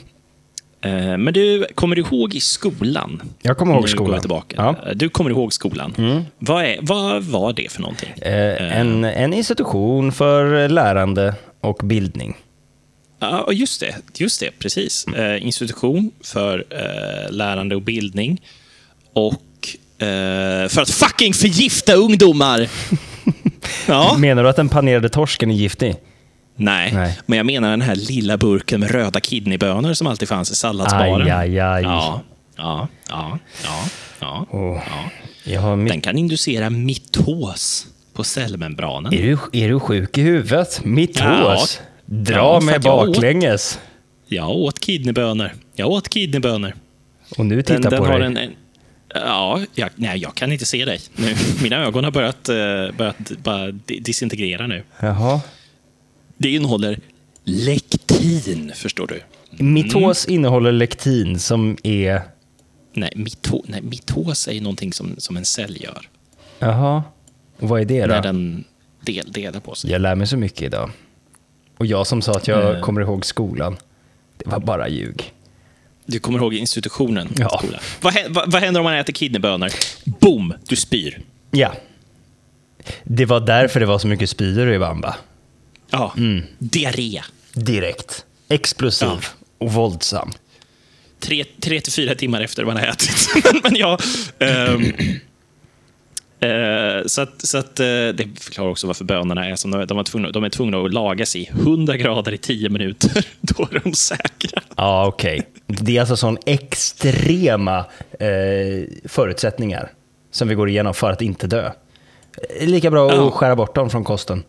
Eh, 0.83 1.18
Men 1.18 1.35
du, 1.35 1.66
kommer 1.74 1.96
du 1.96 2.02
ihåg 2.02 2.35
i 2.35 2.40
skolan? 2.40 3.22
Jag 3.42 3.59
kommer 3.59 3.72
ihåg 3.74 3.83
Nu 3.83 3.88
skolan. 3.88 4.06
Går 4.06 4.14
jag 4.14 4.22
tillbaka. 4.22 4.56
Ja. 4.59 4.68
Mm. 4.68 4.88
Eh, 4.88 4.94
Du 4.96 5.09
kommer 5.09 5.30
ihåg 5.30 5.52
skolan. 5.52 6.24
Vad, 6.38 6.64
är, 6.64 6.78
vad 6.83 7.22
var 7.24 7.52
det 7.52 7.72
för 7.72 7.80
någonting? 7.80 8.09
Eh, 8.22 8.78
en, 8.80 9.04
en 9.04 9.33
institution 9.35 10.12
för 10.12 10.68
lärande 10.68 11.35
och 11.61 11.80
bildning. 11.85 12.37
Ja, 13.20 13.52
just 13.52 13.80
det. 13.80 13.94
Just 14.14 14.40
det, 14.40 14.50
precis. 14.59 15.06
Eh, 15.06 15.46
institution 15.46 16.11
för 16.24 16.64
eh, 16.70 17.33
lärande 17.33 17.74
och 17.76 17.83
bildning. 17.83 18.42
Och 19.12 19.76
eh, 20.06 20.68
för 20.68 20.80
att 20.83 20.90
fucking 20.90 21.35
förgifta 21.35 21.94
ungdomar! 21.94 22.68
ja. 23.88 24.16
Menar 24.18 24.42
du 24.42 24.48
att 24.48 24.56
den 24.56 24.68
panerade 24.68 25.09
torsken 25.09 25.50
är 25.50 25.54
giftig? 25.54 25.96
Nej. 26.56 26.92
Nej. 26.94 27.18
men 27.26 27.37
jag 27.37 27.46
menar 27.46 27.70
den 27.70 27.80
här 27.80 27.94
lilla 27.94 28.37
burken 28.37 28.80
med 28.80 28.90
röda 28.90 29.20
kidneybönor 29.20 29.94
som 29.94 30.06
alltid 30.06 30.28
fanns 30.28 30.50
i 30.50 30.54
salladsbaren. 30.54 31.22
Aj, 31.22 31.30
aj, 31.30 31.59
aj. 31.61 31.83
Ja, 31.83 32.22
ja, 32.56 32.88
ja, 33.09 33.38
ja, 33.64 33.85
ja. 34.20 34.46
Åh. 34.50 34.83
ja. 35.44 35.61
Har 35.61 35.88
Den 35.88 36.00
kan 36.00 36.18
inducera 36.18 36.70
mitos 36.70 37.87
på 38.12 38.24
cellmembranen. 38.24 39.14
Är 39.14 39.22
du, 39.22 39.38
är 39.52 39.68
du 39.68 39.80
sjuk 39.80 40.18
i 40.18 40.22
huvudet? 40.22 40.85
Mitt 40.85 41.20
Ja. 41.20 41.66
Dra 42.12 42.35
Ja, 42.37 42.61
mig 42.61 42.79
jag 42.83 42.99
åt- 42.99 43.07
baklänges. 43.14 43.81
Jag 44.27 44.51
åt 44.51 44.79
kidneybönor. 44.81 45.51
Jag 45.75 45.88
åt 45.90 46.09
kidneybönor. 46.09 46.75
Och 47.38 47.46
nu 47.46 47.62
tittar 47.62 47.75
Den, 47.75 47.90
den 47.90 47.99
på 48.01 48.07
har 48.07 48.18
dig. 48.18 48.27
en, 48.27 48.37
en, 48.37 48.51
ja, 49.14 49.61
jag, 49.75 49.90
nej, 49.96 50.18
jag 50.18 50.35
kan 50.35 50.53
inte 50.53 50.64
se 50.66 50.85
dig. 50.85 51.01
Nu, 51.16 51.35
mina 51.62 51.77
ögon 51.85 52.05
har 52.05 52.11
börjat, 52.11 52.49
eh, 52.49 52.55
börjat 52.99 53.31
bara 53.42 53.70
di- 53.70 53.99
disintegrera 54.01 54.66
nu. 54.66 54.83
Jaha. 55.01 55.40
Det 56.37 56.51
innehåller 56.55 56.99
lektin, 57.44 58.73
förstår 58.75 59.07
du. 59.07 59.20
Mitos 59.64 60.29
innehåller 60.29 60.73
lektin 60.73 61.38
som 61.38 61.77
är... 61.83 62.23
Nej, 62.92 63.12
mito, 63.16 63.64
nej 63.68 63.83
mitos 63.83 64.49
är 64.49 64.53
ju 64.53 64.61
någonting 64.61 64.92
som, 64.92 65.14
som 65.18 65.37
en 65.37 65.44
cell 65.44 65.77
gör. 65.83 66.09
Jaha. 66.59 67.03
Vad 67.59 67.81
är 67.81 67.85
det 67.85 68.07
När 68.07 68.16
då? 68.16 68.23
den 68.23 68.64
del, 69.01 69.33
delar 69.33 69.61
på 69.61 69.75
sig. 69.75 69.90
Jag 69.90 70.01
lär 70.01 70.14
mig 70.14 70.27
så 70.27 70.37
mycket 70.37 70.62
idag. 70.62 70.90
Och 71.81 71.87
jag 71.87 72.07
som 72.07 72.23
sa 72.23 72.33
att 72.33 72.49
jag 72.49 72.75
Eh. 72.77 72.81
kommer 72.81 73.01
ihåg 73.01 73.27
skolan. 73.27 73.77
Det 74.37 74.51
var 74.51 74.59
bara 74.61 74.88
ljug. 74.88 75.33
Du 76.07 76.19
kommer 76.19 76.38
ihåg 76.38 76.55
institutionen? 76.55 77.29
Ja. 77.37 77.62
Vad, 78.01 78.14
vad, 78.29 78.53
vad 78.53 78.62
händer 78.62 78.81
om 78.81 78.85
man 78.85 78.95
äter 78.95 79.12
kidneybönor? 79.12 79.71
Boom! 80.05 80.55
Du 80.69 80.77
spyr. 80.77 81.21
Ja. 81.51 81.73
Det 83.03 83.25
var 83.25 83.40
därför 83.40 83.81
det 83.81 83.87
var 83.87 83.99
så 83.99 84.07
mycket 84.09 84.31
spyor 84.31 84.73
i 84.73 84.79
Bamba. 84.79 85.16
Ja. 85.90 86.14
Mm. 86.16 86.43
Diarré. 86.59 87.21
Direkt. 87.53 88.25
Explosiv 88.49 89.09
Ja. 89.09 89.19
och 89.59 89.73
våldsam. 89.73 90.31
Tre, 91.21 91.45
tre 91.61 91.81
till 91.81 91.93
fyra 91.93 92.14
timmar 92.14 92.40
efter 92.40 92.64
man 92.64 92.77
har 92.77 92.87
ätit. 92.87 93.29
men, 93.45 93.61
men 93.62 93.77
ja, 93.77 93.99
ehm, 94.38 94.93
eh, 96.40 97.07
så 97.07 97.22
att, 97.22 97.46
så 97.46 97.59
att, 97.59 97.81
eh, 97.81 97.87
det 97.87 98.29
förklarar 98.40 98.70
också 98.70 98.87
varför 98.87 99.05
bönorna 99.05 99.46
är 99.46 99.57
som 99.57 99.70
de 99.70 99.81
är. 99.81 99.87
De 99.87 99.98
är, 99.98 100.03
tvungna, 100.03 100.31
de 100.31 100.44
är 100.44 100.48
tvungna 100.48 100.79
att 100.79 100.92
lagas 100.92 101.37
i 101.37 101.48
100 101.53 101.96
grader 101.96 102.33
i 102.33 102.38
10 102.38 102.68
minuter. 102.68 103.26
Då 103.40 103.62
är 103.62 103.81
de 103.85 103.92
säkra. 103.94 104.62
Ja, 104.76 105.07
okej. 105.07 105.42
Det 105.66 105.96
är 105.96 106.00
alltså 106.00 106.16
sån 106.16 106.38
extrema 106.46 107.79
eh, 108.20 108.29
förutsättningar 109.05 109.92
som 110.31 110.48
vi 110.48 110.55
går 110.55 110.68
igenom 110.68 110.94
för 110.94 111.11
att 111.11 111.22
inte 111.22 111.46
dö. 111.46 111.70
Eh, 112.61 112.66
Lika 112.68 112.90
bra 112.90 113.11
att 113.29 113.33
skära 113.33 113.57
bort 113.57 113.74
dem 113.74 113.90
från 113.90 114.05
kosten. 114.05 114.42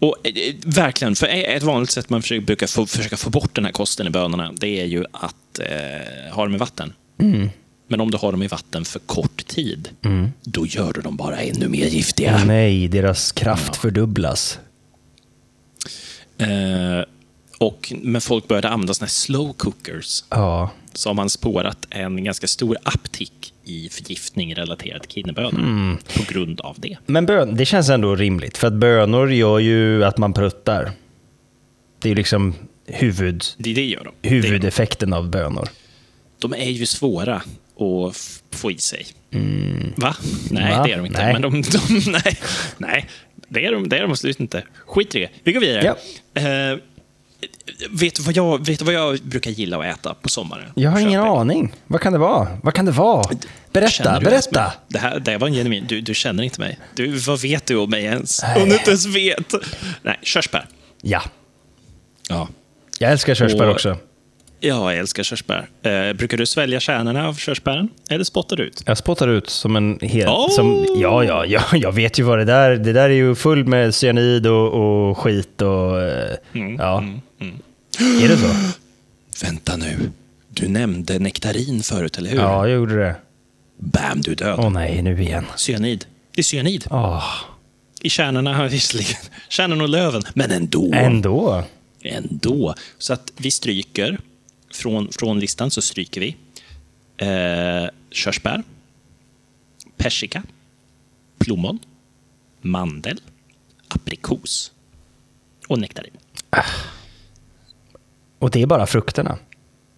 Och, 0.00 0.16
eh, 0.26 0.54
verkligen, 0.64 1.14
för 1.14 1.26
ett 1.26 1.62
vanligt 1.62 1.90
sätt 1.90 2.10
man 2.10 2.22
försöker, 2.22 2.46
brukar 2.46 2.66
få, 2.66 2.86
försöka 2.86 3.16
få 3.16 3.30
bort 3.30 3.54
den 3.54 3.64
här 3.64 3.72
kosten 3.72 4.06
i 4.06 4.10
bönorna, 4.10 4.52
det 4.56 4.80
är 4.80 4.84
ju 4.84 5.04
att 5.12 5.58
eh, 5.58 6.34
ha 6.34 6.42
dem 6.42 6.54
i 6.54 6.58
vatten. 6.58 6.92
Men 7.88 8.00
om 8.00 8.10
du 8.10 8.18
har 8.18 8.32
dem 8.32 8.42
i 8.42 8.46
vatten 8.48 8.84
för 8.84 8.98
kort 8.98 9.46
tid, 9.46 9.88
då 10.42 10.66
gör 10.66 10.92
du 10.92 11.00
dem 11.00 11.16
bara 11.16 11.36
ännu 11.36 11.68
mer 11.68 11.86
giftiga. 11.86 12.44
Nej, 12.44 12.88
deras 12.88 13.32
kraft 13.32 13.76
fördubblas. 13.76 14.58
Eh, 16.38 17.04
och 17.58 17.92
när 18.02 18.20
folk 18.20 18.48
började 18.48 18.68
använda 18.68 18.94
såna 18.94 19.04
här 19.04 19.10
slow 19.10 19.52
cookers 19.52 20.24
Ja. 20.30 20.70
så 20.92 21.08
har 21.08 21.14
man 21.14 21.30
spårat 21.30 21.86
en 21.90 22.24
ganska 22.24 22.46
stor 22.46 22.76
uptick 22.94 23.52
i 23.64 23.88
förgiftning 23.88 24.54
relaterad 24.54 25.02
till 25.02 25.10
kidneybönor 25.10 25.96
på 26.16 26.32
grund 26.32 26.60
av 26.60 26.76
det. 26.78 26.96
Men 27.06 27.26
bön, 27.26 27.56
det 27.56 27.64
känns 27.66 27.88
ändå 27.88 28.16
rimligt, 28.16 28.56
för 28.58 28.66
att 28.66 28.72
bönor 28.72 29.32
gör 29.32 29.58
ju 29.58 30.04
att 30.04 30.18
man 30.18 30.32
pruttar. 30.32 30.92
Det 31.98 32.10
är 32.10 32.14
liksom 32.14 32.54
huvud, 32.86 33.44
Det, 33.58 33.72
det 33.74 33.84
gör 33.84 34.04
de. 34.04 34.10
Det 34.20 34.28
gör 34.28 34.42
de. 34.42 34.46
huvudeffekten 34.48 35.12
av 35.12 35.30
bönor. 35.30 35.68
De 36.38 36.52
är 36.54 36.70
ju 36.70 36.86
svåra 36.86 37.42
f- 38.10 38.38
få 38.50 38.70
i 38.70 38.78
sig. 38.78 39.06
Va? 39.96 40.14
Nej, 40.50 40.62
Mm. 40.64 40.78
Va? 40.78 40.84
det 40.86 40.92
är 40.92 40.96
de 40.96 41.06
inte. 41.06 41.22
Nej. 41.24 41.32
Men 41.32 41.42
de, 41.42 41.62
de, 41.62 42.10
nej, 42.10 42.38
nej, 42.78 43.06
det 43.48 43.66
är 43.66 43.72
de, 43.72 43.88
det 43.88 43.96
är 43.98 44.02
de 44.02 44.10
absolut 44.10 44.40
inte. 44.40 44.62
Skit 44.86 45.14
i 45.14 45.18
det. 45.20 45.28
Vi 45.44 45.52
går 45.52 45.60
vidare. 45.60 45.94
Eh, 46.34 46.78
vet, 47.90 48.14
du 48.14 48.22
vad 48.22 48.36
jag, 48.36 48.66
vet 48.66 48.82
vad 48.82 48.94
jag 48.94 49.18
brukar 49.20 49.50
gilla 49.50 49.78
att 49.78 49.98
äta 49.98 50.14
på 50.14 50.28
sommaren? 50.28 50.64
Jag 50.74 50.90
har 50.90 50.98
ingen 51.00 51.22
Köping? 51.22 51.36
aning. 51.38 51.72
Vad 51.86 52.00
kan 52.00 52.12
det 52.12 52.18
vara? 52.18 52.48
Vad 52.62 52.74
kan 52.74 52.84
det 52.84 52.92
vara? 52.92 53.24
Berätta, 53.72 54.20
berätta. 54.20 54.72
Det 54.88 54.98
här 54.98 55.18
det 55.20 55.30
här 55.30 55.38
var 55.38 55.48
en 55.48 55.54
genuin... 55.54 55.84
Du, 55.88 56.00
du 56.00 56.14
känner 56.14 56.42
inte 56.42 56.60
mig. 56.60 56.78
Du, 56.94 57.06
vad 57.16 57.40
vet 57.40 57.66
du 57.66 57.76
om 57.76 57.90
mig 57.90 58.04
ens? 58.04 58.42
Om 58.56 58.68
du 58.68 58.74
inte 58.76 58.90
ens 58.90 59.06
vet. 59.06 59.54
Nej, 60.02 60.18
körsbär. 60.22 60.66
Ja, 61.02 61.22
Ja. 62.28 62.48
jag 62.98 63.12
älskar 63.12 63.34
körsbär 63.34 63.66
Och- 63.66 63.72
också. 63.74 63.96
Ja, 64.60 64.92
jag 64.92 64.98
älskar 65.00 65.22
körsbär. 65.22 65.68
Eh, 65.82 66.12
brukar 66.12 66.36
du 66.36 66.46
svälja 66.46 66.80
kärnorna 66.80 67.28
av 67.28 67.34
körsbären? 67.34 67.88
Eller 68.10 68.24
spottar 68.24 68.56
du 68.56 68.62
ut? 68.62 68.82
Jag 68.86 68.98
spottar 68.98 69.28
ut 69.28 69.50
som 69.50 69.76
en 69.76 69.98
hel... 70.02 70.28
Oh! 70.28 70.48
Som, 70.50 70.86
ja, 71.00 71.24
ja, 71.24 71.46
ja, 71.46 71.62
jag 71.72 71.92
vet 71.92 72.18
ju 72.18 72.22
vad 72.22 72.38
det 72.38 72.44
där... 72.44 72.70
Det 72.76 72.92
där 72.92 73.04
är 73.10 73.14
ju 73.14 73.34
full 73.34 73.64
med 73.64 73.94
cyanid 73.94 74.46
och, 74.46 74.72
och 75.08 75.18
skit 75.18 75.62
och... 75.62 76.02
eh, 76.02 76.36
Mm, 76.52 76.76
ja. 76.76 77.04
Är 78.22 78.28
det 78.28 78.36
så? 78.36 78.46
Vänta 79.46 79.76
nu. 79.76 80.10
Du 80.50 80.68
nämnde 80.68 81.18
nektarin 81.18 81.82
förut, 81.82 82.18
eller 82.18 82.30
hur? 82.30 82.38
Ja, 82.38 82.68
jag 82.68 82.76
gjorde 82.76 82.96
det. 82.96 83.16
Bam, 83.78 84.20
du 84.20 84.30
är 84.32 84.36
död. 84.36 84.58
Åh 84.58 84.70
nej, 84.70 85.02
nu 85.02 85.22
igen. 85.22 85.44
Cyanid. 85.56 86.04
Det 86.34 86.40
är 86.40 86.42
cyanid. 86.42 86.84
Åh, 86.90 87.24
I 88.02 88.10
kärnorna 88.10 88.68
visserligen 88.68 89.16
kärnan 89.48 89.80
och 89.80 89.88
löven, 89.88 90.22
men 90.34 90.50
ändå. 90.50 90.90
ändå. 90.94 91.62
Ändå. 92.02 92.74
Så 92.98 93.12
att 93.12 93.32
vi 93.36 93.50
stryker, 93.50 94.18
från, 94.76 95.08
från 95.12 95.40
listan 95.40 95.70
så 95.70 95.82
stryker 95.82 96.20
vi 96.20 96.36
eh, 97.16 97.88
körsbär, 98.10 98.62
persika, 99.96 100.42
plommon, 101.38 101.78
mandel, 102.60 103.20
aprikos 103.88 104.72
och 105.68 105.78
nektarin. 105.78 106.12
Och 108.38 108.50
det 108.50 108.62
är 108.62 108.66
bara 108.66 108.86
frukterna. 108.86 109.38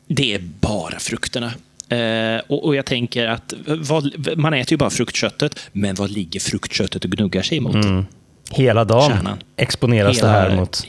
Det 0.07 0.35
är 0.35 0.39
bara 0.61 0.99
frukterna. 0.99 1.53
Eh, 1.89 2.41
och, 2.49 2.65
och 2.65 2.77
jag 2.77 2.87
tänker 2.87 3.27
att 3.27 3.55
vad, 3.67 4.39
man 4.39 4.55
äter 4.55 4.73
ju 4.73 4.77
bara 4.77 4.91
fruktköttet, 4.91 5.61
men 5.73 5.95
vad 5.95 6.11
ligger 6.11 6.41
fruktköttet 6.41 7.05
och 7.05 7.11
gnuggar 7.11 7.43
sig 7.43 7.59
emot? 7.59 8.07
Hela 8.51 8.85
dagen 8.85 9.11
Kärnan. 9.11 9.39
exponeras 9.57 10.17
Hela- 10.19 10.29
det 10.29 10.33
här 10.33 10.57
mot... 10.57 10.87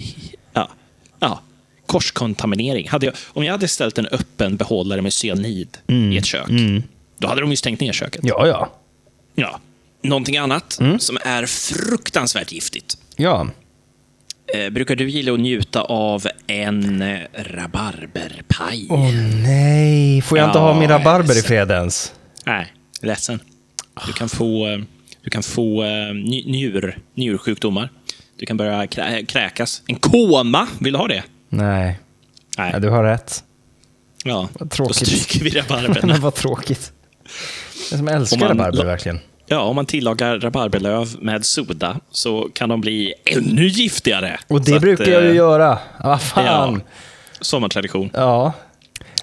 Korskontaminering. 1.89 2.89
Hade 2.89 3.06
jag, 3.06 3.15
om 3.28 3.43
jag 3.43 3.52
hade 3.52 3.67
ställt 3.67 3.97
en 3.97 4.06
öppen 4.06 4.58
behållare 4.58 5.02
med 5.02 5.13
cyanid 5.13 5.78
i 5.88 6.17
ett 6.17 6.25
kök, 6.25 6.47
då 7.19 7.28
hade 7.28 7.41
de 7.41 7.49
ju 7.49 7.56
stängt 7.58 7.80
ner 7.80 7.93
köket. 7.93 8.21
Ja, 8.23 8.47
ja. 8.47 8.73
Ja. 9.36 9.60
Någonting 10.04 10.38
annat 10.38 10.80
som 10.99 11.17
är 11.25 11.45
fruktansvärt 11.45 12.52
giftigt. 12.52 12.97
Ja. 13.15 13.47
Eh, 14.54 14.69
brukar 14.69 14.95
du 14.95 15.10
gilla 15.10 15.34
att 15.34 15.39
njuta 15.39 15.82
av 15.82 16.28
en 16.47 17.02
eh, 17.02 17.19
rabarberpaj? 17.34 18.88
Åh 18.89 19.12
nej, 19.43 20.21
får 20.21 20.38
jag 20.38 20.47
inte 20.47 20.58
Ja, 20.60 20.73
ha 20.73 20.80
min 20.80 20.89
rabarber 20.89 21.39
i 21.39 21.41
fred 21.41 21.71
ens? 21.71 22.13
Nej, 22.45 22.73
ledsen. 23.02 23.39
Du 24.08 24.13
kan 24.13 24.30
få, 24.30 24.67
eh, 24.67 24.78
du 25.23 25.30
kan 25.30 25.43
få 25.43 25.84
eh, 25.84 26.13
njur, 26.45 26.97
njursjukdomar. 27.13 27.89
Du 28.39 28.45
kan 28.45 28.58
börja 28.58 28.88
krä, 28.88 29.25
kräkas. 29.25 29.82
En 29.88 29.95
koma! 29.95 30.67
Vill 30.80 30.93
du 30.93 30.99
ha 30.99 31.08
det? 31.08 31.23
Nej, 31.50 32.00
Nej. 32.58 32.70
ja, 32.74 32.80
du 32.80 32.90
har 32.90 33.04
rätt. 33.04 33.44
Ja, 34.24 34.50
Vad 34.60 34.70
tråkigt. 34.72 35.00
då 35.00 35.06
stryker 35.06 35.44
vi 35.44 35.50
rabarberna. 35.50 36.18
vad 36.20 36.36
tråkigt. 36.36 36.92
Jag 37.92 38.00
som 38.00 38.08
älskar 38.08 38.40
man- 38.40 38.48
rabarber 38.48 38.86
verkligen. 38.86 39.20
Ja, 39.52 39.60
om 39.62 39.76
man 39.76 39.86
tillagar 39.86 40.40
rabarberlöv 40.40 41.16
med 41.22 41.46
soda 41.46 42.00
så 42.12 42.50
kan 42.54 42.70
de 42.70 42.82
bli 42.82 43.14
ännu 43.26 43.68
giftigare. 43.68 44.40
Och 44.48 44.58
Så 44.66 44.72
det 44.72 44.76
att, 44.76 44.82
brukar 44.82 45.12
jag 45.12 45.24
ju 45.24 45.30
eh, 45.30 45.36
göra. 45.36 45.80
Vad 46.04 46.22
fan. 46.22 46.46
Ja, 46.46 46.80
sommartradition. 47.42 48.10
Ja. 48.14 48.54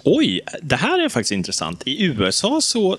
Oj, 0.04 0.40
det 0.62 0.76
här 0.76 1.04
är 1.04 1.08
faktiskt 1.08 1.32
intressant. 1.32 1.82
I 1.86 2.04
USA 2.04 2.60
så, 2.62 2.92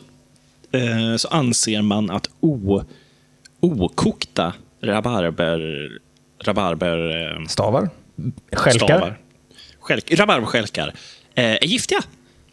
eh, 0.72 1.16
så 1.18 1.28
anser 1.28 1.82
man 1.82 2.10
att 2.10 2.30
o, 2.40 2.84
okokta 3.60 4.54
rabarber... 4.82 5.90
rabarber 6.44 7.32
eh, 7.38 7.46
Stavar. 7.48 7.90
Skälkar. 8.52 8.86
stavar. 8.88 9.20
Skälk, 9.80 10.14
rabarberskälkar 10.20 10.94
eh, 11.36 11.46
är 11.46 11.66
giftiga. 11.66 12.00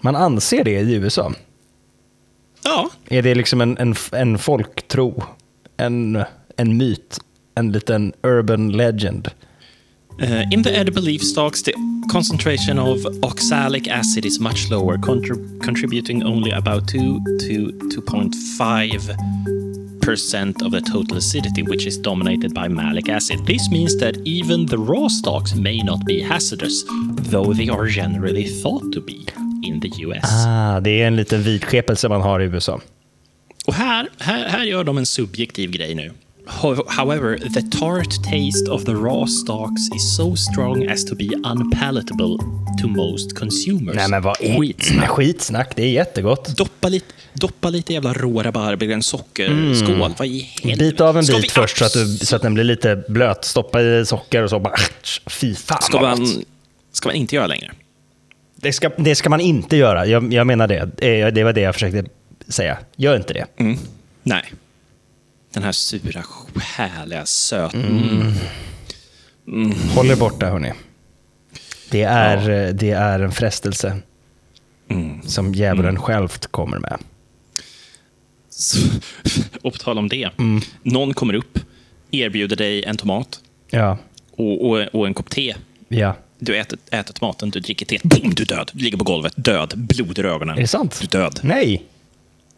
Man 0.00 0.16
anser 0.16 0.64
det 0.64 0.80
i 0.80 0.94
USA. 0.94 1.32
Ja, 2.64 2.90
Är 3.08 3.22
det 3.22 3.34
liksom 3.34 3.60
en, 3.60 3.78
en, 3.78 3.94
en 4.12 4.38
folktro? 4.38 5.24
En, 5.76 6.24
en 6.56 6.76
myt? 6.76 7.20
En 7.54 7.72
liten 7.72 8.12
urban 8.22 8.72
legend? 8.72 9.28
Uh, 10.22 10.52
in 10.52 10.62
the 10.62 10.70
edible 10.80 11.02
leaf 11.02 11.22
stalks, 11.22 11.62
the 11.62 11.72
concentration 12.12 12.78
of 12.78 13.04
oxalic 13.22 13.88
acid 13.88 14.24
is 14.24 14.40
much 14.40 14.70
lower, 14.70 14.96
contrib- 14.96 15.60
contributing 15.62 16.22
only 16.22 16.52
about 16.52 16.88
2 16.88 16.98
to 17.40 17.72
2.5 18.00 19.16
percent 20.04 20.62
of 20.62 20.70
the 20.72 20.80
total 20.80 21.16
acidity, 21.16 21.62
which 21.62 21.86
is 21.86 21.98
dominated 21.98 22.52
by 22.54 22.68
malic 22.68 23.08
acid. 23.08 23.46
This 23.46 23.70
means 23.70 23.96
that 23.96 24.16
even 24.24 24.66
the 24.66 24.76
raw 24.76 25.08
stalks 25.08 25.54
may 25.54 25.82
not 25.82 26.04
be 26.04 26.20
hazardous, 26.20 26.84
though 27.30 27.54
they 27.54 27.68
are 27.68 27.86
generally 27.86 28.44
thought 28.44 28.92
to 28.92 29.00
be 29.00 29.26
in 29.62 29.80
the 29.80 29.90
US. 30.06 30.24
Ah, 30.24 30.80
det 30.80 31.02
är 31.02 31.06
en 31.06 31.16
liten 31.16 31.42
vidskepelse 31.42 32.08
man 32.08 32.20
har 32.20 32.40
i 32.40 32.44
USA. 32.44 32.80
Och 33.66 33.74
här, 33.74 34.08
här, 34.18 34.48
här 34.48 34.64
gör 34.64 34.84
de 34.84 34.98
en 34.98 35.06
subjektiv 35.06 35.70
grej 35.70 35.94
nu. 35.94 36.12
Ho- 36.46 36.84
However, 36.88 37.38
the 37.38 37.62
tart 37.78 38.10
taste 38.24 38.70
of 38.70 38.84
the 38.84 38.92
raw 38.94 39.26
stalks 39.26 39.82
is 39.96 40.16
so 40.16 40.36
strong 40.36 40.88
as 40.90 41.04
to 41.04 41.14
be 41.14 41.28
unpalatable 41.44 42.38
to 42.82 42.88
most 42.88 43.38
consumers. 43.38 43.96
Nej 43.96 44.08
men 44.08 44.22
vad 44.22 44.36
är 44.40 44.58
Skitsnack. 44.60 45.08
Skitsnack, 45.08 45.76
det 45.76 45.82
är 45.82 45.88
jättegott. 45.90 46.56
Doppa 46.56 46.88
lite, 46.88 47.06
doppa 47.32 47.68
lite 47.70 47.92
jävla 47.92 48.12
rå 48.12 48.42
rabarber 48.42 48.86
i 48.86 48.92
en 48.92 49.02
sockerskål. 49.02 50.14
Vad 50.18 50.28
i 50.28 50.40
helvete? 50.62 50.84
Bit 50.84 51.00
av 51.00 51.18
en 51.18 51.24
bit 51.26 51.52
först 51.52 51.76
så 51.78 51.84
att, 51.84 51.92
du, 51.92 52.06
så 52.26 52.36
att 52.36 52.42
den 52.42 52.54
blir 52.54 52.64
lite 52.64 53.04
blöt. 53.08 53.44
Stoppa 53.44 53.82
i 53.82 54.06
socker 54.06 54.42
och 54.42 54.50
så 54.50 54.58
bara... 54.60 54.74
Fy 55.26 55.54
fan 55.54 55.82
Ska 55.82 55.98
vad 56.00 56.10
man, 56.10 56.20
gott. 56.20 56.44
ska 56.92 57.08
man 57.08 57.16
inte 57.16 57.34
göra 57.36 57.46
längre? 57.46 57.72
Det 58.56 58.72
ska, 58.72 58.88
det 58.98 59.14
ska 59.14 59.30
man 59.30 59.40
inte 59.40 59.76
göra. 59.76 60.06
Jag, 60.06 60.32
jag 60.32 60.46
menar 60.46 60.66
det. 60.68 61.30
Det 61.30 61.44
var 61.44 61.52
det 61.52 61.60
jag 61.60 61.74
försökte 61.74 62.04
säga. 62.48 62.78
Gör 62.96 63.16
inte 63.16 63.32
det. 63.32 63.46
Mm. 63.56 63.78
Nej. 64.22 64.44
Den 65.54 65.62
här 65.62 65.72
sura, 65.72 66.24
härliga, 66.60 67.26
söta... 67.26 67.78
Håll 69.94 70.10
er 70.10 70.16
borta 70.16 70.46
hörni. 70.46 70.72
Det 71.90 72.02
är, 72.02 72.50
eh, 72.50 72.74
det 72.74 72.90
är 72.90 73.20
en 73.20 73.32
frestelse 73.32 73.98
Mm. 74.88 75.22
som 75.22 75.54
djävulen 75.54 75.98
självt 76.00 76.46
kommer 76.46 76.78
med. 76.78 76.98
Så- 78.50 78.88
Och 79.62 79.72
på 79.72 79.78
tal 79.78 79.98
om 79.98 80.08
det. 80.08 80.30
Mm. 80.38 80.60
Någon 80.82 81.14
kommer 81.14 81.34
upp, 81.34 81.58
erbjuder 82.10 82.56
dig 82.56 82.84
en 82.84 82.96
tomat 82.96 83.40
Ja, 83.70 83.98
och, 84.30 84.68
och, 84.70 84.78
och 84.94 85.06
en 85.06 85.14
kopp 85.14 85.30
te. 85.30 85.54
ja. 85.88 86.16
Du 86.38 86.56
äter, 86.56 86.78
äter 86.90 87.14
tomaten, 87.14 87.50
du 87.50 87.60
dricker 87.60 87.86
te. 87.86 87.98
Boom, 88.02 88.34
du 88.34 88.42
är 88.42 88.46
död. 88.46 88.70
Du 88.74 88.84
ligger 88.84 88.98
på 88.98 89.04
golvet, 89.04 89.32
död. 89.36 89.72
Blod 89.76 90.18
i 90.18 90.22
ögonen. 90.22 90.56
Är 90.56 90.60
det 90.60 90.66
sant? 90.68 90.98
Du 91.00 91.18
är 91.18 91.22
död. 91.22 91.40
Nej. 91.42 91.82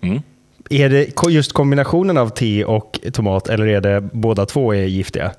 Mm. 0.01 0.23
Är 0.71 0.89
det 0.89 1.07
just 1.31 1.53
kombinationen 1.53 2.19
av 2.19 2.29
te 2.29 2.65
och 2.65 3.01
tomat 3.13 3.49
eller 3.49 3.67
är 3.67 3.81
det 3.81 4.01
båda 4.01 4.47
två 4.47 4.75
är 4.75 4.83
giftiga? 4.85 5.33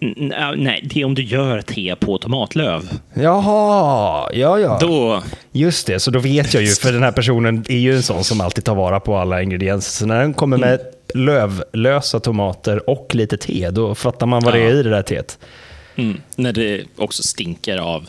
N- 0.00 0.32
Nej, 0.56 0.80
det 0.90 1.00
är 1.00 1.04
om 1.04 1.14
du 1.14 1.22
gör 1.22 1.60
te 1.60 1.96
på 2.00 2.18
tomatlöv. 2.18 2.90
Jaha, 3.14 4.30
ja 4.34 4.58
ja. 4.58 4.78
Då... 4.80 5.22
Just 5.52 5.86
det, 5.86 6.00
så 6.00 6.10
då 6.10 6.18
vet 6.18 6.54
jag 6.54 6.62
ju, 6.62 6.68
för 6.68 6.92
den 6.92 7.02
här 7.02 7.12
personen 7.12 7.64
är 7.68 7.76
ju 7.78 7.96
en 7.96 8.02
sån 8.02 8.24
som 8.24 8.40
alltid 8.40 8.64
tar 8.64 8.74
vara 8.74 9.00
på 9.00 9.16
alla 9.16 9.42
ingredienser. 9.42 9.90
Så 9.90 10.06
när 10.06 10.20
den 10.20 10.34
kommer 10.34 10.56
med 10.58 10.80
lövlösa 11.14 12.20
tomater 12.20 12.90
och 12.90 13.14
lite 13.14 13.36
te, 13.36 13.70
då 13.70 13.94
fattar 13.94 14.26
man 14.26 14.42
vad 14.44 14.54
det 14.54 14.60
Ja. 14.60 14.70
är 14.70 14.74
i 14.74 14.82
det 14.82 14.90
där 14.90 15.02
teet. 15.02 15.38
Mm, 15.96 16.20
när 16.36 16.52
det 16.52 16.84
också 16.96 17.22
stinker 17.22 17.78
av, 17.78 18.06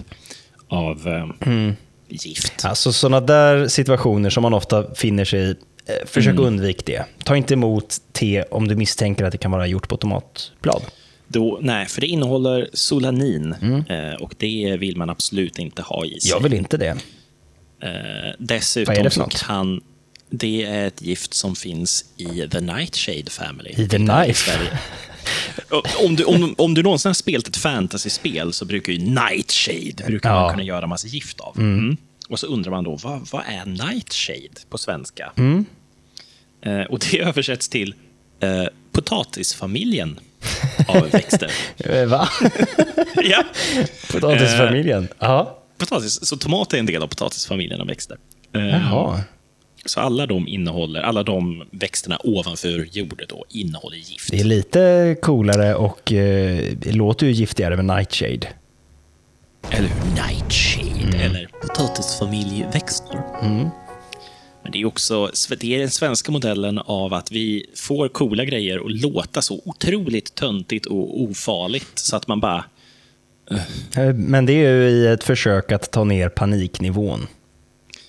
av 0.68 1.08
eh, 1.08 1.48
Mm. 1.52 1.74
gift. 2.08 2.66
Alltså 2.66 2.94
sådana 2.94 3.20
där 3.20 3.68
situationer 3.68 4.30
som 4.30 4.42
man 4.44 4.54
ofta 4.54 4.94
finner 4.96 5.26
sig 5.26 5.40
i, 5.50 5.56
försök 6.06 6.34
Mm. 6.34 6.46
undvik 6.46 6.86
det. 6.86 7.06
Ta 7.24 7.36
inte 7.38 7.54
emot 7.54 7.96
te 8.12 8.44
om 8.44 8.68
du 8.68 8.76
misstänker 8.76 9.26
att 9.26 9.32
det 9.32 9.38
kan 9.38 9.52
vara 9.52 9.68
gjort 9.68 9.88
på 9.88 9.98
tomatblad. 9.98 10.82
Då, 11.28 11.60
nej, 11.62 11.86
för 11.86 12.02
det 12.02 12.08
innehåller 12.08 12.70
solanin 12.74 13.56
eh, 13.90 14.14
och 14.22 14.34
det 14.38 14.78
vill 14.80 14.98
man 14.98 15.10
absolut 15.10 15.60
inte 15.60 15.82
ha 15.82 16.06
i 16.06 16.20
sig. 16.20 16.32
Jag 16.32 16.40
vill 16.44 16.54
inte 16.54 16.78
det. 16.78 16.98
Eh, 17.84 18.34
dessutom 18.40 18.92
Vad 18.94 19.00
är 19.00 19.04
det 19.04 19.10
för 19.10 19.20
något? 19.20 19.38
kan 19.44 19.82
det 20.30 20.64
är 20.64 20.88
ett 20.88 21.02
gift 21.02 21.34
som 21.34 21.56
finns 21.56 22.06
i 22.18 22.48
The 22.52 22.60
Nightshade 22.62 23.30
Family. 23.32 23.70
I 23.78 23.88
The 23.90 23.98
Knife? 23.98 24.52
Om, 26.06 26.16
du, 26.16 26.24
om, 26.24 26.56
om 26.58 26.74
du 26.74 26.84
någonsin 26.84 27.10
har 27.10 27.14
spelat 27.14 27.48
ett 27.48 27.58
fantasyspel 27.58 28.54
så 28.54 28.66
brukar 28.66 28.94
ju 28.94 29.00
Nightshade 29.00 30.04
brukar 30.08 30.30
Ja. 30.30 30.42
man 30.42 30.52
kunna 30.52 30.64
göra 30.64 30.88
massa 30.88 31.08
gift 31.08 31.40
av. 31.40 31.58
Mm. 31.58 31.98
Och 32.30 32.40
så 32.40 32.48
undrar 32.48 32.72
man 32.72 32.84
då, 32.84 32.96
vad, 32.96 33.28
vad 33.32 33.44
är 33.48 33.66
Nightshade 33.66 34.60
på 34.70 34.78
svenska? 34.78 35.32
Mm. 35.38 35.66
Eh, 36.62 36.82
och 36.82 37.00
det 37.00 37.20
översätts 37.28 37.70
till 37.70 37.94
eh, 38.40 38.64
potatisfamiljen 38.92 40.20
av 40.88 41.10
växter. 41.12 41.52
Eh, 41.78 42.06
Va? 42.06 42.30
ja. 43.24 43.44
Potatisfamiljen? 44.12 45.08
Ja. 45.20 45.64
Potatis, 45.78 46.26
så 46.26 46.38
tomat 46.38 46.74
är 46.74 46.78
en 46.78 46.86
del 46.86 47.04
av 47.04 47.08
potatisfamiljen 47.08 47.82
av 47.82 47.88
växter. 47.88 48.18
Eh, 48.56 48.68
Jaha. 48.68 49.22
Så 49.86 50.00
alla 50.00 50.26
de 50.26 50.48
innehåller, 50.48 51.02
alla 51.02 51.24
de 51.24 51.64
växterna 51.72 52.20
ovanför 52.24 52.88
jorden 52.92 53.26
då 53.30 53.46
innehåller 53.50 53.98
gift. 53.98 54.32
Det 54.32 54.40
är 54.40 54.44
lite 54.44 55.16
coolare 55.22 55.76
och 55.76 56.12
eh, 56.14 56.74
låter 56.86 57.26
ju 57.28 57.32
giftigare 57.32 57.76
med 57.76 57.86
Nightshade. 57.98 58.48
Eller 59.72 59.88
hur? 59.90 60.24
Nightshade, 60.28 60.88
Mm. 61.04 61.14
eller 61.22 61.50
potatisfamiljväxter. 61.62 63.22
Men 64.68 64.72
det 64.72 64.82
är 64.82 64.86
också 64.86 65.32
det 65.60 65.76
är 65.76 65.80
den 65.80 65.92
svenska 65.92 66.32
modellen 66.32 66.78
av 66.80 67.14
att 67.14 67.32
vi 67.32 67.66
får 67.76 68.08
coola 68.08 68.46
grejer 68.46 68.80
och 68.80 68.92
låta 68.92 69.42
så 69.42 69.62
otroligt 69.66 70.36
töntigt 70.36 70.86
och 70.86 71.22
ofarligt 71.22 72.00
så 72.00 72.16
att 72.16 72.28
man 72.28 72.40
bara... 72.40 72.66
Eh, 73.98 74.14
Men 74.14 74.46
det 74.46 74.54
är 74.54 74.74
ju 74.74 74.90
i 74.90 75.08
ett 75.08 75.24
försök 75.24 75.72
att 75.72 75.92
ta 75.92 76.04
ner 76.04 76.30
paniknivån. 76.30 77.28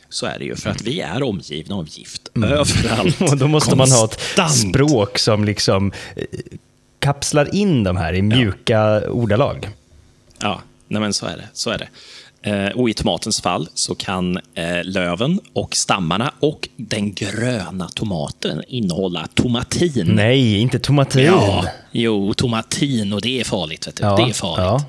Så 0.09 0.27
är 0.27 0.39
det 0.39 0.45
ju, 0.45 0.57
för 0.57 0.71
att 0.71 0.83
vi 0.83 1.01
är 1.01 1.23
omgivna 1.23 1.75
av 1.75 1.89
gift 1.89 2.29
överallt. 2.35 3.21
Mm. 3.21 3.33
Och 3.33 3.39
då 3.39 3.49
måste 3.49 3.77
man 3.77 3.91
ha 3.91 4.05
ett 4.05 4.21
Konstant. 4.37 4.75
språk 4.75 5.19
som 5.19 5.45
liksom 5.45 5.93
eh, 6.17 6.25
kapslar 6.99 7.55
in 7.55 7.85
de 7.85 7.97
här 7.97 8.15
i 8.15 8.23
mjuka 8.23 9.11
ordalag. 9.11 9.69
Ja, 10.41 10.63
nej 10.89 11.01
men 11.01 11.13
så 11.15 11.27
är 11.27 11.37
det. 11.37 11.49
Så 11.53 11.71
är 11.71 11.79
det. 11.79 11.89
Eh, 12.43 12.69
och 12.69 12.91
i 12.91 12.95
tomatens 12.95 13.41
fall 13.41 13.69
så 13.75 13.95
kan 13.95 14.37
eh, 14.55 14.85
löven 14.85 15.41
och 15.53 15.77
stammarna 15.77 16.33
och 16.41 16.69
den 16.77 17.15
gröna 17.15 17.89
tomaten 17.89 18.63
innehålla 18.69 19.27
tomatin. 19.35 20.07
Nej, 20.07 20.61
inte 20.61 20.79
tomatin. 20.79 21.25
Ja, 21.25 21.65
jo, 21.93 22.35
tomatin 22.35 23.13
och 23.13 23.21
det 23.21 23.41
är 23.41 23.45
farligt. 23.45 23.87
Vet 23.87 23.97
du. 23.97 24.03
Ja, 24.05 24.17
det 24.17 24.23
är 24.23 24.33
farligt. 24.33 24.85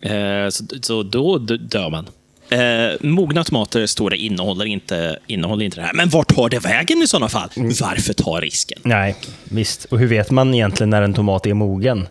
ja. 0.00 0.10
Eh, 0.10 0.48
så, 0.48 0.64
så 0.82 1.02
då 1.02 1.38
dör 1.38 1.90
man. 1.90 2.06
Eh, 2.48 2.96
mogna 3.00 3.44
tomater 3.44 3.86
står 3.86 4.10
det 4.10 4.16
innehåller 4.16 4.64
inte, 4.64 5.18
innehåller 5.26 5.64
inte 5.64 5.76
det 5.76 5.82
här. 5.82 5.92
Men 5.94 6.08
vart 6.08 6.34
tar 6.34 6.48
det 6.48 6.58
vägen 6.58 7.02
i 7.02 7.06
sådana 7.06 7.28
fall? 7.28 7.48
Mm. 7.56 7.72
Varför 7.80 8.12
ta 8.12 8.40
risken? 8.40 8.78
Nej, 8.82 9.16
visst. 9.44 9.84
Och 9.84 9.98
hur 9.98 10.06
vet 10.06 10.30
man 10.30 10.54
egentligen 10.54 10.90
när 10.90 11.02
en 11.02 11.14
tomat 11.14 11.46
är 11.46 11.54
mogen? 11.54 12.08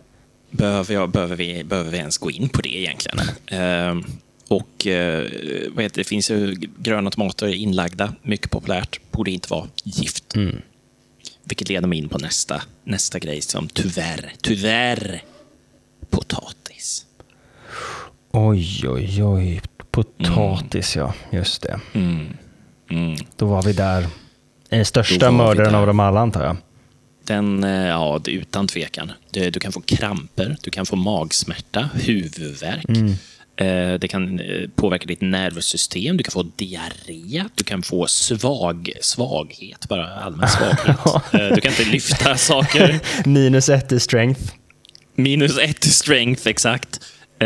Behöver, 0.50 0.94
jag, 0.94 1.10
behöver, 1.10 1.36
vi, 1.36 1.64
behöver 1.64 1.90
vi 1.90 1.98
ens 1.98 2.18
gå 2.18 2.30
in 2.30 2.48
på 2.48 2.62
det 2.62 2.80
egentligen? 2.80 3.20
Eh, 3.46 4.06
och 4.54 4.86
eh, 4.86 5.30
vad 5.70 5.84
heter, 5.84 5.96
det? 5.96 6.04
finns 6.04 6.30
ju 6.30 6.54
gröna 6.78 7.10
tomater 7.10 7.46
inlagda, 7.46 8.14
mycket 8.22 8.50
populärt. 8.50 9.00
Borde 9.10 9.30
inte 9.30 9.50
vara 9.50 9.66
gift. 9.84 10.34
Vilket 11.44 11.68
leder 11.68 11.88
mig 11.88 11.98
in 11.98 12.08
på 12.08 12.18
nästa, 12.18 12.62
nästa 12.84 13.18
grej 13.18 13.40
som 13.40 13.68
tyvärr, 13.68 14.32
tyvärr, 14.40 15.22
potatis. 16.10 17.06
Oj, 18.30 18.88
oj, 18.88 19.24
oj. 19.24 19.62
Potatis, 19.90 20.96
ja. 20.96 21.14
Just 21.30 21.62
det. 21.62 21.80
Då 23.36 23.46
var 23.46 23.62
vi 23.62 23.72
där. 23.72 24.06
Den 24.68 24.84
största 24.84 25.30
var 25.30 25.32
vi 25.32 25.36
mördaren 25.36 25.74
av 25.74 25.86
dem 25.86 26.00
alla, 26.00 26.20
antar 26.20 26.44
jag. 26.44 26.56
Den, 27.24 27.64
eh, 27.64 27.70
ja, 27.70 28.20
utan 28.26 28.66
tvekan. 28.66 29.12
Du, 29.30 29.50
du 29.50 29.60
kan 29.60 29.72
få 29.72 29.80
kramper, 29.80 30.56
du 30.62 30.70
kan 30.70 30.86
få 30.86 30.96
magsmärta, 30.96 31.88
huvudvärk. 31.94 32.84
Eh, 33.56 33.94
Det 34.00 34.08
kan 34.08 34.40
eh, 34.40 34.68
påverka 34.76 35.06
ditt 35.06 35.20
nervsystem, 35.20 36.16
du 36.16 36.24
kan 36.24 36.32
få 36.32 36.42
diarré, 36.42 37.44
du 37.54 37.64
kan 37.64 37.82
få 37.82 38.06
svag, 38.06 38.90
svaghet, 39.00 39.88
bara 39.88 40.06
allmän 40.14 40.48
svaghet. 40.48 40.96
Eh, 41.34 41.54
Du 41.54 41.60
kan 41.60 41.70
inte 41.72 41.84
lyfta 41.84 42.36
saker. 42.50 43.00
Minus 43.24 43.68
ett 43.68 43.92
i 43.92 44.00
strength. 44.00 44.40
Minus 45.16 45.58
ett 45.58 45.86
i 45.86 45.90
strength, 45.90 46.48
exakt. 46.48 47.00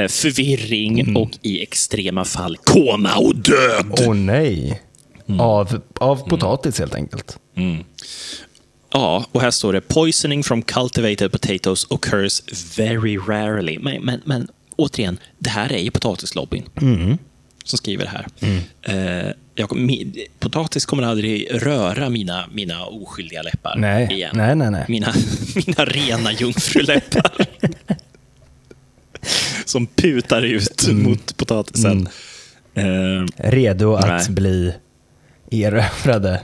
Förvirring 0.09 1.16
och 1.16 1.31
i 1.42 1.62
extrema 1.62 2.25
fall 2.25 2.57
koma 2.57 3.14
och 3.16 3.37
död. 3.37 4.01
Åh 4.07 4.14
nej. 4.14 4.83
Av, 5.38 5.81
av 6.01 6.29
potatis 6.29 6.79
helt 6.79 6.94
enkelt. 6.94 7.38
Ja, 8.92 9.25
och 9.33 9.40
här 9.40 9.51
står 9.51 9.73
det 9.73 9.81
“Poisoning 9.81 10.44
from 10.44 10.62
cultivated 10.62 11.33
potatoes 11.33 11.87
occurs 11.90 12.42
very 12.79 13.16
rarely”. 13.18 13.79
Men, 13.79 14.03
men, 14.05 14.21
men 14.25 14.49
återigen, 14.79 15.19
det 15.38 15.51
här 15.51 15.73
är 15.73 15.79
ju 15.79 15.91
potatislobbyn 15.91 16.64
som 17.64 17.77
skriver 17.79 18.05
det 18.05 18.11
här. 18.11 18.27
Eh, 18.83 19.33
jag, 19.55 19.69
kom- 19.69 19.87
mi, 19.87 20.27
potatis 20.38 20.87
kommer 20.87 21.03
aldrig 21.03 21.49
röra 21.67 22.09
mina, 22.09 22.45
mina 22.53 22.85
oskyldiga 22.87 23.43
läppar 23.43 23.77
Nej, 23.77 24.12
igen. 24.12 24.31
nej, 24.35 24.57
nej, 24.57 24.71
nej. 24.71 24.85
Mina, 24.88 25.14
mina 25.67 25.85
rena 25.85 26.33
jungfruläppar. 26.33 27.33
som 29.64 29.87
putar 29.87 30.43
ut 30.43 30.88
mot 30.93 31.37
potatisen. 31.37 32.09
Eh, 32.75 33.25
Redo 33.37 33.95
att 33.95 34.09
Nej. 34.09 34.31
bli 34.31 34.73
erövrade. 35.51 36.41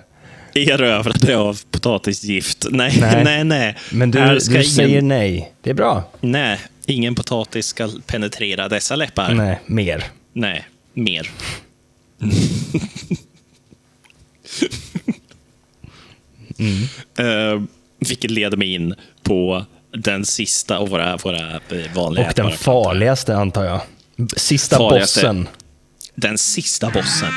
erövrade 0.55 1.37
av 1.37 1.61
potatisgift. 1.71 2.67
Nej, 2.71 2.97
Nej. 3.01 3.25
nej, 3.25 3.45
nej. 3.45 3.77
Men 3.93 4.11
du, 4.11 4.29
du 4.35 4.41
ska 4.41 4.55
ingen, 4.55 4.65
säger 4.65 5.03
nej. 5.03 5.53
Det 5.63 5.71
är 5.71 5.75
bra. 5.75 6.11
Nej, 6.21 6.61
ingen 6.87 7.15
potatis 7.15 7.67
ska 7.67 7.91
penetrera 8.07 8.69
dessa 8.69 8.97
läppar. 8.97 9.35
Nej, 9.35 9.61
mer. 9.67 10.05
Nej, 10.33 10.69
mer. 10.95 11.31
Eh, 17.19 17.63
vilket 17.99 18.31
leder 18.31 18.57
mig 18.57 18.75
in 18.75 18.95
på 19.23 19.65
den 19.93 20.25
sista 20.25 20.79
av 20.79 20.89
våra, 20.89 21.17
våra 21.17 21.51
eh, 21.51 21.95
vanliga 21.95 22.27
Och 22.27 22.33
den 22.35 22.51
farligaste 22.51 23.37
antar 23.37 23.65
jag. 23.65 23.81
Sista 24.37 24.77
Farligaste. 24.77 25.21
bossen. 25.21 25.49
Den 26.15 26.39
sista 26.39 26.91
bossen. 26.91 27.33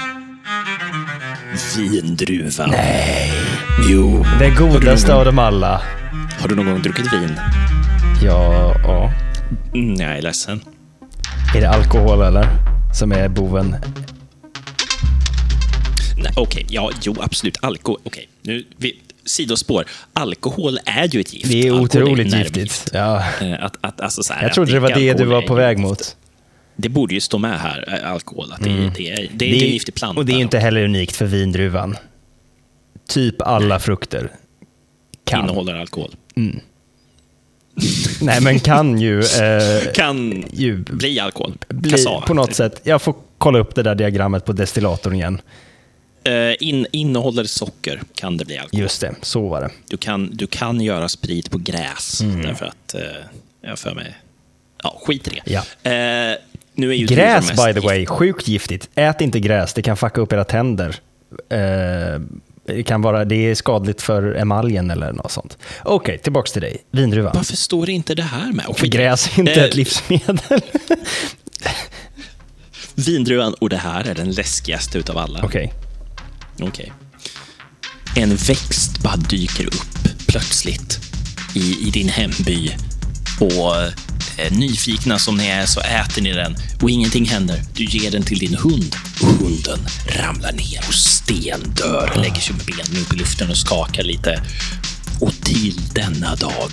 Vindruvan. 1.78 2.70
Nej. 2.70 3.32
Jo. 3.90 4.26
Den 4.40 4.56
godaste 4.56 5.14
av 5.14 5.26
dem 5.26 5.40
alla. 5.40 5.82
Har 6.40 6.48
du 6.48 6.56
någon 6.56 6.66
gång 6.66 6.82
druckit 6.82 7.14
vin? 7.14 7.40
Ja, 8.24 8.76
ja. 8.84 9.27
Mm, 9.74 9.96
jag 10.02 10.18
är 10.18 10.22
ledsen. 10.22 10.62
Är 11.56 11.62
det 11.62 11.70
alkohol 11.70 12.22
eller? 12.22 12.48
Som 12.94 13.12
är 13.12 13.28
boven? 13.30 13.76
Nej, 16.18 16.32
Okej, 16.36 16.66
ja, 16.70 16.92
jo, 17.02 17.16
absolut. 17.20 17.58
Alkohol. 17.62 18.00
Okej, 18.04 18.30
nu, 18.42 18.64
vi, 18.78 19.02
sidospår. 19.26 19.86
Alkohol 20.14 20.80
är 20.86 21.08
ju 21.08 21.20
ett 21.22 21.34
gift. 21.34 21.50
Det 21.52 21.68
är 21.68 21.72
otroligt 21.72 22.32
nervgift. 22.32 22.58
giftigt. 22.58 22.90
Ja. 22.94 23.24
Eh, 23.42 23.64
Att, 23.66 23.78
att, 23.82 24.02
alltså 24.02 24.24
så 24.24 24.34
här, 24.34 24.44
Jag 24.44 24.54
trodde 24.54 24.72
det 24.72 24.80
var 24.80 24.90
det 24.90 25.14
du 25.14 25.24
var 25.26 25.42
är 25.44 25.48
på 25.48 25.54
väg 25.56 25.78
gift. 25.78 25.90
mot. 25.90 26.18
Det 26.76 26.90
borde 26.90 27.14
ju 27.14 27.22
stå 27.22 27.38
med 27.38 27.60
här, 27.60 28.00
eh, 28.04 28.12
alkohol. 28.12 28.52
Att 28.52 28.64
det, 28.64 28.92
det, 28.96 29.12
är, 29.12 29.28
det 29.34 29.46
är 29.46 29.50
inte 29.54 29.66
en 29.66 29.72
giftig 29.72 29.96
planta. 29.96 30.20
och 30.20 30.26
det 30.26 30.34
är 30.34 30.38
inte 30.40 30.60
heller 30.60 30.84
unikt 30.84 31.16
för 31.16 31.26
vindruvan. 31.26 31.98
Typ 33.10 33.42
alla 33.42 33.80
frukter 33.80 34.32
kan. 35.24 35.40
innehåller 35.44 35.76
alkohol. 35.76 36.16
Nej, 38.22 38.42
men 38.42 38.60
kan 38.60 39.00
ju, 39.00 39.20
eh, 39.20 39.92
Kan 39.94 40.46
ju 40.52 40.78
bli 40.78 41.20
alkohol. 41.20 41.54
bli 41.68 42.06
på 42.28 42.34
något 42.34 42.54
sätt. 42.54 42.82
Jag 42.84 43.02
får 43.02 43.16
kolla 43.38 43.60
upp 43.60 43.76
det 43.76 43.84
där 43.84 43.96
diagrammet 43.96 44.46
på 44.46 44.54
destillatorn 44.54 45.16
igen. 45.16 45.42
Eh, 46.24 46.56
in, 46.60 46.88
innehåller 46.92 47.44
socker 47.44 48.02
kan 48.16 48.38
det 48.38 48.46
bli 48.46 48.58
alkohol. 48.58 48.82
Just 48.82 49.02
det, 49.02 49.16
så 49.22 49.48
var 49.48 49.62
det. 49.62 49.70
Du 49.88 49.98
kan, 49.98 50.30
du 50.34 50.48
kan 50.48 50.82
göra 50.82 51.10
sprit 51.10 51.52
på 51.52 51.58
gräs. 51.58 52.22
Mm. 52.22 52.42
Därför 52.42 52.66
att, 52.66 52.94
eh, 52.94 53.02
jag 53.62 53.80
för 53.80 53.96
mig... 53.96 54.16
Ja, 54.84 55.02
skit 55.06 55.28
i 55.28 55.32
det. 55.32 55.52
Ja. 55.52 55.92
Eh, 55.92 56.38
nu 56.74 56.90
är 56.90 56.96
ju 56.96 57.06
Gräs 57.06 57.66
by 57.66 57.74
the 57.74 57.88
way, 57.88 58.06
sjukt 58.06 58.48
giftigt. 58.48 58.90
Ät 58.96 59.22
inte 59.22 59.40
gräs, 59.40 59.74
det 59.74 59.82
kan 59.82 59.98
fucka 59.98 60.22
upp 60.22 60.34
era 60.34 60.44
tänder. 60.44 60.96
Eh, 61.50 62.22
det, 62.68 62.84
kan 62.84 63.02
vara, 63.02 63.26
det 63.26 63.36
är 63.36 63.56
skadligt 63.56 64.02
för 64.02 64.36
emaljen 64.36 64.92
eller 64.92 65.12
något 65.12 65.32
sånt. 65.32 65.58
Okej, 65.84 66.18
tillbaks 66.18 66.52
till 66.52 66.62
dig. 66.62 66.78
Vindruvan. 66.92 67.32
Varför 67.36 67.56
står 67.56 67.90
inte 67.90 68.16
det 68.16 68.24
här 68.24 68.52
med? 68.52 68.66
För 68.78 68.88
gräs 68.88 69.30
är 69.36 69.40
inte 69.40 69.54
Eh, 69.54 69.64
ett 69.64 69.76
livsmedel. 69.76 70.40
Vindruvan, 72.96 73.54
och 73.54 73.70
det 73.70 73.78
här 73.78 74.04
är 74.08 74.16
den 74.16 74.32
läskigaste 74.32 74.98
utav 74.98 75.18
alla. 75.18 75.40
Okej. 75.44 75.74
Okej. 76.62 76.94
En 78.16 78.36
växt 78.36 79.04
bara 79.04 79.16
dyker 79.16 79.66
upp 79.66 80.28
plötsligt 80.28 81.00
i, 81.56 81.88
i 81.88 81.92
din 81.92 82.10
hemby. 82.10 82.72
Och 83.40 83.76
eh, 84.38 84.52
nyfikna 84.52 85.20
som 85.20 85.38
ni 85.38 85.48
är 85.48 85.66
så 85.66 85.80
äter 85.80 86.22
ni 86.22 86.34
den 86.34 86.56
och 86.82 86.90
ingenting 86.90 87.26
händer. 87.26 87.62
Du 87.74 87.84
ger 87.84 88.12
den 88.12 88.24
till 88.24 88.40
din 88.40 88.56
hund 88.56 88.96
och 89.22 89.28
hunden 89.28 89.80
ramlar 90.08 90.52
ner 90.52 90.80
och 90.88 90.94
stendör. 90.94 92.12
Lägger 92.16 92.42
sig 92.42 92.56
med 92.56 92.66
benen 92.66 93.04
upp 93.04 93.14
i 93.14 93.16
luften 93.16 93.50
och 93.50 93.58
skakar 93.58 94.04
lite. 94.04 94.42
Och 95.22 95.34
till 95.44 95.82
denna 95.94 96.36
dag, 96.36 96.72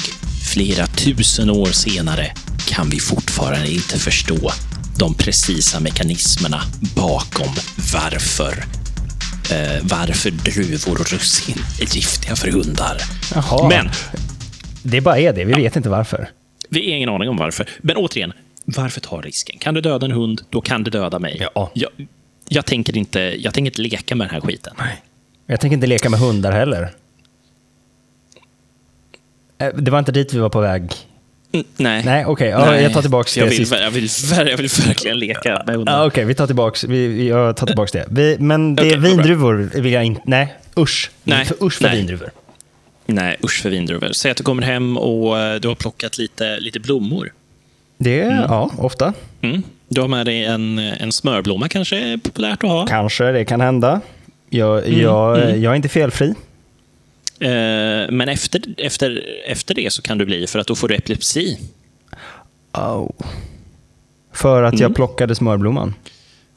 flera 0.53 0.87
tusen 0.87 1.51
år 1.51 1.67
senare, 1.73 2.33
kan 2.67 2.89
vi 2.91 3.01
fortfarande 3.01 3.73
inte 3.73 3.99
förstå 3.99 4.53
de 4.99 5.15
precisa 5.15 5.81
mekanismerna 5.81 6.63
bakom 6.97 7.55
varför 7.93 8.65
eh, 9.51 9.83
varför 9.83 10.31
druvor 10.31 11.01
och 11.01 11.13
russin 11.13 11.65
är 11.81 11.97
giftiga 11.97 12.37
för 12.37 12.49
hundar. 12.49 12.97
Jaha. 13.35 13.69
Men 13.69 13.91
Det 14.83 15.01
bara 15.01 15.19
är 15.19 15.33
det, 15.33 15.45
vi 15.45 15.53
vet 15.53 15.77
inte 15.77 15.89
varför. 15.89 16.29
Vi 16.71 16.91
har 16.91 16.97
ingen 16.97 17.09
aning 17.09 17.29
om 17.29 17.37
varför. 17.37 17.69
Men 17.79 17.97
återigen, 17.97 18.33
varför 18.65 19.01
ta 19.01 19.21
risken? 19.21 19.59
Kan 19.59 19.75
du 19.75 19.81
döda 19.81 20.07
en 20.07 20.13
hund, 20.13 20.43
då 20.51 20.61
kan 20.61 20.83
du 20.85 20.91
döda 20.91 21.19
mig. 21.19 21.47
Ja. 21.55 21.71
Jag, 21.75 21.91
jag, 22.49 22.67
tänker, 22.67 22.97
inte, 22.97 23.21
jag 23.21 23.55
tänker 23.55 23.67
inte 23.71 23.83
leka 23.83 24.15
med 24.15 24.27
den 24.29 24.35
här 24.35 24.41
skiten. 24.41 24.75
Jag 25.47 25.61
tänker 25.61 25.75
inte 25.75 25.87
leka 25.87 26.11
med 26.11 26.21
hundar 26.21 26.53
heller. 26.53 26.91
Eh, 29.59 29.69
Det 29.75 29.91
var 29.91 29.99
inte 29.99 30.13
dit 30.13 30.35
vi 30.35 30.39
var 30.39 30.49
på 30.49 30.61
väg. 30.61 30.83
Mm, 31.53 31.67
nej. 31.77 32.03
Nej, 32.05 32.25
okej. 32.27 32.49
Ja, 32.49 32.71
Nej. 32.71 32.83
jag 32.83 32.93
tar 32.93 33.01
tillbaks 33.03 33.37
jag 33.37 33.47
det 33.47 33.51
vill, 33.51 33.59
sist. 33.59 33.73
jag, 33.81 33.91
vill, 33.91 34.09
jag 34.51 34.57
vill 34.57 34.69
verkligen 34.87 35.19
leka 35.19 35.63
med 35.67 35.77
hundar. 35.77 35.93
Ja, 35.93 36.07
Okej, 36.07 36.25
vi 36.25 36.35
tar 36.35 36.47
tillbaks, 36.47 36.85
vi, 36.85 37.29
jag 37.29 37.57
tar 37.57 37.67
tillbaks 37.67 37.93
det. 37.93 38.07
Vi, 38.11 38.37
men 38.39 38.75
det 38.77 38.83
vad 38.91 39.01
bra. 39.01 39.09
vindruvor 39.11 39.71
vill 39.81 39.93
jag 39.93 40.05
inte... 40.05 40.21
Nej, 40.25 40.55
usch. 40.79 41.11
Nej, 41.25 41.45
För, 41.45 41.65
usch 41.67 41.75
för 41.79 41.85
nej. 41.85 41.97
vindruvor. 41.97 42.31
Nej, 43.07 43.37
usch 43.45 43.63
för 43.63 43.71
vindruvor. 43.71 44.13
Säg 44.13 44.31
att 44.31 44.37
du 44.37 44.43
kommer 44.45 44.63
hem 44.63 44.97
och 44.97 45.39
eh, 45.39 45.61
du 45.61 45.69
har 45.69 45.75
plockat 45.75 46.19
lite, 46.19 46.61
lite 46.61 46.81
blommor. 46.81 47.33
Det, 47.99 48.45
ja, 48.49 48.71
ofta. 48.79 49.13
Mm. 49.41 49.63
Du 49.89 50.01
har 50.01 50.09
med 50.09 50.27
dig 50.27 50.45
en, 50.45 50.79
en 50.79 51.13
smörblomma 51.13 51.69
kanske, 51.69 51.99
är 51.99 52.17
populärt 52.17 52.65
att 52.65 52.71
ha. 52.71 52.87
Kanske 52.87 53.25
det 53.33 53.45
kan 53.45 53.61
hända. 53.61 54.01
Jag, 54.51 54.87
Mm, 54.87 55.01
jag, 55.01 55.59
jag 55.59 55.73
är 55.73 55.77
inte 55.77 55.89
felfri. 55.89 56.29
Eh, 57.41 58.11
men 58.11 58.29
efter, 58.29 58.63
efter, 58.79 59.23
efter 59.47 59.75
det 59.75 59.93
så 59.93 60.03
kan 60.03 60.19
du 60.19 60.25
bli, 60.25 60.47
för 60.47 60.59
att 60.59 60.67
då 60.67 60.75
får 60.75 60.89
du 60.89 60.95
epilepsi. 60.95 61.59
Oh. 62.73 63.11
För 64.33 64.63
att 64.63 64.73
Mm. 64.75 64.83
jag 64.83 64.95
plockade 64.95 65.35
smörblomman. 65.35 65.95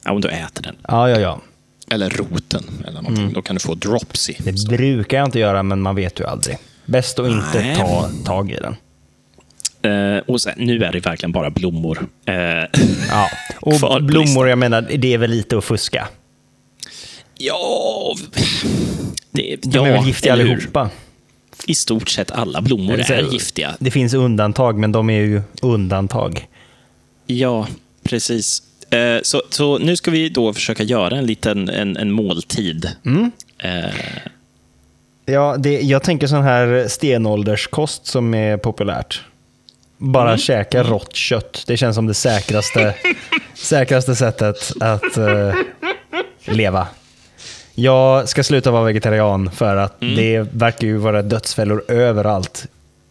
Ja, 0.04 0.12
om 0.12 0.20
du 0.20 0.28
äter 0.28 0.62
den. 0.62 0.76
Ja, 0.88 1.10
ja, 1.10 1.18
ja. 1.20 1.40
Eller 1.90 2.10
roten. 2.10 2.64
Eller 2.88 3.02
någonting. 3.02 3.32
Då 3.32 3.42
kan 3.42 3.56
du 3.56 3.60
få 3.60 3.74
dropsy. 3.74 4.34
Det 4.38 4.68
brukar 4.68 5.16
jag 5.18 5.26
inte 5.26 5.38
göra, 5.38 5.62
men 5.62 5.80
man 5.80 5.94
vet 5.94 6.20
ju 6.20 6.26
aldrig. 6.26 6.56
Bäst 6.86 7.18
att 7.18 7.26
inte 7.30 7.60
Nej. 7.60 7.76
ta 7.76 8.10
tag 8.24 8.50
i 8.50 8.54
den. 8.54 8.76
Eh, 9.82 10.18
och 10.26 10.40
sen, 10.40 10.54
nu 10.56 10.84
är 10.84 10.92
det 10.92 11.00
verkligen 11.00 11.32
bara 11.32 11.50
blommor. 11.50 12.06
Eh, 12.26 12.34
Ja. 13.10 13.28
Och 13.60 14.02
blommor, 14.02 14.48
jag 14.48 14.58
menar, 14.58 14.82
det 14.98 15.14
är 15.14 15.18
väl 15.18 15.30
lite 15.30 15.58
att 15.58 15.64
fuska. 15.64 16.08
ja, 17.38 18.14
det, 19.30 19.56
De 19.62 19.70
ja, 19.78 19.86
är 19.86 19.92
väl 19.92 20.06
giftiga 20.06 20.34
hur? 20.36 20.52
allihopa. 20.52 20.90
I 21.66 21.74
stort 21.74 22.08
sett 22.08 22.30
alla 22.30 22.60
blommor 22.60 22.96
Det 22.96 23.02
är 23.02 23.24
så- 23.24 23.32
giftiga. 23.32 23.74
Det 23.80 23.90
finns 23.90 24.14
undantag, 24.14 24.78
men 24.78 24.92
de 24.92 25.10
är 25.10 25.20
ju 25.20 25.42
undantag. 25.62 26.46
Ja, 27.26 27.66
precis. 28.02 28.62
Eh, 28.90 29.18
så, 29.22 29.42
så 29.50 29.78
nu 29.78 29.96
ska 29.96 30.10
vi 30.10 30.28
då 30.28 30.52
försöka 30.54 30.82
göra 30.82 31.16
en 31.18 31.26
liten 31.26 31.68
en, 31.68 31.96
en 31.96 32.12
måltid. 32.12 32.90
Mm. 33.06 33.30
Eh, 33.58 33.90
Ja, 35.30 35.56
det, 35.58 35.80
jag 35.80 36.02
tänker 36.02 36.26
sån 36.26 36.42
här 36.42 36.88
stenålderskost 36.88 38.06
som 38.06 38.34
är 38.34 38.56
populärt. 38.56 39.22
Bara 39.98 40.28
Mm. 40.28 40.38
käka 40.38 40.82
rått 40.82 41.14
kött. 41.16 41.64
Det 41.66 41.76
känns 41.76 41.94
som 41.96 42.06
det 42.06 42.14
säkraste, 42.14 42.94
säkraste 43.54 44.16
sättet 44.16 44.72
att 44.80 45.16
eh, 45.16 45.54
leva. 46.44 46.86
Jag 47.74 48.28
ska 48.28 48.44
sluta 48.44 48.70
vara 48.70 48.84
vegetarian 48.84 49.50
för 49.50 49.76
att 49.76 50.02
Mm. 50.02 50.16
det 50.16 50.40
verkar 50.52 50.86
ju 50.86 50.96
vara 50.96 51.22
dödsfällor 51.22 51.84
överallt. 51.88 52.66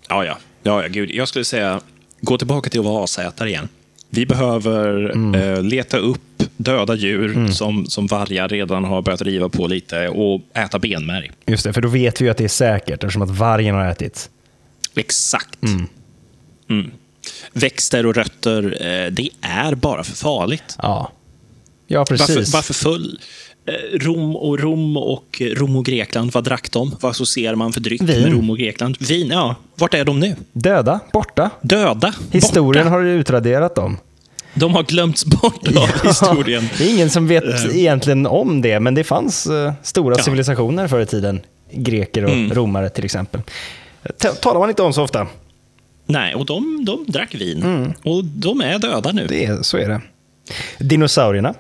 ja, 0.09 0.25
ja, 0.25 0.38
ja, 0.63 0.82
ja, 0.82 0.88
gud. 0.88 1.11
Jag 1.11 1.28
skulle 1.28 1.45
säga, 1.45 1.82
gå 2.21 2.38
tillbaka 2.38 2.69
till 2.69 2.80
att 2.80 2.86
vara 2.86 3.03
asätare 3.03 3.49
igen. 3.49 3.69
Vi 4.10 4.26
behöver 4.26 5.10
Mm. 5.12 5.41
eh, 5.41 5.64
leta 5.64 5.97
upp 5.97 6.22
döda 6.58 6.95
djur 6.95 7.47
som, 7.51 7.86
som 7.86 8.08
vargar 8.08 8.49
redan 8.49 8.84
har 8.84 9.01
börjat 9.01 9.22
riva 9.22 9.49
på 9.49 9.68
lite 9.68 10.08
och 10.08 10.41
äta 10.53 10.80
benmärg. 10.80 11.32
Just 11.45 11.64
det, 11.64 11.74
för 11.74 11.82
då 11.82 11.88
vet 11.88 12.22
vi 12.22 12.30
att 12.30 12.38
det 12.38 12.43
är 12.43 12.47
säkert 12.47 13.03
eftersom 13.03 13.22
att 13.22 13.30
vargen 13.30 13.76
har 13.76 13.86
ätit. 13.86 14.30
Exakt. 14.95 15.60
Mm. 16.70 16.91
Växter 17.53 18.05
och 18.05 18.16
rötter, 18.16 18.64
eh, 18.64 19.12
det 19.12 19.30
är 19.41 19.76
bara 19.76 20.03
för 20.03 20.16
farligt. 20.16 20.76
Ja, 20.82 21.12
ja 21.88 22.05
precis. 22.05 22.30
Varför, 22.38 22.51
varför 22.51 22.74
full? 22.74 23.20
Rom 23.93 24.36
och 24.36 24.59
Rom 24.59 24.97
och 24.97 25.41
Rom 25.55 25.76
och 25.76 25.86
Grekland, 25.86 26.32
vad 26.34 26.43
drack 26.43 26.72
de? 26.72 26.95
Vad 27.01 27.11
associerar 27.11 27.55
man 27.55 27.74
för 27.74 27.82
dryck 27.82 28.01
Vin. 28.01 28.22
med 28.22 28.32
Rom 28.32 28.49
och 28.49 28.57
Grekland? 28.57 28.97
Vin, 28.99 29.28
ja. 29.28 29.55
Vart 29.76 29.93
är 29.93 30.05
de 30.05 30.20
nu? 30.20 30.36
Döda, 30.53 30.99
borta. 31.13 31.49
Döda? 31.61 32.13
Historien 32.32 32.86
borta. 32.86 32.95
har 32.95 33.03
utraderat 33.03 33.76
dem. 33.76 33.97
De 34.53 34.74
har 34.74 34.84
glömts 34.84 35.26
bort 35.26 35.68
av 35.78 35.89
historien. 36.07 36.70
Det 36.78 36.84
är 36.84 36.93
ingen 36.93 37.09
som 37.09 37.28
vet 37.28 37.43
egentligen 37.76 38.26
om 38.28 38.61
det, 38.61 38.80
men 38.80 38.95
det 38.95 39.03
fanns 39.03 39.47
eh, 39.47 39.74
stora 39.84 40.15
Ja. 40.18 40.24
civilisationer 40.24 40.88
förr 40.88 40.99
i 40.99 41.05
tiden. 41.05 41.41
Greker 41.72 42.24
och 42.24 42.30
Mm. 42.32 42.53
romare 42.53 42.89
till 42.89 43.05
exempel. 43.05 43.41
Ta- 44.18 44.32
talar 44.32 44.59
man 44.59 44.70
inte 44.70 44.82
om 44.82 44.93
så 44.93 45.03
ofta. 45.03 45.28
Nej, 46.05 46.36
och 46.36 46.45
de, 46.45 46.86
de 46.86 47.05
drack 47.07 47.36
vin. 47.36 47.93
Och 48.03 48.24
de 48.26 48.61
är 48.61 48.80
döda 48.80 49.11
nu. 49.11 49.26
Det 49.30 49.45
är, 49.45 49.61
så 49.61 49.78
är 49.78 49.89
det. 49.89 50.01
Dinosaurierna. 50.80 51.53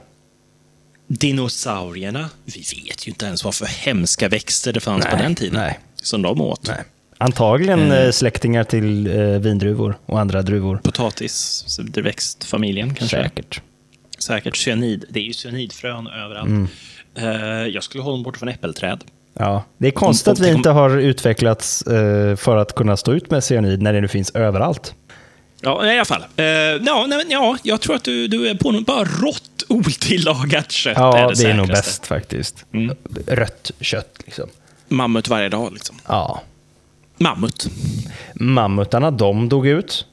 Dinosaurierna, 1.07 2.29
vi 2.45 2.59
vet 2.59 3.07
ju 3.07 3.09
inte 3.09 3.25
ens 3.25 3.43
vad 3.43 3.55
för 3.55 3.65
hemska 3.65 4.29
växter 4.29 4.73
det 4.73 4.79
fanns 4.79 5.05
på 5.05 5.15
Nej, 5.15 5.23
den 5.23 5.35
tiden. 5.35 5.59
nej. 5.59 5.79
Som 5.95 6.21
de 6.21 6.41
åt. 6.41 6.67
Nej. 6.67 6.83
Antagligen 7.17 7.91
Eh. 7.91 7.97
eh, 8.05 8.11
släktingar 8.11 8.63
till 8.63 9.07
eh, 9.07 9.23
vindruvor 9.23 9.97
och 10.05 10.19
andra 10.19 10.41
druvor. 10.41 10.77
Potatis, 10.83 11.65
det 11.79 12.01
växtfamiljen 12.01 12.95
kanske. 12.95 13.17
Säkert. 13.23 13.61
Säkert 14.19 14.55
cyanid. 14.57 15.05
Det 15.09 15.19
är 15.19 15.23
ju 15.23 15.33
cyanidfrön 15.33 16.07
överallt. 16.07 16.47
Mm. 16.49 16.67
Eh, 17.15 17.67
jag 17.67 17.83
skulle 17.83 18.03
hålla 18.03 18.17
mig 18.17 18.23
borta 18.23 18.39
från 18.39 18.49
äppelträd. 18.49 19.03
Ja, 19.33 19.63
det 19.77 19.87
är 19.87 19.91
konstigt 19.91 20.27
Om- 20.27 20.33
att 20.33 20.39
vi 20.39 20.49
om- 20.51 20.55
inte 20.57 20.69
har 20.69 20.97
utvecklats 20.97 21.83
för 22.37 22.57
att 22.57 22.75
kunna 22.75 22.97
stå 22.97 23.13
ut 23.13 23.31
med 23.31 23.43
cyanid 23.43 23.81
när 23.81 23.93
det 23.93 24.01
nu 24.01 24.07
finns 24.07 24.31
överallt. 24.31 24.93
Ja, 25.61 25.85
i 25.85 25.95
alla 25.95 26.05
fall. 26.05 26.25
Eh, 26.35 26.45
ja, 26.45 27.05
nej, 27.07 27.25
ja, 27.29 27.57
jag 27.63 27.81
tror 27.81 27.95
att 27.95 28.03
du, 28.03 28.27
du 28.27 28.49
är 28.49 28.55
på 28.55 28.71
något 28.71 28.85
bara 28.85 29.03
rått, 29.03 29.63
otillagat 29.67 30.71
kött. 30.71 30.97
Ja, 30.97 31.17
är 31.17 31.27
det, 31.27 31.43
det, 31.43 31.49
är 31.49 31.53
nog 31.53 31.67
bäst 31.67 32.05
faktiskt. 32.05 32.65
Mm. 32.73 32.95
Rött 33.27 33.71
kött 33.79 34.19
liksom. 34.25 34.49
Mammut 34.87 35.27
varje 35.27 35.49
dag, 35.49 35.73
liksom. 35.73 35.95
Ja. 36.07 36.41
Mammut. 37.17 37.69
Mammutarna, 38.33 39.11
de 39.11 39.49
dog 39.49 39.67
ut. 39.67 40.05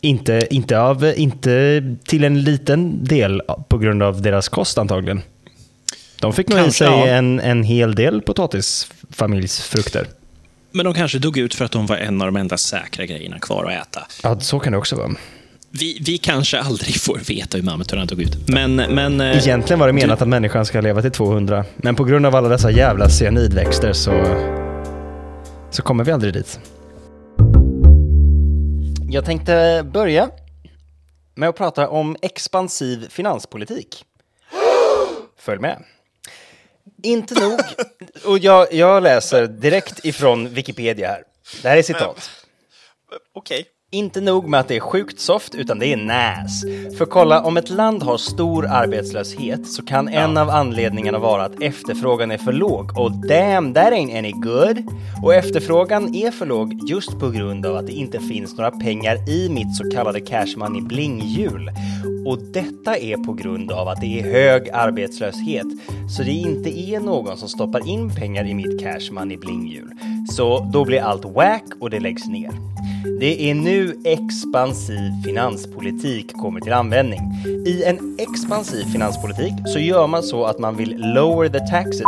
Inte, 0.00 0.46
inte, 0.50 0.80
av, 0.80 1.12
inte 1.16 1.82
till 2.04 2.24
en 2.24 2.42
liten 2.42 3.04
del 3.04 3.42
på 3.68 3.78
grund 3.78 4.02
av 4.02 4.22
deras 4.22 4.48
kost 4.48 4.78
antagligen. 4.78 5.22
De 6.20 6.32
fick 6.32 6.48
nog 6.48 6.66
i 6.66 6.70
sig 6.70 6.86
ja. 6.86 7.06
en, 7.06 7.40
en 7.40 7.62
hel 7.62 7.94
del 7.94 8.22
potatisfamiljsfrukter. 8.22 10.06
Men 10.74 10.84
de 10.84 10.94
kanske 10.94 11.18
dog 11.18 11.38
ut 11.38 11.54
för 11.54 11.64
att 11.64 11.72
de 11.72 11.86
var 11.86 11.96
en 11.96 12.22
av 12.22 12.26
de 12.26 12.36
enda 12.36 12.56
säkra 12.56 13.06
grejerna 13.06 13.38
kvar 13.38 13.64
att 13.64 13.88
äta. 13.88 14.06
Ja, 14.22 14.40
så 14.40 14.60
kan 14.60 14.72
det 14.72 14.78
också 14.78 14.96
vara. 14.96 15.10
Vi, 15.70 15.98
vi 16.06 16.18
kanske 16.18 16.60
aldrig 16.60 17.00
får 17.00 17.18
veta 17.18 17.56
hur 17.56 17.64
mammutarna 17.64 18.04
dog 18.04 18.22
ut. 18.22 18.48
Men, 18.48 18.76
men 18.76 19.20
eh, 19.20 19.38
Egentligen 19.38 19.80
var 19.80 19.86
det 19.86 19.92
menat 19.92 20.22
att 20.22 20.28
människan 20.28 20.66
ska 20.66 20.80
leva 20.80 21.02
till 21.02 21.10
200, 21.10 21.64
men 21.76 21.94
på 21.94 22.04
grund 22.04 22.26
av 22.26 22.34
alla 22.34 22.48
dessa 22.48 22.70
jävla 22.70 23.08
cyanidväxter 23.08 23.92
så, 23.92 24.24
så 25.70 25.82
kommer 25.82 26.04
vi 26.04 26.12
aldrig 26.12 26.32
dit. 26.32 26.60
Jag 29.10 29.24
tänkte 29.24 29.86
börja 29.92 30.28
med 31.34 31.48
att 31.48 31.56
prata 31.56 31.88
om 31.88 32.16
expansiv 32.22 33.08
finanspolitik. 33.08 34.04
Följ 35.38 35.60
med. 35.60 35.84
Inte 37.04 37.40
nog, 37.40 37.60
och 38.24 38.38
jag, 38.38 38.72
jag 38.72 39.02
läser 39.02 39.46
direkt 39.46 40.04
ifrån 40.04 40.48
Wikipedia 40.48 41.08
här. 41.08 41.22
Det 41.62 41.68
här 41.68 41.76
är 41.76 41.82
citat. 41.82 42.30
Eh, 43.12 43.16
okej. 43.34 43.66
Inte 43.94 44.20
nog 44.20 44.48
med 44.48 44.60
att 44.60 44.68
det 44.68 44.76
är 44.76 44.80
sjukt 44.80 45.20
soft, 45.20 45.54
utan 45.54 45.78
det 45.78 45.92
är 45.92 45.96
NAS. 45.96 46.64
För 46.98 47.06
kolla, 47.06 47.42
om 47.42 47.56
ett 47.56 47.70
land 47.70 48.02
har 48.02 48.16
stor 48.16 48.66
arbetslöshet 48.66 49.66
så 49.66 49.82
kan 49.82 50.08
en 50.08 50.36
av 50.36 50.50
anledningarna 50.50 51.18
vara 51.18 51.44
att 51.44 51.62
efterfrågan 51.62 52.30
är 52.30 52.38
för 52.38 52.52
låg. 52.52 52.98
Och 52.98 53.12
damn, 53.12 53.74
that 53.74 53.92
ain't 53.92 54.18
any 54.18 54.32
good! 54.32 54.84
Och 55.22 55.34
efterfrågan 55.34 56.14
är 56.14 56.30
för 56.30 56.46
låg 56.46 56.88
just 56.88 57.18
på 57.18 57.30
grund 57.30 57.66
av 57.66 57.76
att 57.76 57.86
det 57.86 57.92
inte 57.92 58.20
finns 58.20 58.56
några 58.56 58.70
pengar 58.70 59.28
i 59.28 59.48
mitt 59.48 59.76
så 59.76 59.90
kallade 59.90 60.20
cash 60.20 60.56
money 60.56 60.82
blinghjul. 60.82 61.70
Och 62.26 62.38
detta 62.38 62.96
är 62.96 63.16
på 63.16 63.32
grund 63.32 63.72
av 63.72 63.88
att 63.88 64.00
det 64.00 64.20
är 64.20 64.22
hög 64.22 64.70
arbetslöshet. 64.70 65.66
Så 66.16 66.22
det 66.22 66.32
inte 66.32 66.78
är 66.78 67.00
någon 67.00 67.36
som 67.36 67.48
stoppar 67.48 67.88
in 67.88 68.14
pengar 68.14 68.44
i 68.44 68.54
mitt 68.54 68.80
cash 68.80 69.12
money 69.12 69.36
blinghjul. 69.36 69.90
Så 70.30 70.70
då 70.72 70.84
blir 70.84 71.00
allt 71.00 71.24
whack 71.24 71.64
och 71.80 71.90
det 71.90 72.00
läggs 72.00 72.26
ner. 72.26 72.50
Det 73.20 73.50
är 73.50 73.54
nu 73.54 73.83
expansiv 74.04 75.10
finanspolitik 75.24 76.32
kommer 76.32 76.60
till 76.60 76.72
användning. 76.72 77.20
I 77.66 77.84
en 77.84 78.18
expansiv 78.18 78.84
finanspolitik 78.84 79.52
så 79.66 79.78
gör 79.78 80.06
man 80.06 80.22
så 80.22 80.44
att 80.44 80.58
man 80.58 80.76
vill 80.76 80.96
lower 81.14 81.48
the 81.48 81.58
taxes, 81.58 82.02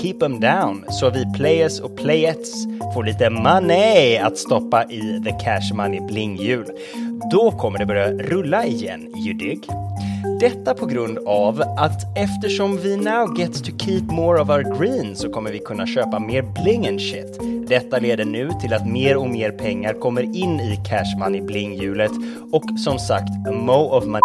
keep 0.00 0.14
them 0.20 0.40
down, 0.40 0.84
så 0.88 1.10
vi 1.10 1.24
players 1.36 1.80
och 1.80 1.96
playettes 1.96 2.66
får 2.94 3.04
lite 3.04 3.30
money 3.30 4.16
att 4.16 4.38
stoppa 4.38 4.84
i 4.84 5.22
the 5.24 5.30
cash 5.30 5.74
money 5.74 6.00
blinghjul. 6.00 6.66
Då 7.30 7.50
kommer 7.50 7.78
det 7.78 7.86
börja 7.86 8.12
rulla 8.12 8.66
igen, 8.66 9.00
you 9.16 9.34
dig? 9.34 9.60
Detta 10.40 10.74
på 10.74 10.86
grund 10.86 11.18
av 11.26 11.62
att 11.76 12.18
eftersom 12.18 12.76
vi 12.76 12.96
now 12.96 13.38
get 13.38 13.64
to 13.64 13.78
keep 13.78 14.02
more 14.02 14.40
of 14.40 14.48
our 14.48 14.78
green 14.78 15.16
så 15.16 15.30
kommer 15.30 15.52
vi 15.52 15.58
kunna 15.58 15.86
köpa 15.86 16.18
mer 16.18 16.42
bling 16.42 16.88
and 16.88 17.00
shit. 17.00 17.40
Detta 17.68 17.98
leder 17.98 18.24
nu 18.24 18.50
till 18.60 18.74
att 18.74 18.86
mer 18.86 19.16
och 19.16 19.30
mer 19.30 19.50
pengar 19.50 19.92
kommer 19.92 20.22
in 20.22 20.60
i 20.60 20.80
cash 20.88 21.18
money 21.18 21.42
blinghjulet 21.42 22.12
och 22.52 22.64
som 22.78 22.98
sagt, 22.98 23.30
mo 23.52 23.72
of 23.72 24.04
my 24.06 24.18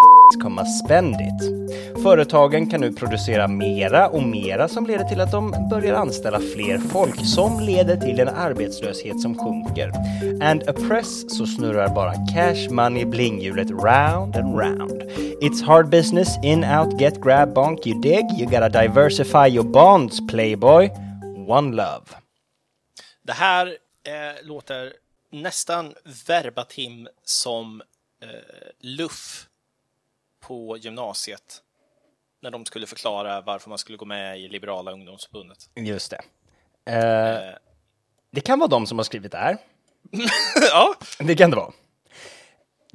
komma 0.43 0.66
spend 0.66 1.16
it. 1.16 1.68
Företagen 2.04 2.70
kan 2.70 2.82
nu 2.82 2.93
producera 2.93 3.48
mera 3.48 4.08
och 4.08 4.24
mera 4.24 4.68
som 4.68 4.86
leder 4.86 5.04
till 5.04 5.22
att 5.22 5.32
de 5.32 5.68
börjar 5.70 5.95
anställa 5.95 6.39
fler 6.39 6.78
folk 6.78 7.26
som 7.26 7.60
leder 7.60 7.95
till 7.95 8.20
en 8.20 8.30
arbetslöshet 8.30 9.22
som 9.22 9.36
sjunker. 9.36 9.91
And 10.41 10.70
a 10.70 10.74
press 10.88 11.38
så 11.38 11.45
snurrar 11.45 11.95
bara 11.95 12.14
cash 12.14 12.70
money 12.72 12.86
blinghjulet 12.93 13.71
round 13.71 14.35
and 14.35 14.57
round. 14.57 15.03
It's 15.41 15.61
hard 15.61 15.89
business, 15.89 16.38
in, 16.43 16.63
out, 16.63 16.99
get, 16.99 17.19
grab, 17.21 17.53
bonk, 17.53 17.85
you 17.85 18.01
dig? 18.01 18.25
You 18.38 18.45
gotta 18.45 18.69
diversify 18.69 19.47
your 19.47 19.63
bonds, 19.63 20.21
playboy. 20.27 20.89
One 21.47 21.75
love. 21.75 22.05
Det 23.23 23.33
här 23.33 23.77
eh, 24.03 24.45
låter 24.45 24.93
nästan 25.31 25.93
verbatim 26.27 27.07
som 27.23 27.81
eh, 28.21 28.29
luff 28.79 29.47
på 30.39 30.77
gymnasiet 30.77 31.61
när 32.41 32.51
de 32.51 32.65
skulle 32.65 32.88
förklara 32.88 33.41
varför 33.41 33.69
man 33.69 33.77
skulle 33.77 33.97
gå 33.97 34.05
med 34.05 34.39
i 34.39 34.47
Liberala 34.49 34.91
ungdomsförbundet. 34.91 35.69
Just 35.75 36.11
det. 36.11 36.21
Eh, 36.91 37.55
det 38.31 38.41
kan 38.41 38.59
vara 38.59 38.67
de 38.67 38.88
som 38.88 38.97
har 38.97 39.03
skrivit 39.03 39.31
det 39.31 39.38
här. 39.38 39.57
ja, 40.71 40.95
Det 41.19 41.35
kan 41.35 41.49
det 41.49 41.55
vara. 41.55 41.73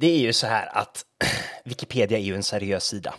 Det 0.03 0.15
är 0.15 0.19
ju 0.19 0.33
så 0.33 0.47
här 0.47 0.77
att 0.77 1.05
Wikipedia 1.63 2.17
är 2.17 2.21
ju 2.21 2.35
en 2.35 2.43
seriös 2.43 2.85
sida. 2.85 3.13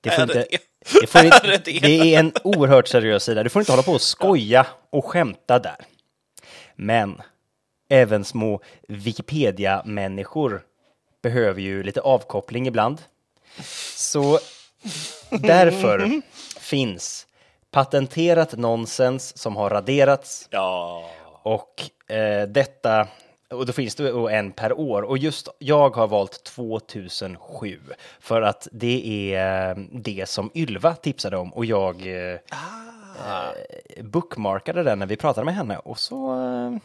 Det, 0.00 0.10
får 0.10 0.18
Är 0.18 0.22
inte, 0.22 0.34
det? 0.34 0.58
det, 1.00 1.06
får 1.06 1.18
Är 1.18 1.24
inte, 1.24 1.46
det 1.46 1.58
det? 1.64 1.80
det 1.80 2.14
är 2.14 2.18
en 2.18 2.32
oerhört 2.44 2.88
seriös 2.88 3.24
sida. 3.24 3.42
Du 3.42 3.50
får 3.50 3.62
inte 3.62 3.72
hålla 3.72 3.82
på 3.82 3.92
och 3.92 4.00
skoja 4.00 4.66
och 4.90 5.04
skämta 5.04 5.58
där. 5.58 5.76
Men 6.74 7.22
även 7.88 8.24
små 8.24 8.60
Wikipedia-människor 8.88 10.62
behöver 11.22 11.60
ju 11.60 11.82
lite 11.82 12.00
avkoppling 12.00 12.66
ibland. 12.66 13.02
Så 13.96 14.38
därför 15.30 16.22
finns 16.60 17.26
patenterat 17.70 18.52
nonsens 18.52 19.38
som 19.38 19.56
har 19.56 19.70
raderats 19.70 20.48
ja. 20.50 21.10
och 21.42 21.82
eh, 22.14 22.48
detta, 22.48 23.08
och 23.52 23.66
då 23.66 23.72
finns 23.72 23.94
det 23.94 24.08
en 24.30 24.52
per 24.52 24.72
år. 24.72 25.02
Och 25.02 25.18
just 25.18 25.48
jag 25.58 25.96
har 25.96 26.06
valt 26.06 26.44
2007 26.44 27.78
för 28.20 28.42
att 28.42 28.68
det 28.72 29.34
är 29.34 29.70
eh, 29.70 29.76
det 29.92 30.28
som 30.28 30.50
Ylva 30.54 30.94
tipsade 30.94 31.36
om 31.36 31.52
och 31.54 31.64
jag 31.64 32.06
eh, 32.06 32.34
eh, 32.34 34.02
bookmarkade 34.02 34.82
den 34.82 34.98
när 34.98 35.06
vi 35.06 35.16
pratade 35.16 35.44
med 35.44 35.54
henne. 35.54 35.78
Och 35.78 35.98
så... 35.98 36.32
Eh, 36.32 36.78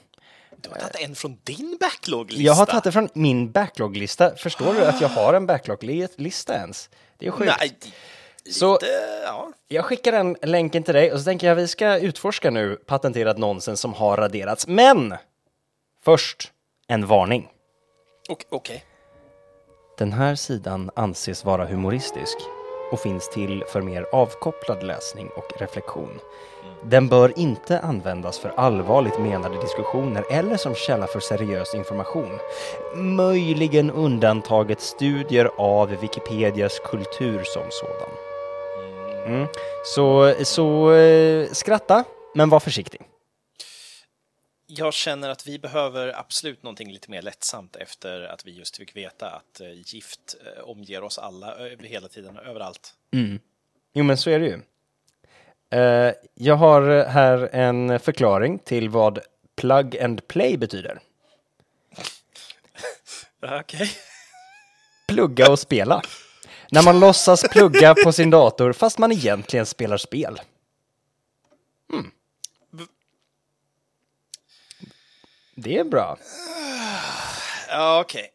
Du 0.62 0.70
har 0.70 0.76
tagit 0.80 0.96
en 1.10 1.16
från 1.16 1.38
din 1.44 1.78
backlog-lista. 1.80 2.44
jag 2.44 2.54
har 2.54 2.66
tagit 2.66 2.84
det 2.84 2.92
från 2.92 3.10
min 3.14 3.52
backlog-lista. 3.52 4.36
Förstår 4.36 4.74
du 4.74 4.86
att 4.86 5.02
jag 5.02 5.10
har 5.10 5.34
en 5.34 5.46
backlog-lista 5.46 6.54
ens? 6.56 6.90
Det 7.18 7.28
är 7.28 7.32
sjukt. 7.32 7.52
Nej, 7.60 7.70
lite, 7.70 7.88
Så- 8.60 8.80
ja. 9.26 9.52
Jag 9.68 9.86
skickar 9.86 10.12
den 10.12 10.38
länken 10.42 10.84
till 10.84 10.94
dig 10.94 11.12
och 11.12 11.20
så 11.20 11.24
tänker 11.26 11.48
jag 11.48 11.56
vi 11.56 11.68
ska 11.68 11.98
utforska 12.00 12.52
nu 12.52 12.76
patenterat 12.76 13.38
nonsens 13.38 13.80
som 13.80 13.94
har 13.94 14.18
raderats. 14.18 14.68
Men! 14.68 15.16
Först 16.04 16.52
en 16.88 17.06
varning. 17.06 17.48
Ok- 18.30 18.46
Okej. 18.50 18.84
Den 19.98 20.14
här 20.14 20.36
sidan 20.36 20.92
anses 20.96 21.46
vara 21.46 21.66
humoristisk 21.66 22.38
och 22.92 23.00
finns 23.00 23.30
till 23.30 23.64
för 23.68 23.82
mer 23.82 24.06
avkopplad 24.12 24.84
läsning 24.84 25.30
och 25.38 25.62
reflektion. 25.62 26.20
Den 26.84 27.08
bör 27.08 27.40
inte 27.40 27.80
användas 27.80 28.40
för 28.40 28.50
allvarligt 28.50 29.20
menade 29.20 29.62
diskussioner 29.62 30.26
eller 30.32 30.58
som 30.58 30.76
källa 30.76 31.08
för 31.08 31.20
seriös 31.20 31.76
information. 31.76 32.40
Möjligen 32.96 33.92
undantaget 33.92 34.82
studier 34.82 35.50
av 35.58 35.90
Wikipedias 35.90 36.80
kultur 36.80 37.44
som 37.44 37.64
sådan. 37.70 38.10
Mm. 39.26 39.48
Så, 39.86 40.34
så 40.44 40.92
eh, 40.92 41.48
skratta, 41.52 42.04
men 42.36 42.50
var 42.50 42.60
försiktig. 42.60 43.02
Jag 44.70 44.94
känner 44.94 45.30
att 45.30 45.48
vi 45.48 45.60
behöver 45.60 46.20
absolut 46.20 46.64
någonting 46.64 46.92
lite 46.92 47.12
mer 47.12 47.22
lättsamt 47.22 47.76
efter 47.76 48.22
att 48.22 48.46
vi 48.46 48.52
just 48.52 48.78
fick 48.78 48.96
veta 48.96 49.30
att 49.30 49.62
eh, 49.62 49.72
gift 49.72 50.36
eh, 50.46 50.64
omger 50.64 51.04
oss 51.04 51.18
alla 51.18 51.56
över 51.56 51.84
hela 51.84 52.08
tiden 52.08 52.38
och 52.38 52.46
överallt. 52.46 52.94
Jo, 53.94 54.04
men 54.04 54.18
så 54.18 54.30
är 54.30 54.40
det 54.40 54.46
ju. 54.46 54.62
Eh, 55.80 56.14
jag 56.34 56.56
har 56.56 57.06
här 57.06 57.50
en 57.56 58.00
förklaring 58.00 58.60
till 58.60 58.90
vad 58.90 59.20
plug 59.56 59.98
and 59.98 60.28
play 60.28 60.58
betyder. 60.58 61.00
Okej. 63.62 63.90
Plugga 65.08 65.52
och 65.52 65.60
spela. 65.60 66.02
När 66.72 66.84
man 66.84 67.00
låtsas 67.00 67.44
plugga 67.52 67.96
på 68.04 68.12
sin 68.12 68.30
dator 68.30 68.74
fast 68.74 68.98
man 68.98 69.12
egentligen 69.12 69.66
spelar 69.66 69.98
spel. 69.98 70.42
Mm. 71.94 72.12
Det 75.60 75.78
är 75.78 75.84
bra. 75.84 76.18
Ja, 77.70 78.00
okej. 78.02 78.30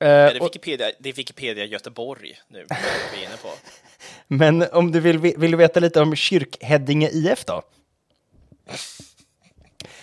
Eh, 0.00 0.08
Är 0.08 0.34
det 0.34 0.40
Wikipedia? 0.44 0.90
Det 0.98 1.08
är 1.08 1.12
Wikipedia 1.12 1.64
Göteborg 1.64 2.38
nu 2.48 2.66
vi 3.14 3.22
är 3.22 3.26
inne 3.26 3.36
på. 3.36 3.48
men 4.26 4.62
om 4.72 4.92
du 4.92 5.00
vill, 5.00 5.18
vill 5.18 5.50
du 5.50 5.56
veta 5.56 5.80
lite 5.80 6.00
om 6.00 6.16
Kyrkhäddinge 6.16 7.08
IF 7.08 7.44
då? 7.44 7.62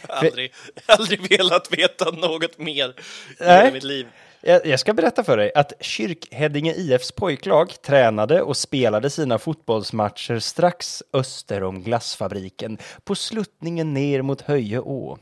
Aldrig, 0.08 0.54
aldrig 0.86 1.38
velat 1.38 1.72
veta 1.72 2.12
något 2.12 2.58
mer 2.58 2.96
i 3.40 3.44
hela 3.44 3.72
mitt 3.72 3.84
liv. 3.84 4.08
Jag, 4.42 4.80
ska 4.80 4.94
berätta 4.94 5.24
för 5.24 5.38
dig 5.38 5.52
att 5.56 5.74
Kyrkhäddinge 5.80 6.74
IFs 6.74 7.12
pojklag 7.12 7.82
tränade 7.82 8.42
och 8.42 8.58
spelade 8.58 9.10
sina 9.10 9.40
fotbollsmatcher 9.40 10.40
strax 10.40 11.04
öster 11.14 11.64
om 11.64 11.84
glassfabriken 11.84 12.78
på 13.04 13.16
sluttningen 13.16 13.94
ner 13.94 14.22
mot 14.22 14.42
Höjeå. 14.42 15.18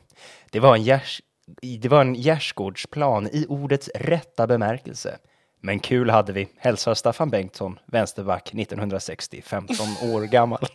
Det 0.56 0.60
var 0.60 0.76
en, 0.76 0.82
gärs, 0.82 1.22
det 1.80 1.88
var 1.88 2.00
en 2.00 2.14
gärdsgårdsplan 2.14 3.28
i 3.32 3.46
ordets 3.48 3.90
rätta 3.94 4.46
bemärkelse. 4.46 5.18
Men 5.60 5.80
kul 5.80 6.10
hade 6.10 6.32
vi, 6.32 6.48
hälsar 6.56 6.94
Staffan 6.94 7.30
Bengtsson, 7.30 7.78
vänsterback 7.86 8.54
1960, 8.54 9.42
15 9.42 9.76
år 10.02 10.22
gammal. 10.22 10.66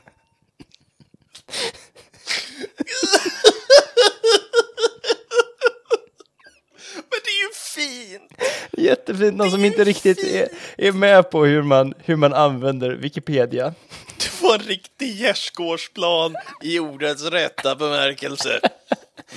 Men 6.95 7.19
det 7.23 7.29
är 7.29 7.41
ju 7.41 7.53
fint! 7.53 8.33
Jättefint, 8.77 9.37
någon 9.37 9.51
som 9.51 9.65
inte 9.65 9.83
riktigt 9.83 10.23
är, 10.23 10.47
är 10.77 10.91
med 10.91 11.29
på 11.29 11.45
hur 11.45 11.63
man, 11.63 11.93
hur 11.97 12.15
man 12.15 12.33
använder 12.33 12.91
Wikipedia. 12.91 13.73
Det 14.17 14.41
var 14.41 14.53
en 14.55 14.61
riktig 14.61 15.15
gärdsgårdsplan 15.19 16.35
i 16.63 16.79
ordets 16.79 17.23
rätta 17.23 17.75
bemärkelse. 17.75 18.59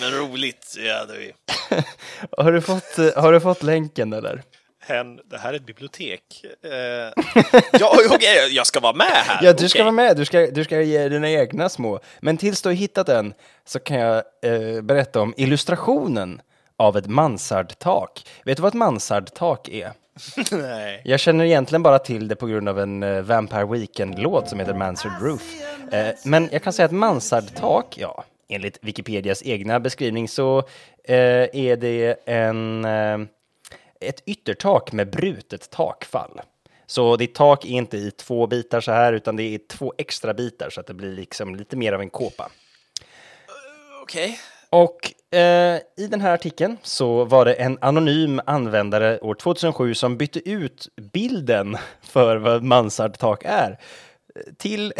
Men 0.00 0.10
roligt, 0.10 0.74
det 0.76 0.92
hade 0.92 1.18
vi. 1.18 1.32
Har 2.38 2.52
du 2.52 2.60
fått, 2.60 2.98
eh, 2.98 3.22
har 3.22 3.32
du 3.32 3.40
fått 3.40 3.62
länken 3.62 4.12
eller? 4.12 4.42
Hen, 4.86 5.20
det 5.30 5.38
här 5.38 5.52
är 5.52 5.56
ett 5.56 5.66
bibliotek. 5.66 6.44
Eh, 6.62 6.72
ja, 7.80 7.96
okej, 8.10 8.48
jag 8.50 8.66
ska 8.66 8.80
vara 8.80 8.92
med 8.92 9.06
här. 9.06 9.38
Ja, 9.42 9.52
du 9.52 9.68
ska 9.68 9.76
Okej. 9.78 9.82
vara 9.84 9.92
med. 9.92 10.16
Du 10.16 10.24
ska, 10.24 10.46
du 10.46 10.64
ska 10.64 10.80
ge 10.80 11.08
dina 11.08 11.30
egna 11.30 11.68
små. 11.68 12.00
Men 12.20 12.36
tills 12.36 12.62
du 12.62 12.68
har 12.68 12.74
hittat 12.74 13.06
den 13.06 13.34
så 13.66 13.78
kan 13.78 13.96
jag 13.98 14.16
eh, 14.42 14.82
berätta 14.82 15.20
om 15.20 15.34
illustrationen 15.36 16.40
av 16.76 16.96
ett 16.96 17.06
mansardtak. 17.06 18.26
Vet 18.44 18.56
du 18.56 18.62
vad 18.62 18.68
ett 18.68 18.74
mansardtak 18.74 19.68
är? 19.68 19.92
Nej. 20.50 21.02
Jag 21.04 21.20
känner 21.20 21.44
egentligen 21.44 21.82
bara 21.82 21.98
till 21.98 22.28
det 22.28 22.36
på 22.36 22.46
grund 22.46 22.68
av 22.68 22.80
en 22.80 23.02
eh, 23.02 23.22
Vampire 23.22 23.64
Weekend-låt 23.66 24.48
som 24.48 24.60
heter 24.60 24.74
Mansard 24.74 25.12
Roof. 25.22 25.42
Eh, 25.92 26.08
men 26.24 26.48
jag 26.52 26.62
kan 26.62 26.72
säga 26.72 26.86
att 26.86 26.92
mansardtak, 26.92 27.94
ja, 27.98 28.24
enligt 28.48 28.78
Wikipedias 28.82 29.42
egna 29.42 29.80
beskrivning 29.80 30.28
så 30.28 30.58
eh, 31.04 31.48
är 31.52 31.76
det 31.76 32.16
en, 32.24 32.84
eh, 32.84 33.18
ett 34.00 34.22
yttertak 34.26 34.92
med 34.92 35.10
brutet 35.10 35.70
takfall. 35.70 36.40
Så 36.86 37.16
ditt 37.16 37.34
tak 37.34 37.64
är 37.64 37.68
inte 37.68 37.96
i 37.96 38.10
två 38.10 38.46
bitar 38.46 38.80
så 38.80 38.92
här, 38.92 39.12
utan 39.12 39.36
det 39.36 39.42
är 39.42 39.58
två 39.68 39.94
extra 39.98 40.34
bitar 40.34 40.70
så 40.70 40.80
att 40.80 40.86
det 40.86 40.94
blir 40.94 41.12
liksom 41.12 41.54
lite 41.54 41.76
mer 41.76 41.92
av 41.92 42.00
en 42.00 42.10
kåpa. 42.10 42.50
Okej. 44.02 44.38
Och 44.70 45.34
eh, 45.38 45.80
i 45.96 46.06
den 46.10 46.20
här 46.20 46.34
artikeln 46.34 46.76
så 46.82 47.24
var 47.24 47.44
det 47.44 47.54
en 47.54 47.78
anonym 47.80 48.40
användare 48.46 49.20
år 49.20 49.34
2007 49.34 49.94
som 49.94 50.16
bytte 50.16 50.48
ut 50.48 50.88
bilden 51.12 51.76
för 52.02 52.36
vad 52.36 52.62
mansardtak 52.62 53.42
är 53.44 53.70
eh, 53.70 54.52
till, 54.58 54.92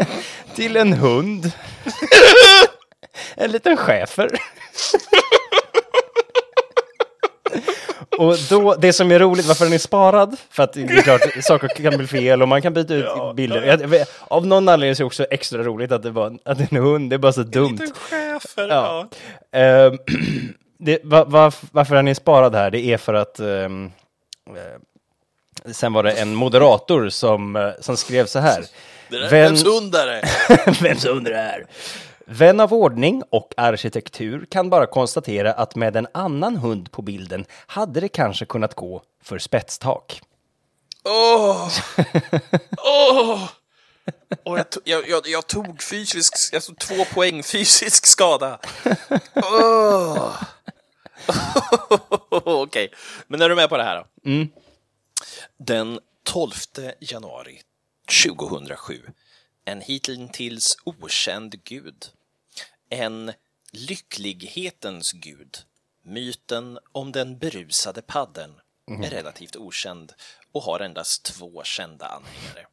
till 0.54 0.76
en 0.76 0.92
hund. 0.92 1.52
en 3.36 3.50
liten 3.52 3.76
schäfer. 3.76 4.30
Och 8.18 8.36
då, 8.50 8.74
det 8.74 8.92
som 8.92 9.12
är 9.12 9.18
roligt, 9.18 9.46
varför 9.46 9.64
den 9.64 9.74
är 9.74 9.78
sparad, 9.78 10.36
för 10.50 10.62
att 10.62 10.72
det 10.72 10.82
är 10.82 11.02
klart, 11.02 11.20
saker 11.44 11.68
kan 11.68 11.96
bli 11.98 12.06
fel 12.06 12.42
och 12.42 12.48
man 12.48 12.62
kan 12.62 12.72
byta 12.74 12.94
ut 12.94 13.04
Ja, 13.08 13.32
bilder. 13.36 13.62
Jag, 13.62 13.78
vet- 13.78 14.10
av 14.28 14.46
någon 14.46 14.68
anledning 14.68 14.96
så 14.96 15.00
är 15.00 15.04
det 15.04 15.06
också 15.06 15.24
extra 15.30 15.62
roligt 15.62 15.92
att 15.92 16.02
det 16.02 16.10
var 16.10 16.38
att 16.44 16.58
det 16.58 16.64
är 16.64 16.76
en 16.76 16.82
hund, 16.84 17.10
det 17.10 17.16
är 17.16 17.18
bara 17.18 17.32
så 17.32 17.42
dumt. 17.42 17.70
Liten 17.72 17.92
schäfer. 17.94 18.68
Ja. 18.68 19.08
Ja. 19.50 19.58
Ehm, 19.58 19.98
det, 20.78 20.98
va, 21.04 21.24
va, 21.24 21.52
varför 21.72 21.94
den 21.94 22.08
är 22.08 22.14
sparad 22.14 22.54
här, 22.54 22.70
det 22.70 22.80
är 22.80 22.96
för 22.96 23.14
att 23.14 23.40
eh, 23.40 23.68
sen 25.72 25.92
var 25.92 26.02
det 26.02 26.12
en 26.12 26.34
moderator 26.34 27.08
som, 27.08 27.56
eh, 27.56 27.70
som 27.80 27.96
skrev 27.96 28.26
så 28.26 28.38
här. 28.38 28.64
Det 29.08 29.18
där, 29.18 29.30
Vem- 29.30 29.44
Vems 29.44 29.64
hund 29.64 29.94
är 29.94 30.06
det? 30.06 30.22
Vems 30.82 31.04
undrar 31.04 31.32
det 31.32 31.38
här? 31.38 31.66
Vän 32.32 32.60
av 32.60 32.74
ordning 32.74 33.22
och 33.30 33.54
arkitektur 33.56 34.46
kan 34.50 34.70
bara 34.70 34.86
konstatera 34.86 35.52
att 35.52 35.76
med 35.76 35.96
en 35.96 36.06
annan 36.14 36.56
hund 36.56 36.92
på 36.92 37.02
bilden 37.02 37.44
hade 37.66 38.00
det 38.00 38.08
kanske 38.08 38.44
kunnat 38.44 38.74
gå 38.74 39.02
för 39.22 39.38
spetstak. 39.38 40.22
Åh! 41.04 41.68
Åh! 42.84 43.48
Och 44.44 44.58
jag, 44.58 44.66
jag, 44.84 45.08
jag, 45.08 45.26
jag 45.26 45.46
tog 45.46 45.82
fysisk, 45.82 46.54
alltså 46.54 46.74
två 46.74 47.04
poäng 47.04 47.42
fysisk 47.42 48.06
skada. 48.06 48.58
Åh! 49.34 50.42
Okej, 52.30 52.92
men 53.26 53.42
är 53.42 53.48
du 53.48 53.54
med 53.54 53.68
på 53.68 53.76
det 53.76 53.84
här 53.84 53.96
då? 53.96 54.06
Den 55.58 56.00
12 56.24 56.52
januari 57.00 57.60
2007. 58.24 59.02
En 59.64 59.80
hittills 59.80 60.76
okänd 60.84 61.64
gud. 61.64 62.06
En 62.92 63.32
lycklighetens 63.72 65.12
gud. 65.12 65.58
Myten 66.02 66.78
om 66.92 67.12
den 67.12 67.38
berusade 67.38 68.02
paddeln 68.02 68.60
är 69.04 69.10
relativt 69.10 69.56
okänd 69.56 70.12
och 70.52 70.62
har 70.62 70.80
endast 70.80 71.22
två 71.22 71.62
kända 71.64 72.06
anhängare. 72.06 72.66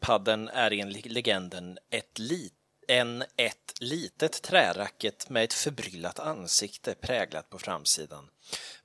Paddeln 0.00 0.48
är 0.48 0.70
enligt 0.70 1.06
legenden 1.06 1.78
ett 1.90 2.18
li- 2.18 2.50
en 2.88 3.24
ett 3.36 3.74
litet 3.80 4.42
träracket 4.42 5.28
med 5.28 5.44
ett 5.44 5.52
förbryllat 5.52 6.18
ansikte 6.18 6.94
präglat 6.94 7.50
på 7.50 7.58
framsidan. 7.58 8.28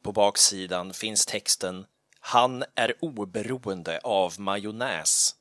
På 0.01 0.11
baksidan 0.11 0.93
finns 0.93 1.25
texten 1.25 1.86
Han 2.19 2.63
är 2.75 2.93
oberoende 2.99 3.99
av 4.03 4.39
majonnäs. 4.39 5.36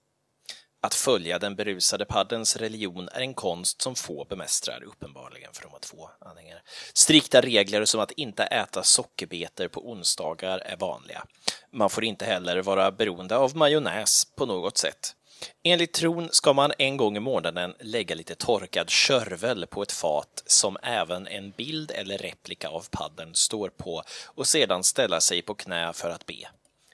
Att 0.87 0.95
följa 0.95 1.39
den 1.39 1.55
berusade 1.55 2.05
paddens 2.05 2.57
religion 2.57 3.09
är 3.13 3.21
en 3.21 3.35
konst 3.35 3.83
som 3.83 3.95
få 3.95 4.25
bemästrar, 4.25 4.85
uppenbarligen, 4.85 5.53
för 5.53 5.63
de 5.63 5.73
har 5.73 5.79
två 5.79 6.11
anhängare. 6.21 6.61
Strikta 6.95 7.41
regler 7.41 7.85
som 7.85 8.01
att 8.01 8.11
inte 8.11 8.45
äta 8.45 8.83
sockerbetor 8.83 9.69
på 9.69 9.91
onsdagar 9.91 10.59
är 10.59 10.77
vanliga. 10.77 11.25
Man 11.73 11.91
får 11.91 12.05
inte 12.05 12.25
heller 12.25 12.63
vara 12.63 12.91
beroende 12.91 13.37
av 13.37 13.57
majonnäs 13.57 14.25
på 14.37 14.47
något 14.47 14.79
sätt. 14.79 15.15
Enligt 15.63 15.93
tron 15.93 16.29
ska 16.33 16.53
man 16.53 16.73
en 16.79 16.97
gång 16.97 17.17
i 17.17 17.21
månaden 17.21 17.75
lägga 17.81 18.15
lite 18.15 18.35
torkad 18.35 18.91
körvel 18.91 19.67
på 19.67 19.83
ett 19.83 19.93
fat 19.93 20.43
som 20.47 20.77
även 20.83 21.27
en 21.27 21.51
bild 21.51 21.91
eller 21.91 22.19
replika 22.19 22.69
av 22.69 22.87
padden 22.91 23.35
står 23.35 23.69
på 23.69 24.03
och 24.27 24.49
sedan 24.49 24.85
ställa 24.85 25.21
sig 25.21 25.43
på 25.43 25.55
knä 25.55 25.93
för 25.93 26.11
att 26.11 26.27
be. 26.27 26.49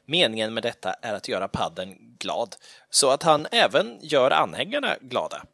Meningen 0.06 0.54
med 0.54 0.62
detta 0.62 0.92
är 0.92 1.14
att 1.14 1.28
göra 1.28 1.48
padden 1.48 1.96
glad, 2.18 2.56
så 2.90 3.10
att 3.10 3.22
han 3.22 3.46
även 3.52 3.98
gör 4.02 4.30
anhängarna 4.30 4.96
glada. 5.00 5.44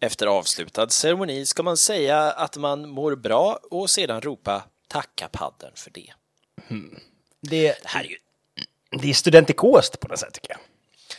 Efter 0.00 0.26
avslutad 0.26 0.88
ceremoni 0.88 1.46
ska 1.46 1.62
man 1.62 1.76
säga 1.76 2.32
att 2.32 2.56
man 2.56 2.88
mår 2.88 3.14
bra 3.14 3.58
och 3.70 3.90
sedan 3.90 4.20
ropa 4.20 4.62
tacka 4.88 5.28
padden 5.28 5.72
för 5.74 5.90
det. 5.90 6.12
Det, 7.40 7.82
Det 7.82 7.88
här 7.88 8.04
är 8.04 8.08
ju, 8.08 8.16
det 9.00 9.10
är 9.10 9.14
studentikost 9.14 10.00
på 10.00 10.08
något 10.08 10.18
sätt 10.18 10.34
tycker 10.34 10.50
jag. 10.50 10.58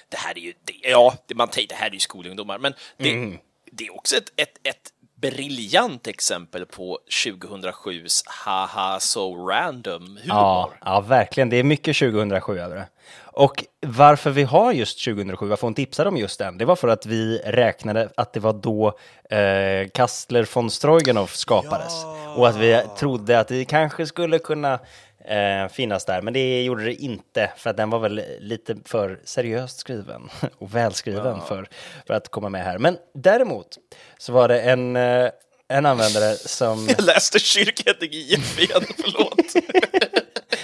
Det 0.10 0.18
här 0.18 0.38
är 0.38 0.42
ju, 0.42 0.54
det, 0.64 0.74
ja, 0.90 1.18
det, 1.26 1.36
man 1.36 1.48
tänker, 1.48 1.68
det 1.68 1.76
här 1.76 1.90
är 1.90 1.94
ju 1.94 2.00
skolungdomar, 2.00 2.60
men 2.60 2.74
det, 2.98 3.38
det 3.72 3.88
är 3.88 3.96
också 3.96 4.18
ett, 4.18 4.32
ett, 4.36 4.60
ett 4.64 4.94
briljant 5.22 6.08
exempel 6.08 6.66
på 6.66 7.00
2007s 7.26 8.24
haha 8.26 9.00
so 9.00 9.48
random 9.48 10.02
humor. 10.02 10.22
Ja, 10.26 10.72
ja, 10.86 11.02
verkligen. 11.02 11.50
Det 11.50 11.58
är 11.58 11.64
mycket 11.64 11.98
2007 11.98 12.60
över 12.60 12.76
det. 12.76 12.88
Och 13.20 13.66
varför 13.86 14.30
vi 14.30 14.44
har 14.44 14.72
just 14.72 15.06
2007, 15.06 15.48
varför 15.48 15.68
hon 15.68 15.74
tipsade 15.74 16.10
om 16.10 16.18
just 16.18 16.40
den, 16.40 16.58
det 16.58 16.66
var 16.66 16.76
för 16.76 16.88
att 16.88 17.06
vi 17.06 17.38
räknade 17.46 18.10
att 18.18 18.34
det 18.34 18.40
var 18.40 18.54
då 18.54 18.88
eh, 19.30 19.90
Kastler 19.94 20.48
von 20.54 20.72
Stroganov 20.72 21.28
skapades. 21.28 22.06
Och 22.36 22.48
att 22.48 22.56
vi 22.56 22.82
trodde 22.98 23.40
att 23.40 23.48
det 23.48 23.66
kanske 23.66 24.06
skulle 24.06 24.40
kunna 24.40 24.80
eh, 25.28 25.68
finnas 25.68 26.06
där, 26.06 26.22
men 26.22 26.34
det 26.34 26.64
gjorde 26.64 26.84
det 26.84 26.94
inte, 26.94 27.52
för 27.58 27.70
att 27.70 27.78
den 27.78 27.90
var 27.90 28.00
väl 28.00 28.22
lite 28.40 28.76
för 28.86 29.20
seriöst 29.24 29.80
skriven 29.80 30.30
och 30.58 30.76
välskriven 30.76 31.42
för, 31.48 31.68
för 32.08 32.14
att 32.14 32.30
komma 32.30 32.50
med 32.50 32.64
här. 32.64 32.78
Men 32.78 32.98
däremot 33.14 33.78
så 34.18 34.34
var 34.34 34.48
det 34.48 34.62
en, 34.62 34.96
eh, 34.96 35.30
en 35.68 35.86
användare 35.86 36.36
som... 36.36 36.88
Jag 36.98 37.06
läste 37.06 37.40
Kyrkheting 37.40 38.10
IF 38.12 38.60
igen, 38.60 38.86
förlåt. 38.98 39.54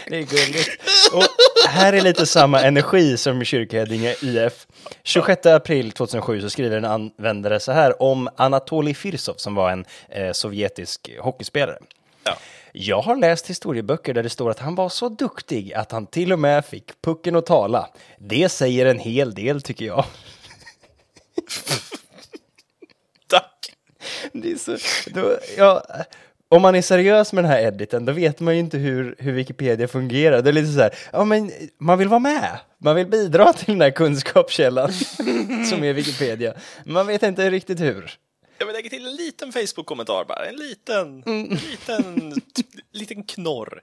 Det 0.07 0.17
är 0.17 0.23
gulligt. 0.23 0.79
Och 1.13 1.23
här 1.69 1.93
är 1.93 2.01
lite 2.01 2.25
samma 2.25 2.61
energi 2.61 3.17
som 3.17 3.43
Kyrkheddinge 3.43 4.15
IF. 4.21 4.67
26 5.03 5.45
april 5.45 5.91
2007 5.91 6.41
så 6.41 6.49
skriver 6.49 6.77
en 6.77 6.85
användare 6.85 7.59
så 7.59 7.71
här 7.71 8.01
om 8.01 8.29
Anatolij 8.35 8.93
Firsov 8.93 9.35
som 9.37 9.55
var 9.55 9.71
en 9.71 9.85
eh, 10.09 10.31
sovjetisk 10.31 11.09
hockeyspelare. 11.19 11.77
Ja. 12.23 12.37
Jag 12.75 13.01
har 13.01 13.15
läst 13.15 13.49
historieböcker 13.49 14.13
där 14.13 14.23
det 14.23 14.29
står 14.29 14.49
att 14.49 14.59
han 14.59 14.75
var 14.75 14.89
så 14.89 15.09
duktig 15.09 15.73
att 15.73 15.91
han 15.91 16.07
till 16.07 16.33
och 16.33 16.39
med 16.39 16.65
fick 16.65 17.01
pucken 17.01 17.35
att 17.35 17.45
tala. 17.45 17.89
Det 18.17 18.49
säger 18.49 18.85
en 18.85 18.99
hel 18.99 19.33
del 19.33 19.61
tycker 19.61 19.85
jag. 19.85 20.05
Tack. 23.27 23.73
Det 24.31 24.51
är 24.51 24.55
så, 24.55 24.77
då, 25.13 25.37
ja, 25.57 25.85
om 26.49 26.61
man 26.61 26.75
är 26.75 26.81
seriös 26.81 27.33
med 27.33 27.43
den 27.43 27.51
här 27.51 27.59
editen, 27.59 28.05
då 28.05 28.11
vet 28.11 28.39
man 28.39 28.53
ju 28.53 28.59
inte 28.59 28.77
hur, 28.77 29.15
hur 29.19 29.31
Wikipedia 29.31 29.87
fungerar. 29.87 30.41
Det 30.41 30.49
är 30.49 30.53
lite 30.53 30.71
så 30.71 30.79
här, 30.79 30.95
ja 31.11 31.23
men 31.23 31.51
man 31.77 31.99
vill 31.99 32.07
vara 32.07 32.19
med. 32.19 32.59
Man 32.77 32.95
vill 32.95 33.07
bidra 33.07 33.53
till 33.53 33.73
den 33.73 33.81
här 33.81 33.91
kunskapskällan 33.91 34.93
som 35.69 35.83
är 35.83 35.93
Wikipedia. 35.93 36.53
Man 36.85 37.07
vet 37.07 37.23
inte 37.23 37.49
riktigt 37.49 37.79
hur. 37.79 38.17
Jag 38.63 38.67
vill 38.67 38.75
lägga 38.75 38.89
till 38.89 39.05
en 39.05 39.15
liten 39.15 39.51
Facebook-kommentar 39.51 40.25
bara. 40.25 40.45
En 40.45 40.55
liten, 40.55 41.21
liten, 41.49 42.33
liten 42.91 43.23
knorr. 43.23 43.81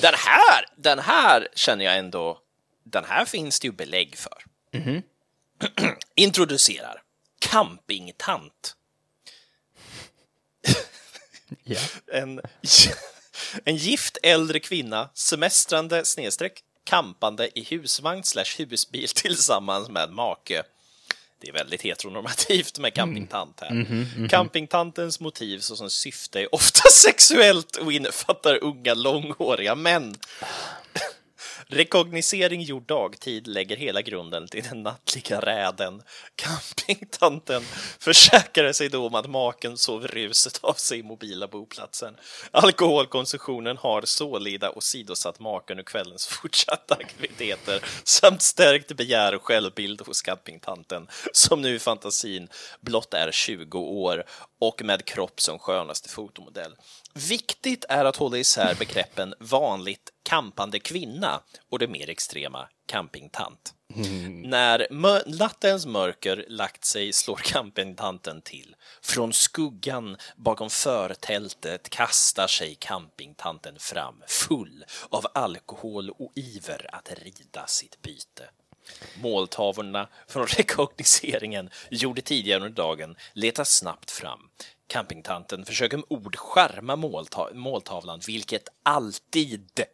Den 0.00 0.14
här, 0.16 0.64
den 0.76 0.98
här 0.98 1.48
känner 1.54 1.84
jag 1.84 1.98
ändå, 1.98 2.38
den 2.84 3.04
här 3.04 3.24
finns 3.24 3.60
det 3.60 3.66
ju 3.66 3.72
belägg 3.72 4.16
för. 4.16 4.44
Introducerar 6.14 7.02
campingtant. 7.38 8.76
En, 12.12 12.40
en 13.64 13.76
gift 13.76 14.18
äldre 14.22 14.60
kvinna, 14.60 15.10
semestrande 15.14 16.04
snedstreck, 16.04 16.62
kampande 16.84 17.58
i 17.58 17.64
husvagn 17.64 18.24
slash 18.24 18.58
husbil 18.58 19.08
tillsammans 19.08 19.88
med 19.88 20.10
make. 20.10 20.62
Det 21.40 21.48
är 21.48 21.52
väldigt 21.52 21.82
heteronormativt 21.82 22.78
med 22.78 22.94
campingtant 22.94 23.60
här. 23.60 24.28
Campingtantens 24.28 25.20
motiv 25.20 25.58
såsom 25.58 25.90
syfte 25.90 26.40
är 26.40 26.54
ofta 26.54 26.88
sexuellt 26.92 27.76
och 27.76 27.92
innefattar 27.92 28.64
unga 28.64 28.94
långhåriga 28.94 29.74
män. 29.74 30.14
Rekognosering 31.70 32.62
gjord 32.62 32.82
dagtid 32.86 33.46
lägger 33.46 33.76
hela 33.76 34.02
grunden 34.02 34.48
till 34.48 34.64
den 34.64 34.82
nattliga 34.82 35.40
räden. 35.40 36.02
Campingtanten 36.36 37.62
försäkrade 37.98 38.74
sig 38.74 38.88
då 38.88 39.06
om 39.06 39.14
att 39.14 39.30
maken 39.30 39.78
sov 39.78 40.06
ruset 40.06 40.58
av 40.62 40.74
sig 40.74 40.98
i 40.98 41.02
mobila 41.02 41.46
boplatsen. 41.46 42.16
Alkoholkonsumtionen 42.50 43.76
har 43.76 44.02
sålida 44.02 44.70
åsidosatt 44.70 45.40
maken 45.40 45.78
och 45.78 45.86
kvällens 45.86 46.26
fortsatta 46.26 46.94
aktiviteter 46.94 47.84
samt 48.04 48.42
stärkt 48.42 48.96
begär 48.96 49.34
och 49.34 49.42
självbild 49.42 50.02
hos 50.06 50.22
campingtanten 50.22 51.08
som 51.32 51.62
nu 51.62 51.74
i 51.74 51.78
fantasin 51.78 52.48
blott 52.80 53.14
är 53.14 53.32
20 53.32 53.78
år 53.78 54.24
och 54.60 54.82
med 54.84 55.04
kropp 55.04 55.40
som 55.40 55.58
skönaste 55.58 56.08
fotomodell. 56.08 56.76
Viktigt 57.18 57.84
är 57.88 58.04
att 58.04 58.16
hålla 58.16 58.38
isär 58.38 58.74
begreppen 58.74 59.34
vanligt 59.40 60.10
kampande 60.22 60.78
kvinna 60.78 61.42
och 61.70 61.78
det 61.78 61.88
mer 61.88 62.10
extrema 62.10 62.68
campingtant. 62.86 63.74
När 64.44 64.86
mö- 64.90 65.38
nattens 65.38 65.86
mörker 65.86 66.44
lagt 66.48 66.84
sig 66.84 67.12
slår 67.12 67.36
campingtanten 67.36 68.42
till. 68.42 68.76
Från 69.02 69.32
skuggan 69.32 70.16
bakom 70.36 70.70
förtältet 70.70 71.90
kastar 71.90 72.46
sig 72.46 72.74
campingtanten 72.74 73.74
fram 73.78 74.22
full 74.26 74.84
av 75.08 75.26
alkohol 75.34 76.10
och 76.10 76.32
iver 76.34 76.86
att 76.92 77.12
rida 77.22 77.66
sitt 77.66 78.02
byte. 78.02 78.50
Måltavlorna 79.20 80.08
från 80.28 80.46
rekognoseringen 80.56 81.70
gjorde 81.90 82.20
tidigare 82.20 82.60
under 82.60 82.82
dagen 82.82 83.16
letas 83.32 83.70
snabbt 83.70 84.10
fram. 84.10 84.40
Campingtanten 84.88 85.64
försöker 85.64 85.96
med 85.96 86.06
ord 86.08 86.36
skärma 86.36 86.96
målta- 86.96 87.54
måltavlan, 87.54 88.20
vilket 88.26 88.68
alltid 88.82 89.84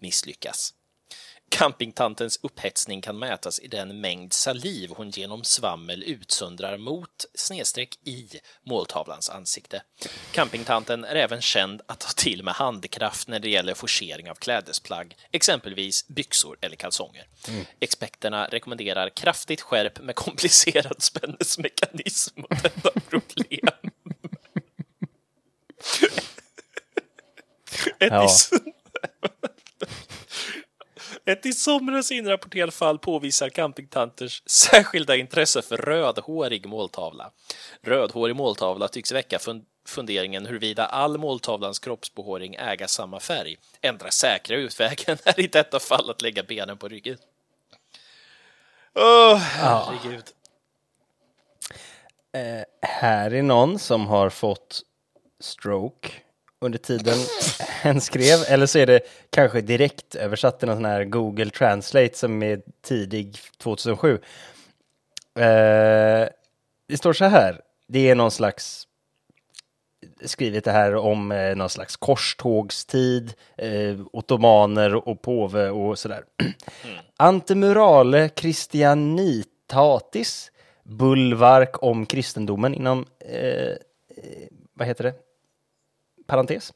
misslyckas. 0.00 0.74
Campingtantens 1.50 2.40
upphetsning 2.42 3.00
kan 3.00 3.18
mätas 3.18 3.60
i 3.60 3.68
den 3.68 4.00
mängd 4.00 4.32
saliv 4.32 4.90
hon 4.96 5.10
genom 5.10 5.44
svammel 5.44 6.02
utsöndrar 6.02 6.76
mot 6.78 7.26
snedstreck 7.34 7.98
i 8.04 8.28
måltavlans 8.66 9.30
ansikte. 9.30 9.82
Campingtanten 10.32 11.04
är 11.04 11.14
även 11.14 11.40
känd 11.40 11.82
att 11.86 12.00
ta 12.00 12.08
till 12.08 12.42
med 12.42 12.54
handkraft 12.54 13.28
när 13.28 13.38
det 13.38 13.50
gäller 13.50 13.74
forcering 13.74 14.30
av 14.30 14.34
klädesplagg, 14.34 15.16
exempelvis 15.30 16.08
byxor 16.08 16.58
eller 16.60 16.76
kalsonger. 16.76 17.26
Experterna 17.80 18.46
rekommenderar 18.46 19.08
kraftigt 19.08 19.60
skärp 19.60 20.00
med 20.00 20.14
komplicerad 20.14 21.02
spänningsmekanism 21.02 22.40
mot 22.40 22.62
detta 22.62 22.90
problem. 23.00 23.68
Ett 27.98 28.12
Ja. 28.12 28.26
i- 31.24 31.30
ett 31.30 31.46
i 31.46 31.52
somras 31.52 32.12
inrapporterat 32.12 32.74
fall 32.74 32.98
påvisar 32.98 33.48
campingtanters 33.48 34.42
särskilda 34.46 35.16
intresse 35.16 35.62
för 35.62 35.76
rödhårig 35.76 36.66
måltavla. 36.66 37.30
Rödhårig 37.82 38.36
måltavla 38.36 38.88
tycks 38.88 39.12
väcka 39.12 39.38
fun- 39.38 39.64
funderingen 39.86 40.46
huruvida 40.46 40.86
all 40.86 41.18
måltavlans 41.18 41.78
kroppsbehåring 41.78 42.54
äga 42.54 42.88
samma 42.88 43.20
färg. 43.20 43.56
Enda 43.80 44.10
säkra 44.10 44.56
utvägen 44.56 45.18
är 45.24 45.40
i 45.40 45.46
detta 45.46 45.80
fall 45.80 46.10
att 46.10 46.22
lägga 46.22 46.42
benen 46.42 46.76
på 46.78 46.88
ryggen. 46.88 47.16
Åh, 48.94 49.36
herregud. 49.36 50.24
Här 52.82 53.30
är 53.34 53.42
någon 53.42 53.78
som 53.78 54.06
har 54.06 54.30
fått 54.30 54.82
stroke 55.40 56.08
under 56.60 56.78
tiden 56.78 57.18
hen 57.58 58.00
skrev, 58.00 58.38
eller 58.48 58.66
så 58.66 58.78
är 58.78 58.86
det 58.86 59.00
kanske 59.30 59.60
direkt 59.60 60.14
översatt 60.14 60.58
till 60.58 60.68
någon 60.68 60.76
sån 60.76 60.84
här 60.84 61.04
Google 61.04 61.50
Translate 61.50 62.14
som 62.14 62.42
är 62.42 62.62
tidig 62.82 63.38
2007. 63.56 64.14
Eh, 64.14 64.20
det 66.88 66.96
står 66.96 67.12
så 67.12 67.24
här, 67.24 67.60
det 67.88 68.10
är 68.10 68.14
någon 68.14 68.30
slags 68.30 68.88
skrivit 70.24 70.64
det 70.64 70.72
här 70.72 70.96
om 70.96 71.32
eh, 71.32 71.56
någon 71.56 71.68
slags 71.68 71.96
korstågstid, 71.96 73.34
eh, 73.56 73.96
ottomaner 74.12 75.08
och 75.08 75.22
påve 75.22 75.70
och 75.70 75.98
sådär. 75.98 76.24
Antemurale 77.16 78.30
Christianitatis, 78.36 80.50
bulvark 80.82 81.82
om 81.82 82.06
kristendomen 82.06 82.74
inom, 82.74 83.06
eh, 83.20 83.38
eh, 83.38 83.76
vad 84.74 84.88
heter 84.88 85.04
det? 85.04 85.27
Parentes. 86.28 86.72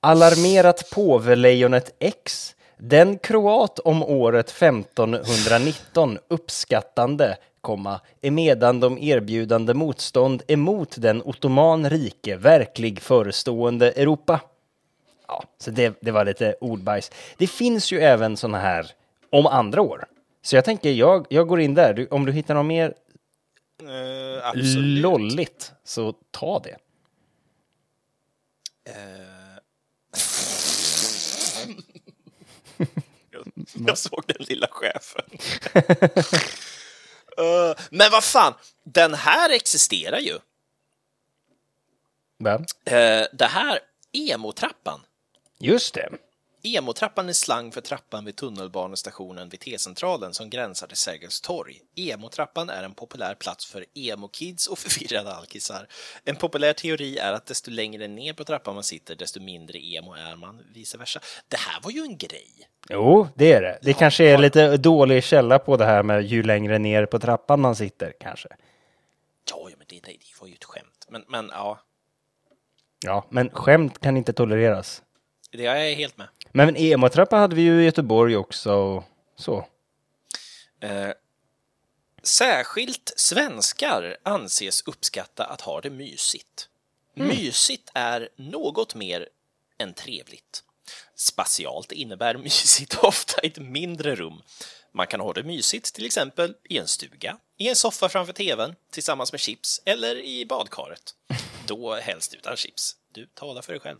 Alarmerat 0.00 0.90
påvelejonet 0.90 1.94
X, 1.98 2.54
den 2.76 3.18
kroat 3.18 3.78
om 3.78 4.02
året 4.02 4.50
1519 4.50 6.18
uppskattande, 6.28 7.36
komma, 7.60 8.00
emedan 8.22 8.80
de 8.80 8.98
erbjudande 8.98 9.74
motstånd 9.74 10.42
emot 10.48 10.94
den 10.98 11.22
ottoman 11.22 11.90
rike 11.90 12.36
verklig 12.36 13.00
förestående 13.00 13.92
Europa. 13.92 14.40
Ja, 15.28 15.44
så 15.58 15.70
det, 15.70 15.98
det 16.00 16.10
var 16.10 16.24
lite 16.24 16.54
ordbajs. 16.60 17.10
Det 17.36 17.46
finns 17.46 17.92
ju 17.92 18.00
även 18.00 18.36
såna 18.36 18.58
här 18.58 18.86
om 19.30 19.46
andra 19.46 19.82
år. 19.82 20.04
Så 20.42 20.56
jag 20.56 20.64
tänker, 20.64 20.90
jag, 20.90 21.26
jag 21.28 21.48
går 21.48 21.60
in 21.60 21.74
där. 21.74 21.94
Du, 21.94 22.06
om 22.06 22.26
du 22.26 22.32
hittar 22.32 22.54
något 22.54 22.66
mer 22.66 22.94
absolut. 24.42 25.02
lolligt, 25.02 25.72
så 25.84 26.14
ta 26.30 26.58
det. 26.58 26.76
Eh. 28.90 29.58
Jag 33.86 33.98
såg 33.98 34.24
den 34.26 34.46
lilla 34.48 34.68
chefen. 34.70 35.24
Eh, 37.36 37.74
men 37.90 38.10
vad 38.10 38.24
fan, 38.24 38.54
den 38.84 39.14
här 39.14 39.50
existerar 39.50 40.18
ju. 40.18 40.38
Va? 42.38 42.54
Eh, 42.84 43.26
det 43.32 43.48
här, 43.50 43.78
emotrappan. 44.12 45.00
Just 45.58 45.94
det. 45.94 46.08
Emotrappan 46.62 47.28
är 47.28 47.32
slang 47.32 47.72
för 47.72 47.80
trappan 47.80 48.24
vid 48.24 48.36
tunnelbanestationen 48.36 49.48
vid 49.48 49.60
T-centralen 49.60 50.34
som 50.34 50.50
gränsar 50.50 50.86
till 50.86 50.96
Sergels 50.96 51.40
torg. 51.40 51.80
Emotrappan 51.96 52.70
är 52.70 52.82
en 52.82 52.94
populär 52.94 53.34
plats 53.34 53.66
för 53.66 53.84
emo-kids 53.94 54.66
och 54.66 54.78
förvirrade 54.78 55.34
alkisar. 55.34 55.86
En 56.24 56.36
populär 56.36 56.72
teori 56.72 57.18
är 57.18 57.32
att 57.32 57.46
desto 57.46 57.70
längre 57.70 58.08
ner 58.08 58.32
på 58.32 58.44
trappan 58.44 58.74
man 58.74 58.84
sitter, 58.84 59.16
desto 59.16 59.40
mindre 59.40 59.78
emo 59.78 60.14
är 60.14 60.36
man, 60.36 60.62
vice 60.74 60.98
versa. 60.98 61.20
Det 61.48 61.56
här 61.56 61.80
var 61.82 61.90
ju 61.90 62.00
en 62.00 62.18
grej. 62.18 62.68
Jo, 62.88 63.28
det 63.34 63.52
är 63.52 63.62
det. 63.62 63.78
Det 63.82 63.92
kanske 63.92 64.24
är 64.24 64.38
lite 64.38 64.76
dålig 64.76 65.24
källa 65.24 65.58
på 65.58 65.76
det 65.76 65.84
här 65.84 66.02
med 66.02 66.22
ju 66.26 66.42
längre 66.42 66.78
ner 66.78 67.06
på 67.06 67.18
trappan 67.18 67.60
man 67.60 67.76
sitter, 67.76 68.12
kanske. 68.20 68.48
Ja, 69.50 69.68
ja, 69.70 69.76
men 69.78 69.86
det, 69.88 70.00
det 70.00 70.16
var 70.40 70.48
ju 70.48 70.54
ett 70.54 70.64
skämt. 70.64 71.06
Men, 71.08 71.24
men 71.28 71.50
ja, 71.52 71.80
Ja, 73.04 73.26
men 73.28 73.50
skämt 73.50 74.00
kan 74.00 74.16
inte 74.16 74.32
tolereras. 74.32 75.02
det 75.52 75.66
är 75.66 75.76
jag 75.76 75.96
helt 75.96 76.18
med. 76.18 76.28
Men 76.52 76.76
emo-trappa 76.76 77.36
hade 77.36 77.56
vi 77.56 77.62
ju 77.62 77.82
i 77.82 77.84
Göteborg 77.84 78.36
också 78.36 78.72
och 78.72 79.04
så. 79.36 79.66
Eh, 80.80 81.10
särskilt 82.22 83.12
svenskar 83.16 84.16
anses 84.22 84.82
uppskatta 84.86 85.44
att 85.44 85.60
ha 85.60 85.80
det 85.80 85.90
mysigt. 85.90 86.68
Mysigt 87.14 87.90
är 87.94 88.28
något 88.36 88.94
mer 88.94 89.28
än 89.78 89.94
trevligt. 89.94 90.64
Spatialt 91.14 91.92
innebär 91.92 92.34
mysigt 92.38 92.98
ofta 93.02 93.40
ett 93.40 93.58
mindre 93.58 94.14
rum. 94.14 94.42
Man 94.92 95.06
kan 95.06 95.20
ha 95.20 95.32
det 95.32 95.42
mysigt 95.42 95.94
till 95.94 96.06
exempel 96.06 96.54
i 96.68 96.78
en 96.78 96.88
stuga, 96.88 97.36
i 97.56 97.68
en 97.68 97.76
soffa 97.76 98.08
framför 98.08 98.32
tvn 98.32 98.74
tillsammans 98.90 99.32
med 99.32 99.40
chips 99.40 99.82
eller 99.84 100.16
i 100.16 100.46
badkaret. 100.46 101.14
Då 101.66 101.94
helst 101.94 102.34
utan 102.34 102.56
chips. 102.56 102.96
Du 103.12 103.26
talar 103.26 103.62
för 103.62 103.72
dig 103.72 103.80
själv. 103.80 103.98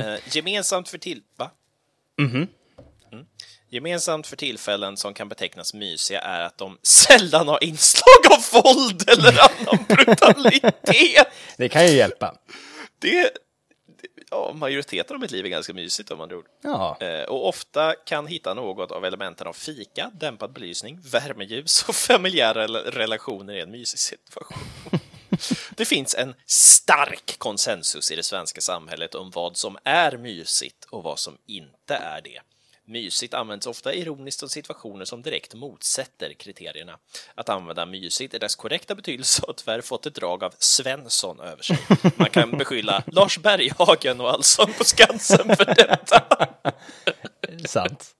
Eh, 0.00 0.36
gemensamt 0.36 0.88
för 0.88 0.98
till... 0.98 1.22
Va? 1.36 1.50
Mm. 2.18 2.48
Gemensamt 3.70 4.26
för 4.26 4.36
tillfällen 4.36 4.96
som 4.96 5.14
kan 5.14 5.28
betecknas 5.28 5.74
mysiga 5.74 6.20
är 6.20 6.40
att 6.40 6.58
de 6.58 6.78
sällan 6.82 7.48
har 7.48 7.64
inslag 7.64 8.26
av 8.30 8.62
våld 8.62 9.08
eller 9.08 9.28
annan 9.40 9.84
brutalitet. 9.88 11.26
Det 11.56 11.68
kan 11.68 11.86
ju 11.86 11.92
hjälpa. 11.92 12.34
Det, 12.98 13.30
ja, 14.30 14.52
majoriteten 14.54 15.14
av 15.16 15.20
mitt 15.20 15.30
liv 15.30 15.44
är 15.44 15.48
ganska 15.48 15.74
mysigt 15.74 16.10
om 16.10 16.18
man 16.18 16.28
tror. 16.28 16.44
Ja. 16.62 16.96
Eh, 17.00 17.24
och 17.24 17.48
ofta 17.48 17.94
kan 18.06 18.26
hitta 18.26 18.54
något 18.54 18.90
av 18.90 19.04
elementen 19.04 19.46
av 19.46 19.52
fika, 19.52 20.10
dämpad 20.20 20.52
belysning, 20.52 20.98
värmeljus 21.12 21.84
och 21.88 21.94
familjära 21.94 22.66
rela- 22.66 22.90
relationer 22.90 23.54
i 23.54 23.60
en 23.60 23.70
mysig 23.70 23.98
situation. 24.00 24.58
Det 25.76 25.84
finns 25.84 26.14
en 26.14 26.34
stark 26.46 27.38
konsensus 27.38 28.10
i 28.10 28.16
det 28.16 28.22
svenska 28.22 28.60
samhället 28.60 29.14
om 29.14 29.30
vad 29.30 29.56
som 29.56 29.78
är 29.84 30.16
mysigt 30.16 30.84
och 30.90 31.02
vad 31.02 31.18
som 31.18 31.38
inte 31.46 31.94
är 31.94 32.20
det. 32.20 32.40
Mysigt 32.86 33.34
används 33.34 33.66
ofta 33.66 33.94
ironiskt 33.94 34.42
om 34.42 34.48
situationer 34.48 35.04
som 35.04 35.22
direkt 35.22 35.54
motsätter 35.54 36.32
kriterierna. 36.32 36.98
Att 37.34 37.48
använda 37.48 37.86
mysigt 37.86 38.34
i 38.34 38.38
dess 38.38 38.56
korrekta 38.56 38.94
betydelse 38.94 39.42
har 39.46 39.52
tyvärr 39.52 39.80
fått 39.80 40.06
ett 40.06 40.14
drag 40.14 40.44
av 40.44 40.54
Svensson 40.58 41.40
över 41.40 41.62
sig. 41.62 41.78
Man 42.16 42.30
kan 42.30 42.50
beskylla 42.50 43.02
Lars 43.06 43.38
Berghagen 43.38 44.20
och 44.20 44.30
Allsång 44.30 44.72
på 44.78 44.84
Skansen 44.84 45.56
för 45.56 45.64
detta. 45.64 46.24
Sant. 47.68 48.14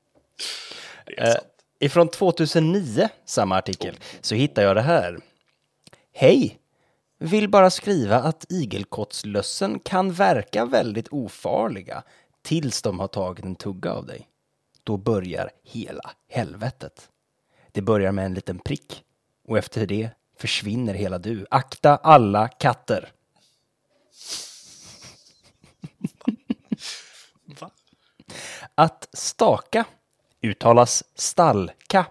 Det 1.06 1.26
sant. 1.32 1.44
Ifrån 1.80 2.08
2009, 2.08 3.08
samma 3.26 3.56
artikel, 3.56 3.96
så 4.20 4.34
hittar 4.34 4.62
jag 4.62 4.76
det 4.76 4.82
här. 4.82 5.18
Hej! 6.12 6.58
Vill 7.24 7.48
bara 7.48 7.70
skriva 7.70 8.16
att 8.16 8.46
igelkottslössen 8.48 9.78
kan 9.78 10.12
verka 10.12 10.64
väldigt 10.64 11.08
ofarliga 11.10 12.02
tills 12.42 12.82
de 12.82 13.00
har 13.00 13.08
tagit 13.08 13.44
en 13.44 13.54
tugga 13.54 13.92
av 13.92 14.06
dig. 14.06 14.28
Då 14.82 14.96
börjar 14.96 15.50
hela 15.62 16.10
helvetet. 16.28 17.08
Det 17.72 17.82
börjar 17.82 18.12
med 18.12 18.26
en 18.26 18.34
liten 18.34 18.58
prick 18.58 19.02
och 19.48 19.58
efter 19.58 19.86
det 19.86 20.10
försvinner 20.38 20.94
hela 20.94 21.18
du. 21.18 21.46
Akta 21.50 21.96
alla 21.96 22.48
katter. 22.48 23.12
Va? 27.60 27.70
Att 28.74 29.08
staka 29.12 29.84
uttalas 30.42 31.04
stalka 31.14 32.06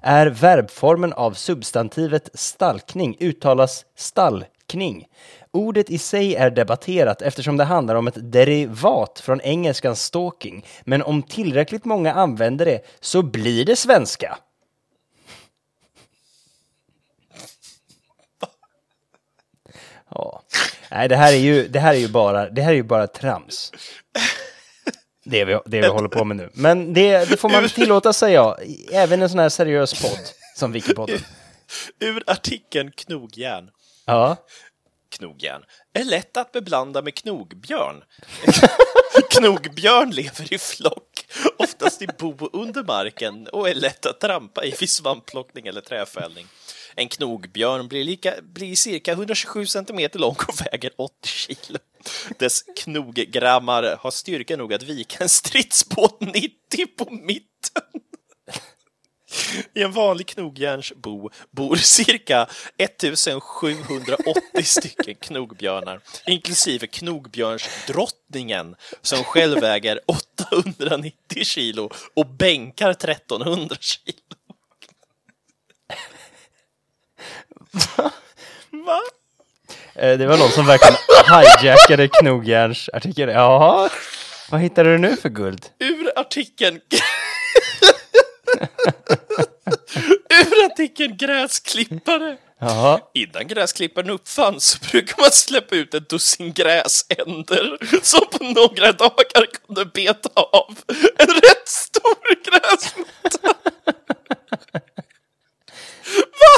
är 0.00 0.26
verbformen 0.26 1.12
av 1.12 1.32
substantivet 1.32 2.30
stalkning 2.34 3.16
uttalas 3.20 3.84
stallkning. 4.64 5.06
Ordet 5.52 5.90
i 5.90 5.98
sig 5.98 6.34
är 6.36 6.50
debatterat 6.50 7.22
eftersom 7.22 7.56
det 7.56 7.64
handlar 7.64 7.94
om 7.94 8.06
ett 8.06 8.32
derivat 8.32 9.20
från 9.20 9.40
engelskan 9.40 9.96
stalking, 9.96 10.64
men 10.84 11.02
om 11.02 11.22
tillräckligt 11.22 11.84
många 11.84 12.12
använder 12.12 12.64
det 12.64 12.82
så 13.00 13.22
blir 13.22 13.64
det 13.64 13.76
svenska. 13.76 14.38
Ja. 20.10 20.42
Nej, 20.90 21.08
det 21.08 21.16
här 21.16 21.32
är 21.32 21.36
ju, 21.36 21.68
det 21.68 21.80
här 21.80 21.94
är 21.94 21.98
ju 21.98 22.08
bara, 22.08 22.50
det 22.50 22.62
här 22.62 22.70
är 22.70 22.76
ju 22.76 22.82
bara 22.82 23.06
trams. 23.06 23.72
Det 25.24 25.44
vi, 25.44 25.58
det 25.66 25.80
vi 25.80 25.88
håller 25.88 26.08
på 26.08 26.24
med 26.24 26.36
nu. 26.36 26.50
Men 26.54 26.92
det, 26.94 27.30
det 27.30 27.36
får 27.36 27.48
man 27.48 27.68
tillåta 27.68 28.12
sig, 28.12 28.32
ja. 28.32 28.58
Även 28.92 29.22
en 29.22 29.28
sån 29.28 29.38
här 29.38 29.48
seriös 29.48 30.02
podd 30.02 30.30
som 30.56 30.72
Wikipodden. 30.72 31.18
Ur 32.00 32.22
artikeln 32.26 32.90
Knogjärn. 32.90 33.70
Ja. 34.04 34.36
Knogjärn 35.08 35.64
är 35.92 36.04
lätt 36.04 36.36
att 36.36 36.52
beblanda 36.52 37.02
med 37.02 37.14
knogbjörn. 37.14 38.04
knogbjörn 39.30 40.10
lever 40.10 40.52
i 40.52 40.58
flock, 40.58 41.26
oftast 41.58 42.02
i 42.02 42.06
bo 42.18 42.48
under 42.52 42.82
marken 42.82 43.46
och 43.46 43.68
är 43.68 43.74
lätt 43.74 44.06
att 44.06 44.20
trampa 44.20 44.64
i 44.64 44.74
vid 44.80 44.90
svampplockning 44.90 45.66
eller 45.66 45.80
träfällning. 45.80 46.46
En 46.94 47.08
knogbjörn 47.08 47.88
blir, 47.88 48.04
lika, 48.04 48.34
blir 48.42 48.76
cirka 48.76 49.12
127 49.12 49.66
centimeter 49.66 50.18
lång 50.18 50.36
och 50.48 50.66
väger 50.66 50.90
80 50.96 51.12
kilo. 51.22 51.78
Dess 52.38 52.62
knoggrammar 52.76 53.96
har 54.00 54.10
styrka 54.10 54.56
nog 54.56 54.74
att 54.74 54.82
vika 54.82 55.22
en 55.22 55.28
stridsbåt 55.28 56.20
90 56.20 56.50
på 56.96 57.10
mitten. 57.10 57.82
I 59.74 59.82
en 59.82 59.92
vanlig 59.92 60.26
knogjärnsbo 60.26 61.30
bor 61.50 61.76
cirka 61.76 62.46
1780 62.78 64.62
stycken 64.64 65.14
knogbjörnar, 65.14 66.00
inklusive 66.26 66.86
knogbjörnsdrottningen 66.86 68.74
som 69.02 69.24
själv 69.24 69.60
väger 69.60 70.00
890 70.06 71.44
kilo 71.44 71.90
och 72.16 72.26
bänkar 72.26 72.90
1300 72.90 73.76
kilo. 73.80 74.14
Va? 78.86 79.00
Eh, 79.94 80.18
Det 80.18 80.26
var 80.26 80.38
någon 80.38 80.50
som 80.50 80.66
verkligen 80.66 80.96
hijackade 81.60 82.08
knogjärnsartikeln. 82.08 83.30
Jaha, 83.32 83.90
vad 84.50 84.60
hittade 84.60 84.92
du 84.92 84.98
nu 84.98 85.16
för 85.16 85.28
guld? 85.28 85.66
Ur 85.78 86.18
artikeln... 86.18 86.80
Ur 90.30 90.64
artikeln 90.64 91.16
Gräsklippare. 91.16 92.36
Jaha, 92.60 93.00
Innan 93.14 93.46
gräsklipparen 93.48 94.10
uppfanns 94.10 94.64
så 94.64 94.78
brukade 94.90 95.22
man 95.22 95.30
släppa 95.32 95.74
ut 95.76 95.94
ett 95.94 96.08
dussin 96.08 96.52
gräsänder 96.52 97.78
som 98.02 98.20
på 98.32 98.44
några 98.44 98.92
dagar 98.92 99.46
kunde 99.66 99.84
beta 99.86 100.28
av 100.34 100.78
en 101.18 101.26
rätt 101.26 101.68
stor 101.68 102.34
gräsmatta. 102.44 103.54
Va? 106.40 106.54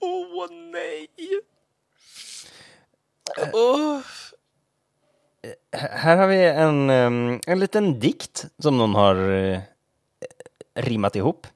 Åh 0.00 0.46
nej. 0.50 1.08
Åh 3.52 4.00
här 5.72 6.16
har 6.16 6.26
vi 6.26 6.44
en, 6.44 6.90
en 7.46 7.60
liten 7.60 8.00
dikt 8.00 8.46
som 8.58 8.78
någon 8.78 8.94
har 8.94 9.30
eh, 9.30 9.60
rimmat 10.74 11.16
ihop. 11.16 11.46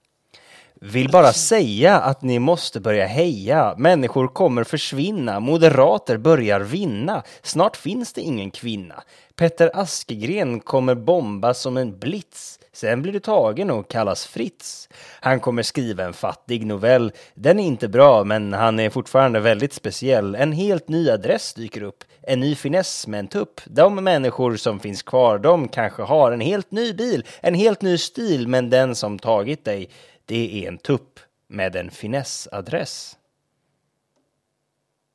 Vill 0.80 1.10
bara 1.10 1.32
säga 1.32 2.00
att 2.00 2.22
ni 2.22 2.38
måste 2.38 2.80
börja 2.80 3.06
heja. 3.06 3.74
Människor 3.78 4.28
kommer 4.28 4.64
försvinna. 4.64 5.40
Moderater 5.40 6.16
börjar 6.16 6.60
vinna. 6.60 7.22
Snart 7.42 7.76
finns 7.76 8.12
det 8.12 8.20
ingen 8.20 8.50
kvinna. 8.50 9.02
Petter 9.36 9.70
Askegren 9.74 10.60
kommer 10.60 10.94
bomba 10.94 11.54
som 11.54 11.76
en 11.76 11.98
blitz. 11.98 12.58
Sen 12.72 13.02
blir 13.02 13.12
du 13.12 13.20
tagen 13.20 13.70
och 13.70 13.90
kallas 13.90 14.26
Fritz. 14.26 14.88
Han 15.20 15.40
kommer 15.40 15.62
skriva 15.62 16.04
en 16.04 16.12
fattig 16.12 16.66
novell. 16.66 17.12
Den 17.34 17.60
är 17.60 17.64
inte 17.64 17.88
bra, 17.88 18.24
men 18.24 18.52
han 18.52 18.80
är 18.80 18.90
fortfarande 18.90 19.40
väldigt 19.40 19.72
speciell. 19.72 20.34
En 20.34 20.52
helt 20.52 20.88
ny 20.88 21.10
adress 21.10 21.54
dyker 21.54 21.82
upp. 21.82 22.04
En 22.28 22.40
ny 22.40 22.54
finess 22.54 23.06
med 23.06 23.20
en 23.20 23.28
tupp. 23.28 23.60
De 23.66 23.94
människor 23.94 24.56
som 24.56 24.80
finns 24.80 25.02
kvar, 25.02 25.38
de 25.38 25.68
kanske 25.68 26.02
har 26.02 26.32
en 26.32 26.40
helt 26.40 26.70
ny 26.70 26.92
bil, 26.92 27.24
en 27.40 27.54
helt 27.54 27.82
ny 27.82 27.98
stil, 27.98 28.48
men 28.48 28.70
den 28.70 28.94
som 28.94 29.18
tagit 29.18 29.64
dig, 29.64 29.90
det 30.24 30.64
är 30.64 30.68
en 30.68 30.78
tupp 30.78 31.20
med 31.48 31.76
en 31.76 31.90
finessadress. 31.90 33.16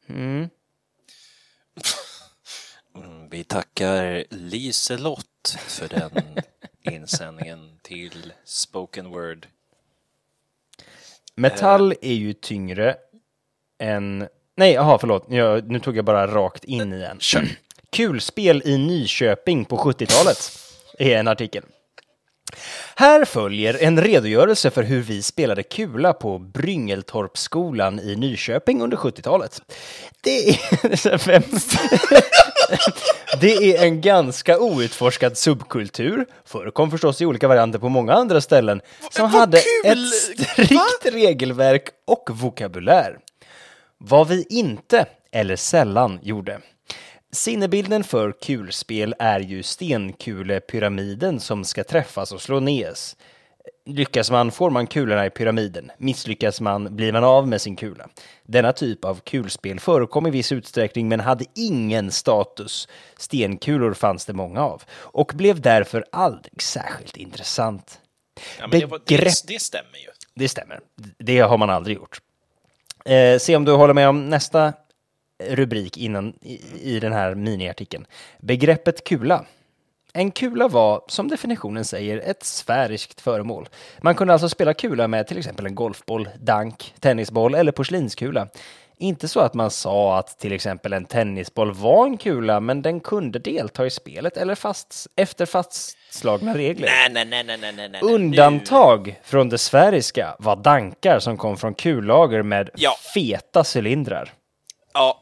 Mm, 0.09 0.49
Vi 3.29 3.43
tackar 3.43 4.25
Liselott 4.29 5.57
för 5.67 5.87
den 5.87 6.39
insändningen 6.93 7.79
till 7.81 8.33
Spoken 8.43 9.09
Word. 9.09 9.47
Metall 11.35 11.93
är 12.01 12.13
ju 12.13 12.33
tyngre 12.33 12.97
än... 13.79 14.27
Nej, 14.57 14.73
jaha, 14.73 14.97
förlåt. 14.97 15.25
Jag, 15.29 15.71
nu 15.71 15.79
tog 15.79 15.97
jag 15.97 16.05
bara 16.05 16.27
rakt 16.27 16.63
in 16.63 16.93
i 16.93 17.03
en. 17.03 17.19
Kulspel 17.95 18.61
i 18.65 18.77
Nyköping 18.77 19.65
på 19.65 19.77
70-talet 19.77 20.51
är 20.99 21.17
en 21.17 21.27
artikel. 21.27 21.63
Här 22.95 23.25
följer 23.25 23.83
en 23.83 24.01
redogörelse 24.01 24.69
för 24.69 24.83
hur 24.83 25.01
vi 25.01 25.21
spelade 25.23 25.63
kula 25.63 26.13
på 26.13 26.39
Bryngeltorpsskolan 26.39 27.99
i 27.99 28.15
Nyköping 28.15 28.81
under 28.81 28.97
70-talet. 28.97 29.61
Det 30.21 30.49
är... 30.49 30.57
Det 33.41 33.77
är 33.77 33.83
en 33.83 34.01
ganska 34.01 34.59
outforskad 34.59 35.37
subkultur, 35.37 36.25
förekom 36.45 36.91
förstås 36.91 37.21
i 37.21 37.25
olika 37.25 37.47
varianter 37.47 37.79
på 37.79 37.89
många 37.89 38.13
andra 38.13 38.41
ställen, 38.41 38.81
som 39.11 39.29
hade 39.29 39.57
ett 39.57 40.13
strikt 40.13 41.05
regelverk 41.05 41.89
och 42.07 42.29
vokabulär. 42.31 43.17
Vad 44.03 44.27
vi 44.27 44.45
inte, 44.49 45.05
eller 45.31 45.55
sällan, 45.55 46.19
gjorde. 46.21 46.59
Sinnebilden 47.31 48.03
för 48.03 48.31
kulspel 48.31 49.15
är 49.19 49.39
ju 49.39 49.63
stenkulepyramiden 49.63 51.39
som 51.39 51.63
ska 51.63 51.83
träffas 51.83 52.31
och 52.31 52.41
slå 52.41 52.59
nes. 52.59 53.17
Lyckas 53.85 54.31
man 54.31 54.51
får 54.51 54.69
man 54.69 54.87
kulorna 54.87 55.25
i 55.25 55.29
pyramiden. 55.29 55.91
Misslyckas 55.97 56.61
man 56.61 56.95
blir 56.95 57.13
man 57.13 57.23
av 57.23 57.47
med 57.47 57.61
sin 57.61 57.75
kula. 57.75 58.09
Denna 58.43 58.73
typ 58.73 59.05
av 59.05 59.19
kulspel 59.19 59.79
förekom 59.79 60.27
i 60.27 60.31
viss 60.31 60.51
utsträckning 60.51 61.07
men 61.07 61.19
hade 61.19 61.45
ingen 61.55 62.11
status. 62.11 62.87
Stenkulor 63.17 63.93
fanns 63.93 64.25
det 64.25 64.33
många 64.33 64.61
av 64.61 64.83
och 64.91 65.31
blev 65.35 65.61
därför 65.61 66.05
aldrig 66.11 66.61
särskilt 66.61 67.17
intressant. 67.17 68.01
Ja, 68.59 68.67
men 68.67 68.79
det, 68.79 68.85
Begrepp- 68.85 69.45
det, 69.47 69.53
det 69.53 69.59
stämmer 69.59 69.97
ju. 69.97 70.07
Det 70.35 70.49
stämmer. 70.49 70.79
Det 71.17 71.39
har 71.39 71.57
man 71.57 71.69
aldrig 71.69 71.95
gjort. 71.97 72.21
Eh, 73.05 73.39
se 73.39 73.55
om 73.55 73.65
du 73.65 73.71
håller 73.71 73.93
med 73.93 74.09
om 74.09 74.29
nästa 74.29 74.73
rubrik 75.49 75.97
innan, 75.97 76.33
i, 76.41 76.61
i 76.95 76.99
den 76.99 77.13
här 77.13 77.35
miniartikeln. 77.35 78.05
Begreppet 78.39 79.03
kula. 79.03 79.45
En 80.13 80.31
kula 80.31 80.67
var, 80.67 81.01
som 81.07 81.27
definitionen 81.27 81.85
säger, 81.85 82.17
ett 82.17 82.43
sfäriskt 82.43 83.21
föremål. 83.21 83.69
Man 84.01 84.15
kunde 84.15 84.33
alltså 84.33 84.49
spela 84.49 84.73
kula 84.73 85.07
med 85.07 85.27
till 85.27 85.37
exempel 85.37 85.65
en 85.65 85.75
golfboll, 85.75 86.29
dank, 86.39 86.93
tennisboll 86.99 87.55
eller 87.55 87.71
porslinskula. 87.71 88.47
Inte 88.97 89.27
så 89.27 89.39
att 89.39 89.53
man 89.53 89.71
sa 89.71 90.17
att 90.17 90.39
till 90.39 90.53
exempel 90.53 90.93
en 90.93 91.05
tennisboll 91.05 91.73
var 91.73 92.05
en 92.05 92.17
kula, 92.17 92.59
men 92.59 92.81
den 92.81 92.99
kunde 92.99 93.39
delta 93.39 93.85
i 93.85 93.89
spelet 93.89 94.37
eller 94.37 94.55
fast, 94.55 95.07
efter 95.15 95.45
fastslagna 96.11 96.53
regler. 96.57 96.87
Nej, 96.87 97.09
nej, 97.11 97.25
nej, 97.25 97.43
nej, 97.43 97.57
nej, 97.57 97.73
nej, 97.73 97.89
nej. 97.89 98.01
Nu- 98.03 98.13
Undantag 98.13 99.19
från 99.23 99.49
det 99.49 99.57
sfäriska 99.57 100.35
var 100.39 100.55
dankar 100.55 101.19
som 101.19 101.37
kom 101.37 101.57
från 101.57 101.73
kullager 101.73 102.43
med 102.43 102.69
Ja. 102.75 102.91
feta 103.13 103.63
cylindrar. 103.75 104.33
Ja, 104.93 105.21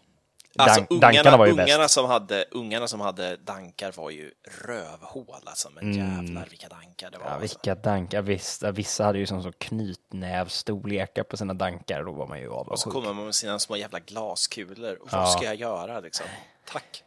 alltså 0.58 0.82
dankarna 0.82 1.10
ungarna, 1.20 1.38
var 1.38 1.46
ju 1.46 1.52
ungarna, 1.52 1.78
bäst. 1.84 1.94
som 1.94 2.06
hade, 2.06 2.46
ungarna 2.52 2.88
som 2.88 3.00
hade 3.02 3.36
dankar 3.38 3.92
var 3.96 4.10
ju 4.10 4.32
rövhål 4.66 5.42
alltså, 5.46 5.70
men 5.76 5.94
jävlar 5.94 6.48
vilka 6.50 6.68
dankar 6.68 7.12
det 7.12 7.18
var. 7.18 7.26
Mm. 7.26 7.36
Ja, 7.38 7.42
alltså. 7.42 7.58
vilka 7.58 7.76
dankar. 7.76 8.22
Vissa, 8.22 8.72
vissa 8.72 9.04
hade 9.04 9.20
ju 9.20 9.26
som 9.26 9.44
så 9.44 9.52
knytnävstorlekar 9.52 11.24
på 11.24 11.38
sina 11.38 11.54
dankar. 11.54 12.04
Då 12.04 12.12
var 12.12 12.28
man 12.28 12.40
ju 12.40 12.48
Och 12.48 12.54
så 12.54 12.60
avundsjuk. 12.60 12.94
kommer 12.94 13.14
man 13.14 13.26
med 13.26 13.36
sina 13.36 13.60
små 13.60 13.76
jävla 13.78 14.00
glaskulor. 14.00 14.94
Och 15.02 15.08
Ja. 15.12 15.18
vad 15.18 15.32
ska 15.32 15.46
jag 15.46 15.56
göra 15.56 16.00
liksom? 16.00 16.26
Tack. 16.72 17.04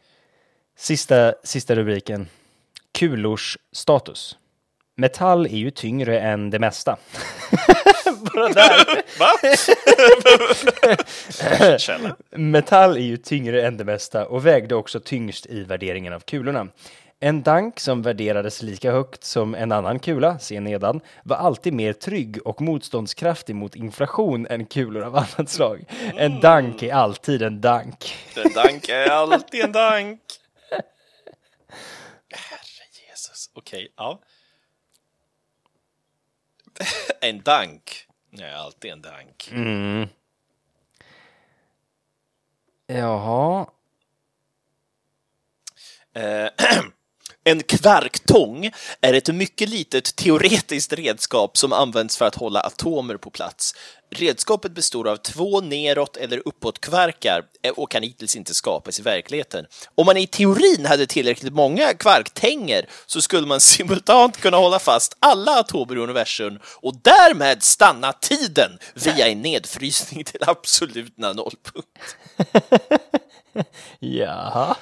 Sista, 0.77 1.33
sista 1.43 1.75
rubriken. 1.75 2.27
Kulors 2.99 3.57
status. 3.71 4.37
Metall 4.97 5.45
är 5.45 5.57
ju 5.57 5.71
tyngre 5.71 6.19
än 6.19 6.49
det 6.49 6.59
mesta. 6.59 6.97
Va? 9.19 9.31
Källa. 11.77 12.15
Metall 12.31 12.97
är 12.97 13.01
ju 13.01 13.17
tyngre 13.17 13.67
än 13.67 13.77
det 13.77 13.83
mesta 13.83 14.25
och 14.25 14.45
vägde 14.45 14.75
också 14.75 14.99
tyngst 14.99 15.45
i 15.45 15.63
värderingen 15.63 16.13
av 16.13 16.19
kulorna. 16.19 16.67
En 17.19 17.43
dank 17.43 17.79
som 17.79 18.01
värderades 18.01 18.61
lika 18.61 18.91
högt 18.91 19.23
som 19.23 19.55
en 19.55 19.71
annan 19.71 19.99
kula, 19.99 20.39
se 20.39 20.59
nedan, 20.59 21.01
var 21.23 21.37
alltid 21.37 21.73
mer 21.73 21.93
trygg 21.93 22.47
och 22.47 22.61
motståndskraftig 22.61 23.55
mot 23.55 23.75
inflation 23.75 24.47
än 24.47 24.65
kulor 24.65 25.03
av 25.03 25.15
annat 25.15 25.49
slag. 25.49 25.85
En 26.17 26.39
dank 26.39 26.83
är 26.83 26.93
alltid 26.93 27.41
en 27.41 27.61
dank. 27.61 28.15
En 28.45 28.53
dank 28.53 28.89
är 28.89 29.09
alltid 29.09 29.63
en 29.63 29.71
dank. 29.71 30.19
Herre 32.31 32.73
Okej, 33.53 33.93
ja. 33.95 34.19
En 37.21 37.41
dank 37.41 38.07
är 38.31 38.53
alltid 38.53 38.91
en 38.91 39.01
dank. 39.01 39.49
Mm. 39.51 40.07
Jaha. 42.87 43.67
Eh, 46.13 46.49
En 47.43 47.63
kvarktång 47.63 48.71
är 49.01 49.13
ett 49.13 49.35
mycket 49.35 49.69
litet 49.69 50.15
teoretiskt 50.15 50.93
redskap 50.93 51.57
som 51.57 51.73
används 51.73 52.17
för 52.17 52.25
att 52.25 52.35
hålla 52.35 52.59
atomer 52.59 53.17
på 53.17 53.29
plats. 53.29 53.75
Redskapet 54.11 54.71
består 54.71 55.07
av 55.07 55.17
två 55.17 55.61
neråt 55.61 56.17
eller 56.17 56.41
uppåt 56.47 56.81
kvarkar 56.81 57.43
eh, 57.63 57.71
och 57.71 57.91
kan 57.91 58.03
hittills 58.03 58.35
inte 58.35 58.53
skapas 58.53 58.99
i 58.99 59.01
verkligheten. 59.01 59.65
Om 59.95 60.05
man 60.05 60.17
i 60.17 60.27
teorin 60.27 60.85
hade 60.85 61.05
tillräckligt 61.05 61.53
många 61.53 61.93
kvarktänger 61.93 62.89
så 63.05 63.21
skulle 63.21 63.47
man 63.47 63.61
simultant 63.61 64.37
kunna 64.37 64.57
hålla 64.57 64.79
fast 64.79 65.17
alla 65.19 65.59
atomer 65.59 65.95
i 65.95 65.99
universum 65.99 66.59
och 66.65 66.95
därmed 67.01 67.63
stanna 67.63 68.13
tiden 68.13 68.71
via 68.93 69.27
en 69.27 69.41
nedfrysning 69.41 70.23
till 70.25 70.43
absoluta 70.47 71.33
nollpunkt. 71.33 71.99
Jaha. 73.99 74.75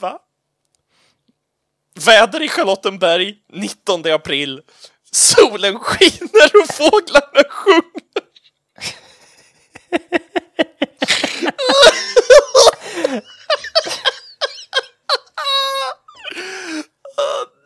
Va? 0.00 0.18
Väder 2.06 2.42
i 2.42 2.48
Charlottenberg 2.48 3.34
19 3.52 4.06
april. 4.12 4.62
Solen 5.12 5.78
skiner 5.78 6.50
och 6.62 6.74
fåglarna 6.74 7.44
sjunger. 7.50 8.00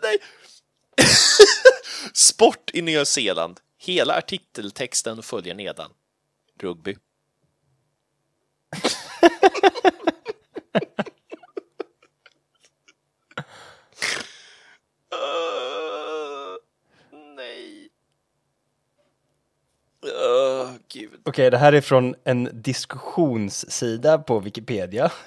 Nej. 0.02 0.18
Sport 2.14 2.70
i 2.74 2.82
Nya 2.82 3.04
Zeeland. 3.04 3.60
Hela 3.78 4.14
artikeltexten 4.14 5.22
följer 5.22 5.54
nedan. 5.54 5.90
Rugby. 6.60 6.96
Uh, 15.12 16.56
nej. 17.36 17.88
Åh, 20.02 20.70
gud. 20.88 21.13
Okej, 21.26 21.50
det 21.50 21.58
här 21.58 21.72
är 21.72 21.80
från 21.80 22.14
en 22.24 22.48
diskussionssida 22.52 24.18
på 24.18 24.40
Wikipedia. 24.40 25.12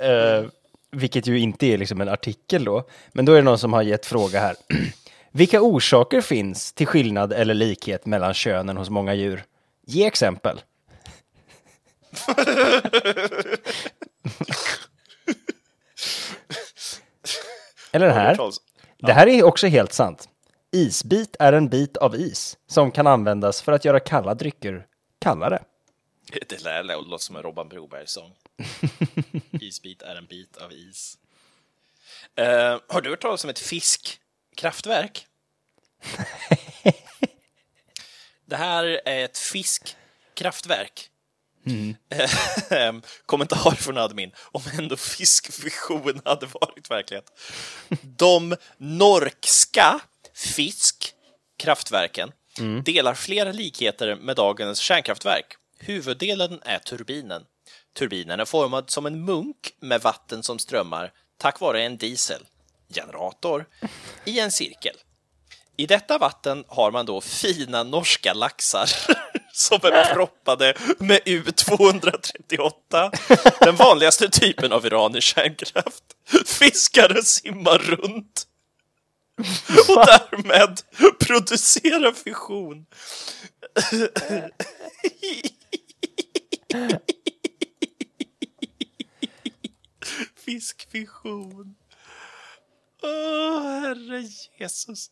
Eh, 0.00 0.44
vilket 0.90 1.26
ju 1.26 1.38
inte 1.38 1.66
är 1.66 1.78
liksom 1.78 2.00
en 2.00 2.08
artikel 2.08 2.64
då. 2.64 2.88
Men 3.12 3.24
då 3.24 3.32
är 3.32 3.36
det 3.36 3.42
någon 3.42 3.58
som 3.58 3.72
har 3.72 3.82
gett 3.82 4.06
fråga 4.06 4.40
här. 4.40 4.56
Vilka 5.30 5.60
orsaker 5.60 6.20
finns 6.20 6.72
till 6.72 6.86
skillnad 6.86 7.32
eller 7.32 7.54
likhet 7.54 8.06
mellan 8.06 8.34
könen 8.34 8.76
hos 8.76 8.90
många 8.90 9.14
djur? 9.14 9.44
Ge 9.86 10.06
exempel. 10.06 10.60
eller 17.92 18.06
den 18.06 18.14
här. 18.14 18.38
Det 18.98 19.12
här 19.12 19.26
är 19.26 19.42
också 19.42 19.66
helt 19.66 19.92
sant. 19.92 20.28
Isbit 20.72 21.36
är 21.38 21.52
en 21.52 21.68
bit 21.68 21.96
av 21.96 22.16
is 22.16 22.58
som 22.66 22.90
kan 22.90 23.06
användas 23.06 23.62
för 23.62 23.72
att 23.72 23.84
göra 23.84 24.00
kalla 24.00 24.34
drycker 24.34 24.86
kallare. 25.18 25.62
Det 26.48 26.64
lär 26.64 26.82
låter 26.82 27.24
som 27.24 27.36
en 27.36 27.42
Robban 27.42 27.68
Broberg-sång. 27.68 28.32
Isbit 29.50 30.02
är 30.02 30.16
en 30.16 30.26
bit 30.26 30.56
av 30.56 30.72
is. 30.72 31.18
Eh, 32.36 32.78
har 32.88 33.00
du 33.00 33.10
hört 33.10 33.20
talas 33.20 33.44
om 33.44 33.50
ett 33.50 33.58
fiskkraftverk? 33.58 35.26
det 38.46 38.56
här 38.56 38.84
är 39.04 39.24
ett 39.24 39.38
fiskkraftverk. 39.38 41.08
Eh, 42.70 42.92
Kommentar 43.26 43.70
från 43.70 43.98
admin. 43.98 44.32
Om 44.38 44.62
ändå 44.78 44.96
fiskvision 44.96 46.20
hade 46.24 46.46
varit 46.46 46.90
verklighet. 46.90 47.32
De 48.02 48.56
Fisk, 50.34 51.14
kraftverken, 51.58 52.32
mm. 52.58 52.82
delar 52.82 53.14
flera 53.14 53.52
likheter 53.52 54.16
med 54.16 54.36
dagens 54.36 54.78
kärnkraftverk. 54.78 55.56
Huvuddelen 55.78 56.60
är 56.64 56.78
turbinen. 56.78 57.42
Turbinen 57.98 58.40
är 58.40 58.44
formad 58.44 58.90
som 58.90 59.06
en 59.06 59.24
munk 59.24 59.74
med 59.80 60.00
vatten 60.00 60.42
som 60.42 60.58
strömmar 60.58 61.12
tack 61.38 61.60
vare 61.60 61.82
en 61.82 61.96
diesel, 61.96 62.42
generator, 62.94 63.66
i 64.24 64.40
en 64.40 64.50
cirkel. 64.50 64.96
I 65.76 65.86
detta 65.86 66.18
vatten 66.18 66.64
har 66.68 66.90
man 66.90 67.06
då 67.06 67.20
fina 67.20 67.82
norska 67.82 68.34
laxar 68.34 68.90
som 69.52 69.80
är 69.82 70.14
proppade 70.14 70.74
med 70.98 71.20
U238, 71.20 73.10
den 73.60 73.76
vanligaste 73.76 74.28
typen 74.28 74.72
av 74.72 74.86
uran 74.86 75.16
i 75.16 75.20
kärnkraft. 75.20 76.04
Fiskare 76.46 77.22
simmar 77.22 77.78
runt 77.78 78.46
och 79.88 80.06
därmed 80.06 80.80
producerar 81.20 82.12
fission. 82.12 82.86
Fiskfission. 90.36 91.74
Åh, 93.02 93.62
herre 93.62 94.24
Jesus. 94.58 95.10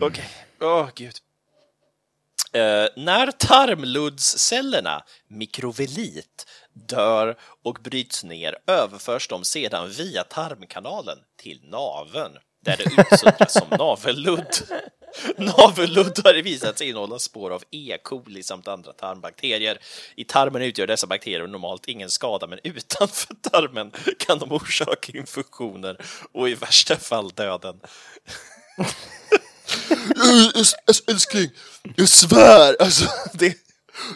Okej, 0.00 0.30
åh 0.60 0.90
gud. 0.94 1.14
Eh, 2.52 2.86
när 2.96 3.30
tarmluddscellerna, 3.30 5.04
mikrovelit, 5.28 6.46
dör 6.72 7.38
och 7.64 7.78
bryts 7.82 8.24
ner 8.24 8.56
överförs 8.66 9.28
de 9.28 9.44
sedan 9.44 9.90
via 9.90 10.24
tarmkanalen 10.24 11.18
till 11.36 11.60
naveln, 11.64 12.38
där 12.64 12.76
det 12.76 13.02
utsöndras 13.02 13.52
som 13.52 13.68
navelludd. 13.78 14.56
Navelludd 15.36 16.20
har 16.24 16.42
visat 16.42 16.78
sig 16.78 16.88
innehålla 16.88 17.18
spår 17.18 17.50
av 17.50 17.62
E. 17.70 17.98
coli 18.02 18.42
samt 18.42 18.68
andra 18.68 18.92
tarmbakterier. 18.92 19.78
I 20.16 20.24
tarmen 20.24 20.62
utgör 20.62 20.86
dessa 20.86 21.06
bakterier 21.06 21.46
normalt 21.46 21.88
ingen 21.88 22.10
skada, 22.10 22.46
men 22.46 22.58
utanför 22.64 23.34
tarmen 23.50 23.92
kan 24.18 24.38
de 24.38 24.52
orsaka 24.52 25.18
infektioner 25.18 26.00
och 26.32 26.48
i 26.48 26.54
värsta 26.54 26.96
fall 26.96 27.28
döden. 27.28 27.80
Älskling, 31.08 31.50
jag 31.96 32.08
svär! 32.08 32.76
Alltså, 32.80 33.10
det, 33.32 33.56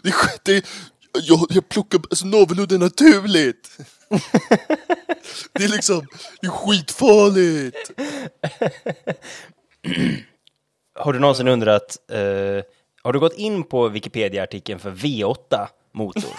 det, 0.02 0.14
det, 0.44 0.66
jag, 1.12 1.46
jag 1.50 1.68
plockar, 1.68 2.00
alltså 2.10 2.26
navelludd 2.26 2.72
är 2.72 2.78
naturligt. 2.78 3.78
Det 5.52 5.64
är 5.64 5.68
liksom, 5.68 6.06
det 6.40 6.46
är 6.46 6.50
skitfarligt. 6.50 7.90
Har 10.98 11.12
du 11.12 11.18
någonsin 11.18 11.48
undrat, 11.48 11.96
eh, 12.10 12.18
har 13.02 13.12
du 13.12 13.18
gått 13.18 13.32
in 13.32 13.64
på 13.64 13.88
Wikipedia-artikeln 13.88 14.78
för 14.80 14.90
V8 14.90 15.66
motor? 15.92 16.30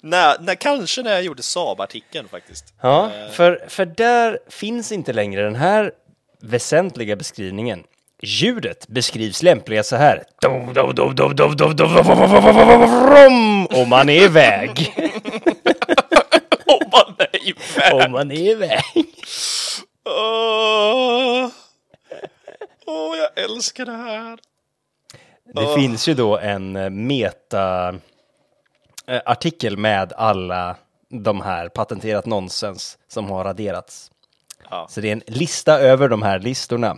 När, 0.00 0.38
när, 0.40 0.54
kanske 0.54 1.02
när 1.02 1.10
jag 1.10 1.22
gjorde 1.22 1.42
Saab-artikeln 1.42 2.28
faktiskt. 2.28 2.74
Ja, 2.80 3.10
för, 3.32 3.64
för 3.68 3.84
där 3.84 4.38
finns 4.48 4.92
inte 4.92 5.12
längre 5.12 5.42
den 5.42 5.54
här 5.54 5.92
väsentliga 6.40 7.16
beskrivningen. 7.16 7.84
Ljudet 8.22 8.88
beskrivs 8.88 9.42
lämpligen 9.42 9.84
så 9.84 9.96
här. 9.96 10.22
Dov, 10.40 10.74
dov, 10.74 10.94
dov, 10.94 11.14
dov, 11.14 11.36
dov, 11.36 11.56
dov, 11.56 11.76
dov, 11.76 11.94
dov, 11.94 12.04
dov, 12.04 12.16
dov, 12.16 12.54
dov, 12.54 13.26
Om 13.26 13.66
om 13.66 13.88
man 13.88 14.08
är 14.08 14.22
iväg. 14.22 14.94
Iväg! 17.44 18.06
Om 18.06 18.12
man 18.12 18.30
är 18.30 18.50
iväg. 18.50 19.14
Åh, 20.04 21.48
Åh, 22.86 23.16
jag 23.16 23.44
älskar 23.44 23.86
det 23.86 23.92
här. 23.92 24.38
Det 25.54 25.74
finns 25.74 26.08
ju 26.08 26.14
då 26.14 26.38
en 26.38 26.76
eh, 26.76 26.90
meta 26.90 27.94
eh, 29.06 29.76
med 29.76 30.12
alla 30.12 30.76
de 31.08 31.40
här 31.40 31.68
patenterat 31.68 32.26
nonsens 32.26 32.98
som 33.08 33.30
har 33.30 33.44
raderats. 33.44 34.10
Ja. 34.70 34.86
Så 34.90 35.00
det 35.00 35.08
är 35.08 35.12
en 35.12 35.22
lista 35.26 35.80
över 35.80 36.08
de 36.08 36.22
här 36.22 36.38
listorna. 36.38 36.96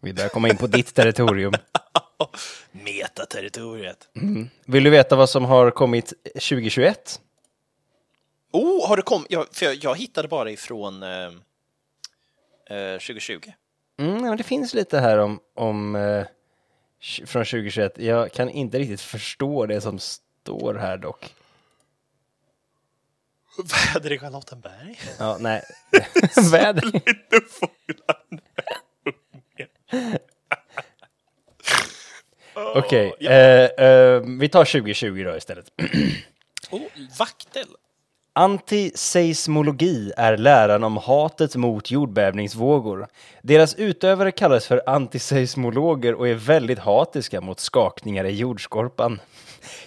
Vi 0.00 0.12
börjar 0.12 0.28
komma 0.28 0.48
in 0.48 0.56
på 0.56 0.66
ditt 0.66 0.94
territorium. 0.94 1.52
Metaterritoriet. 2.72 4.08
Vill 4.66 4.84
du 4.84 4.90
veta 4.90 5.16
vad 5.16 5.30
som 5.30 5.44
har 5.44 5.70
kommit 5.70 6.12
2021? 6.34 7.20
Oh, 8.52 8.88
har 8.88 8.96
det 8.96 9.02
kommit? 9.02 9.26
Jag, 9.30 9.46
för 9.52 9.84
jag, 9.84 9.98
hittade 9.98 10.28
bara 10.28 10.50
ifrån 10.50 11.02
eh, 11.02 11.26
eh, 12.70 12.98
2020. 12.98 13.52
Mm, 13.98 14.22
men 14.22 14.36
det 14.36 14.42
finns 14.42 14.74
lite 14.74 15.00
här 15.00 15.18
om, 15.18 15.40
om 15.54 15.96
eh, 15.96 16.26
från 17.26 17.44
2021. 17.44 17.98
Jag 17.98 18.32
kan 18.32 18.50
inte 18.50 18.78
riktigt 18.78 19.00
förstå 19.00 19.66
det 19.66 19.80
som 19.80 19.98
står 19.98 20.74
här 20.74 20.96
dock. 20.96 21.34
Väder 23.94 24.12
i 24.12 24.18
Charlottenberg. 24.18 25.00
Ja, 25.18 25.36
nej. 25.40 25.62
Väder. 26.52 26.84
Lite 26.84 27.40
fåglar. 27.50 28.22
Okej, 32.54 33.14
eh, 33.20 33.86
eh, 33.86 34.22
vi 34.40 34.48
tar 34.48 34.64
2020 34.64 35.24
då 35.24 35.36
istället. 35.36 35.72
Oh, 36.70 36.82
vaktel. 37.18 37.68
Antiseismologi 38.34 40.12
är 40.16 40.36
läran 40.36 40.84
om 40.84 40.96
hatet 40.96 41.56
mot 41.56 41.90
jordbävningsvågor. 41.90 43.06
Deras 43.42 43.74
utövare 43.74 44.30
kallas 44.30 44.66
för 44.66 44.82
antiseismologer 44.86 46.14
och 46.14 46.28
är 46.28 46.34
väldigt 46.34 46.78
hatiska 46.78 47.40
mot 47.40 47.60
skakningar 47.60 48.24
i 48.24 48.36
jordskorpan. 48.36 49.20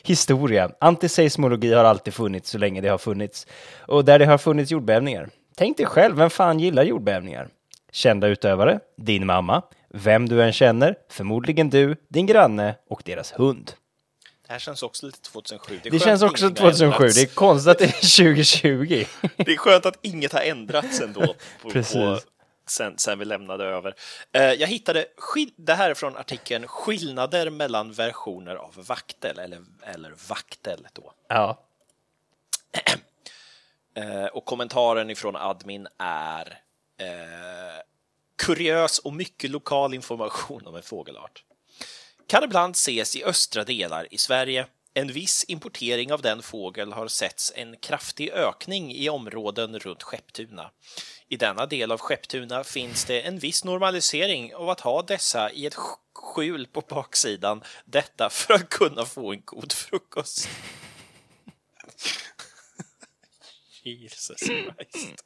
Historia. 0.03 0.71
Antiseismologi 0.79 1.73
har 1.73 1.83
alltid 1.83 2.13
funnits 2.13 2.49
så 2.49 2.57
länge 2.57 2.81
det 2.81 2.89
har 2.89 2.97
funnits. 2.97 3.47
Och 3.79 4.05
där 4.05 4.19
det 4.19 4.25
har 4.25 4.37
funnits 4.37 4.71
jordbävningar. 4.71 5.29
Tänk 5.57 5.77
dig 5.77 5.85
själv, 5.85 6.15
vem 6.15 6.29
fan 6.29 6.59
gillar 6.59 6.83
jordbävningar? 6.83 7.47
Kända 7.91 8.27
utövare, 8.27 8.79
din 8.97 9.25
mamma, 9.25 9.61
vem 9.89 10.29
du 10.29 10.43
än 10.43 10.53
känner, 10.53 10.95
förmodligen 11.09 11.69
du, 11.69 11.95
din 12.09 12.25
granne 12.25 12.75
och 12.89 13.01
deras 13.05 13.31
hund. 13.31 13.71
Det 14.47 14.53
här 14.53 14.59
känns 14.59 14.83
också 14.83 15.05
lite 15.05 15.21
2007. 15.21 15.75
är 15.75 15.79
Det 15.83 15.89
skönt 15.89 16.03
känns 16.03 16.21
också 16.21 16.45
inget 16.45 16.59
har 16.59 16.71
2007, 16.71 17.03
ändrats. 17.03 17.15
det 17.15 17.21
är 17.21 17.35
konstigt 17.35 17.71
att 17.71 17.79
det 17.79 17.85
är 17.85 18.33
2020. 18.33 19.05
Det 19.37 19.51
är 19.51 19.57
skönt 19.57 19.85
att 19.85 19.97
inget 20.01 20.33
har 20.33 20.41
ändrats 20.41 21.01
ändå 21.01 21.35
på, 21.61 21.69
Precis. 21.69 21.93
på, 21.93 22.19
sen, 22.67 22.97
sen 22.97 23.19
vi 23.19 23.25
lämnade 23.25 23.65
över. 23.65 23.95
Eh, 24.31 24.43
jag 24.43 24.67
hittade, 24.67 25.05
det 25.55 25.73
här 25.73 25.89
är 25.89 25.93
från 25.93 26.17
artikeln 26.17 26.67
Skillnader 26.67 27.49
mellan 27.49 27.91
versioner 27.91 28.55
av 28.55 28.73
vaktel, 28.87 29.39
eller, 29.39 29.61
eller 29.83 30.13
vaktel 30.29 30.87
då. 30.93 31.13
Ja. 31.27 31.59
Eh, 33.97 34.25
och 34.25 34.45
kommentaren 34.45 35.09
ifrån 35.09 35.35
admin 35.35 35.87
är 35.97 36.59
eh, 36.99 37.81
kuriös 38.45 38.99
och 38.99 39.13
mycket 39.13 39.49
lokal 39.49 39.93
information 39.93 40.67
om 40.67 40.75
en 40.75 40.83
fågelart. 40.83 41.43
Kan 42.28 42.43
ibland 42.43 42.76
ses 42.76 43.15
i 43.15 43.23
östra 43.23 43.63
delar 43.63 44.07
i 44.11 44.17
Sverige. 44.17 44.67
En 44.93 45.11
viss 45.11 45.45
importering 45.47 46.13
av 46.13 46.21
den 46.21 46.41
fågel 46.41 46.93
har 46.93 47.07
setts 47.07 47.53
en 47.55 47.78
kraftig 47.78 48.30
ökning 48.30 48.91
i 48.95 49.09
områden 49.09 49.80
runt 49.80 50.03
Skepptuna. 50.03 50.71
I 51.28 51.38
denna 51.38 51.65
del 51.65 51.91
av 51.91 51.99
Skepptuna 51.99 52.63
finns 52.63 53.05
det 53.05 53.21
en 53.21 53.39
viss 53.39 53.63
normalisering 53.63 54.55
av 54.55 54.69
att 54.69 54.80
ha 54.80 55.01
dessa 55.01 55.51
i 55.51 55.65
ett 55.65 55.76
skjul 56.13 56.67
på 56.67 56.82
baksidan. 56.82 57.63
Detta 57.86 58.30
för 58.30 58.53
att 58.53 58.69
kunna 58.69 59.05
få 59.05 59.34
en 59.34 59.41
god 59.45 59.73
frukost. 59.73 60.49
Jesus 63.84 64.39
Christ. 64.39 65.23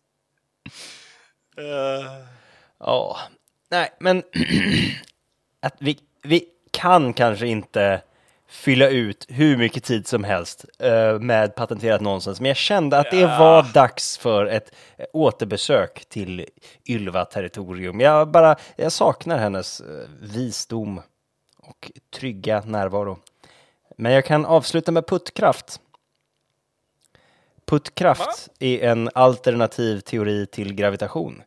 Eh, 1.58 2.40
Ja. 2.80 3.20
Nej, 3.70 3.90
men 4.00 4.24
att 5.60 5.76
vi, 5.80 6.00
vi 6.24 6.50
kan 6.80 7.14
kanske 7.14 7.48
inte 7.48 8.02
fylla 8.50 8.90
ut 8.90 9.26
hur 9.30 9.58
mycket 9.58 9.84
tid 9.84 10.08
som 10.08 10.24
helst 10.24 10.66
eh, 10.80 11.20
med 11.20 11.56
patenterat 11.56 12.02
nonsens. 12.02 12.42
Men 12.42 12.48
jag 12.48 12.58
kände 12.58 12.98
att 12.98 13.12
det 13.12 13.26
var 13.26 13.74
dags 13.74 14.18
för 14.18 14.46
ett 14.46 14.72
eh, 14.98 15.06
återbesök 15.14 16.06
till 16.10 16.46
Ylva-territorium. 16.90 18.00
Jag 18.00 18.32
bara, 18.32 18.56
jag 18.76 18.92
saknar 18.92 19.38
hennes 19.38 19.82
eh, 19.82 20.10
visdom 20.22 21.02
och 21.58 21.92
trygga 22.14 22.62
närvaro. 22.66 23.20
Men 23.98 24.12
jag 24.12 24.26
kan 24.26 24.46
avsluta 24.46 24.92
med 24.92 25.08
puttkraft. 25.08 25.80
Puttkraft 27.66 28.50
är 28.60 28.84
en 28.84 29.10
alternativ 29.14 30.00
teori 30.00 30.46
till 30.46 30.74
gravitation. 30.74 31.42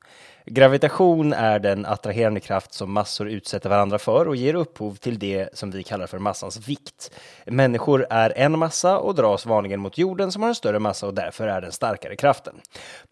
Gravitation 0.47 1.33
är 1.33 1.59
den 1.59 1.87
attraherande 1.87 2.41
kraft 2.41 2.75
som 2.75 2.93
massor 2.93 3.29
utsätter 3.29 3.71
varandra 3.71 3.99
för 3.99 4.29
och 4.29 4.37
ger 4.37 4.55
upphov 4.55 4.95
till 4.95 5.19
det 5.19 5.49
som 5.53 5.71
vi 5.71 5.83
kallar 5.83 6.07
för 6.07 6.19
massans 6.19 6.69
vikt. 6.69 7.11
Människor 7.47 8.07
är 8.11 8.33
en 8.37 8.59
massa 8.59 8.99
och 8.99 9.15
dras 9.15 9.47
vanligen 9.47 9.81
mot 9.81 9.99
jorden 9.99 10.33
som 10.33 10.43
har 10.43 10.49
en 10.49 10.55
större 10.55 10.79
massa 10.79 11.07
och 11.07 11.15
därför 11.15 11.49
är 11.49 11.61
den 11.61 11.73
starkare 11.73 12.17
kraften. 12.17 12.55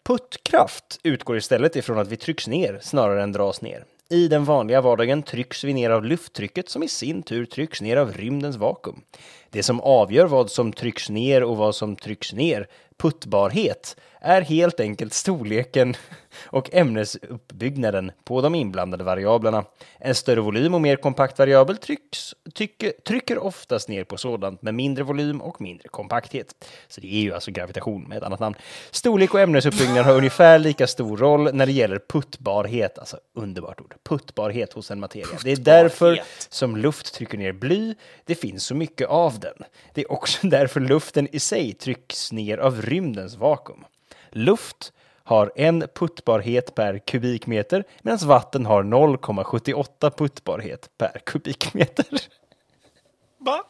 Puttkraft 0.03 0.99
utgår 1.03 1.37
istället 1.37 1.75
ifrån 1.75 1.99
att 1.99 2.07
vi 2.07 2.17
trycks 2.17 2.47
ner 2.47 2.79
snarare 2.81 3.23
än 3.23 3.31
dras 3.31 3.61
ner. 3.61 3.85
I 4.09 4.27
den 4.27 4.45
vanliga 4.45 4.81
vardagen 4.81 5.23
trycks 5.23 5.63
vi 5.63 5.73
ner 5.73 5.89
av 5.89 6.05
lufttrycket 6.05 6.69
som 6.69 6.83
i 6.83 6.87
sin 6.87 7.23
tur 7.23 7.45
trycks 7.45 7.81
ner 7.81 7.97
av 7.97 8.13
rymdens 8.13 8.55
vakuum. 8.55 9.01
Det 9.49 9.63
som 9.63 9.81
avgör 9.81 10.25
vad 10.25 10.51
som 10.51 10.73
trycks 10.73 11.09
ner 11.09 11.43
och 11.43 11.57
vad 11.57 11.75
som 11.75 11.95
trycks 11.95 12.33
ner, 12.33 12.67
puttbarhet, 13.01 13.95
är 14.21 14.41
helt 14.41 14.79
enkelt 14.79 15.13
storleken 15.13 15.95
och 16.45 16.73
ämnesuppbyggnaden 16.73 18.11
på 18.23 18.41
de 18.41 18.55
inblandade 18.55 19.03
variablerna. 19.03 19.65
En 19.99 20.15
större 20.15 20.41
volym 20.41 20.73
och 20.73 20.81
mer 20.81 20.95
kompakt 20.95 21.39
variabel 21.39 21.77
trycks, 21.77 22.35
tycker, 22.53 22.93
trycker 23.07 23.37
oftast 23.37 23.89
ner 23.89 24.03
på 24.03 24.17
sådant 24.17 24.61
med 24.61 24.73
mindre 24.73 25.03
volym 25.03 25.41
och 25.41 25.61
mindre 25.61 25.87
kompakthet. 25.87 26.65
Så 26.87 27.01
det 27.01 27.07
är 27.07 27.21
ju 27.21 27.33
alltså 27.33 27.51
gravitation 27.51 28.03
med 28.03 28.17
ett 28.17 28.23
annat 28.23 28.39
namn. 28.39 28.55
Storlek 28.91 29.33
och 29.33 29.39
ämnesuppbyggnad 29.39 30.05
har 30.05 30.15
ungefär 30.15 30.59
lika 30.59 30.87
stor 30.87 31.17
roll 31.17 31.53
när 31.53 31.65
det 31.65 31.71
gäller 31.71 31.99
puttbarhet, 32.09 32.97
alltså 32.97 33.17
underbart 33.35 33.81
ord, 33.81 33.95
puttbarhet 34.03 34.73
hos 34.73 34.91
en 34.91 34.99
materia. 34.99 35.39
Det 35.43 35.51
är 35.51 35.55
därför 35.55 36.21
som 36.49 36.77
luft 36.77 37.13
trycker 37.13 37.37
ner 37.37 37.51
bly, 37.51 37.95
det 38.25 38.35
finns 38.35 38.63
så 38.63 38.75
mycket 38.75 39.07
av 39.07 39.39
den. 39.39 39.63
Det 39.93 40.01
är 40.01 40.11
också 40.11 40.47
därför 40.47 40.79
luften 40.79 41.27
i 41.31 41.39
sig 41.39 41.73
trycks 41.73 42.31
ner 42.31 42.57
av 42.57 42.81
rymdens 42.91 43.35
vakuum. 43.35 43.85
Luft 44.31 44.93
har 45.23 45.51
en 45.55 45.87
puttbarhet 45.95 46.75
per 46.75 46.99
kubikmeter 46.99 47.83
medan 48.01 48.27
vatten 48.27 48.65
har 48.65 48.83
0,78 48.83 50.09
puttbarhet 50.09 50.89
per 50.97 51.21
kubikmeter. 51.25 52.07
Va? 53.37 53.63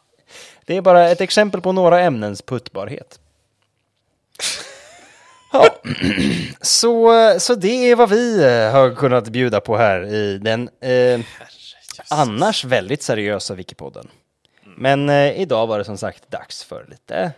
Det 0.64 0.76
är 0.76 0.80
bara 0.80 1.08
ett 1.08 1.20
exempel 1.20 1.60
på 1.60 1.72
några 1.72 2.00
ämnens 2.00 2.42
puttbarhet. 2.42 3.20
Ja, 5.52 5.76
så, 6.60 7.12
så 7.40 7.54
det 7.54 7.90
är 7.90 7.96
vad 7.96 8.10
vi 8.10 8.44
eh, 8.44 8.72
har 8.72 8.94
kunnat 8.94 9.28
bjuda 9.28 9.60
på 9.60 9.76
här 9.76 10.14
i 10.14 10.38
den 10.38 10.68
eh, 10.80 11.20
annars 12.10 12.64
väldigt 12.64 13.02
seriösa 13.02 13.54
Wikipodden. 13.54 14.08
Men 14.76 15.08
eh, 15.08 15.40
idag 15.40 15.66
var 15.66 15.78
det 15.78 15.84
som 15.84 15.98
sagt 15.98 16.30
dags 16.30 16.64
för 16.64 16.86
lite, 16.90 17.32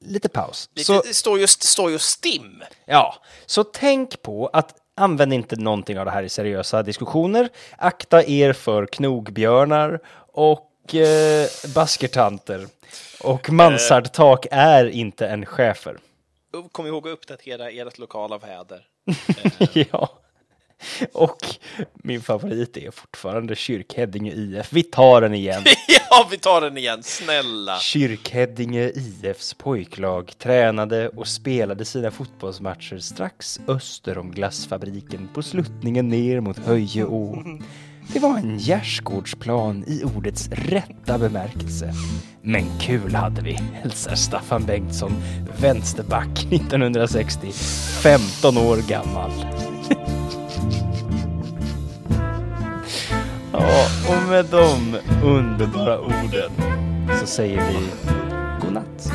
lite 0.00 0.28
paus. 0.28 0.70
Lite, 0.74 0.86
Så, 0.86 1.02
det 1.02 1.14
står 1.14 1.38
ju, 1.38 1.46
står 1.46 1.90
ju 1.90 1.98
STIM. 1.98 2.62
ja, 2.86 3.14
så 3.46 3.64
tänk 3.64 4.22
på 4.22 4.50
att 4.52 4.74
använd 4.96 5.32
inte 5.32 5.56
någonting 5.56 5.98
av 5.98 6.04
det 6.04 6.10
här 6.10 6.22
i 6.22 6.28
seriösa 6.28 6.82
diskussioner. 6.82 7.48
Akta 7.78 8.24
er 8.24 8.52
för 8.52 8.86
knogbjörnar 8.86 10.00
och 10.32 10.94
eh, 10.94 11.48
baskertanter. 11.74 12.66
Och 13.20 13.50
mansardtak 13.50 14.46
är 14.50 14.86
inte 14.86 15.26
en 15.28 15.46
schäfer. 15.46 15.98
Kom 16.72 16.86
ihåg 16.86 17.08
att 17.08 17.12
uppdatera 17.12 17.70
ert 17.70 17.98
lokala 17.98 18.38
väder. 18.38 18.86
ja. 19.90 20.08
Och 21.12 21.38
min 21.94 22.20
favorit 22.20 22.76
är 22.76 22.90
fortfarande 22.90 23.56
Kyrkhäddinge 23.56 24.32
IF. 24.32 24.72
Vi 24.72 24.82
tar 24.82 25.20
den 25.20 25.34
igen. 25.34 25.62
ja, 26.10 26.28
vi 26.30 26.38
tar 26.38 26.60
den 26.60 26.76
igen. 26.76 27.02
Snälla. 27.02 27.78
Kyrkhäddinge 27.78 28.92
IFs 28.94 29.54
pojklag 29.54 30.32
tränade 30.38 31.08
och 31.08 31.28
spelade 31.28 31.84
sina 31.84 32.10
fotbollsmatcher 32.10 32.98
strax 32.98 33.60
öster 33.68 34.18
om 34.18 34.30
glassfabriken 34.30 35.28
på 35.34 35.42
sluttningen 35.42 36.08
ner 36.08 36.40
mot 36.40 36.58
Höjeå. 36.58 37.44
Det 38.12 38.18
var 38.18 38.38
en 38.38 38.58
gärdsgårdsplan 38.58 39.84
i 39.86 40.04
ordets 40.16 40.48
rätta 40.48 41.18
bemärkelse. 41.18 41.94
Men 42.42 42.78
kul 42.80 43.14
hade 43.14 43.42
vi, 43.42 43.52
hälsar 43.52 44.14
Staffan 44.14 44.64
Bengtsson, 44.64 45.12
vänsterback 45.60 46.38
1960, 46.52 47.52
15 48.02 48.58
år 48.58 48.88
gammal. 48.88 49.30
Ja, 53.52 53.86
och 54.08 54.28
med 54.28 54.44
de 54.50 54.96
underbara 55.24 56.00
orden 56.00 56.50
så 57.20 57.26
säger 57.26 57.62
vi 57.68 57.90
godnatt. 58.60 59.12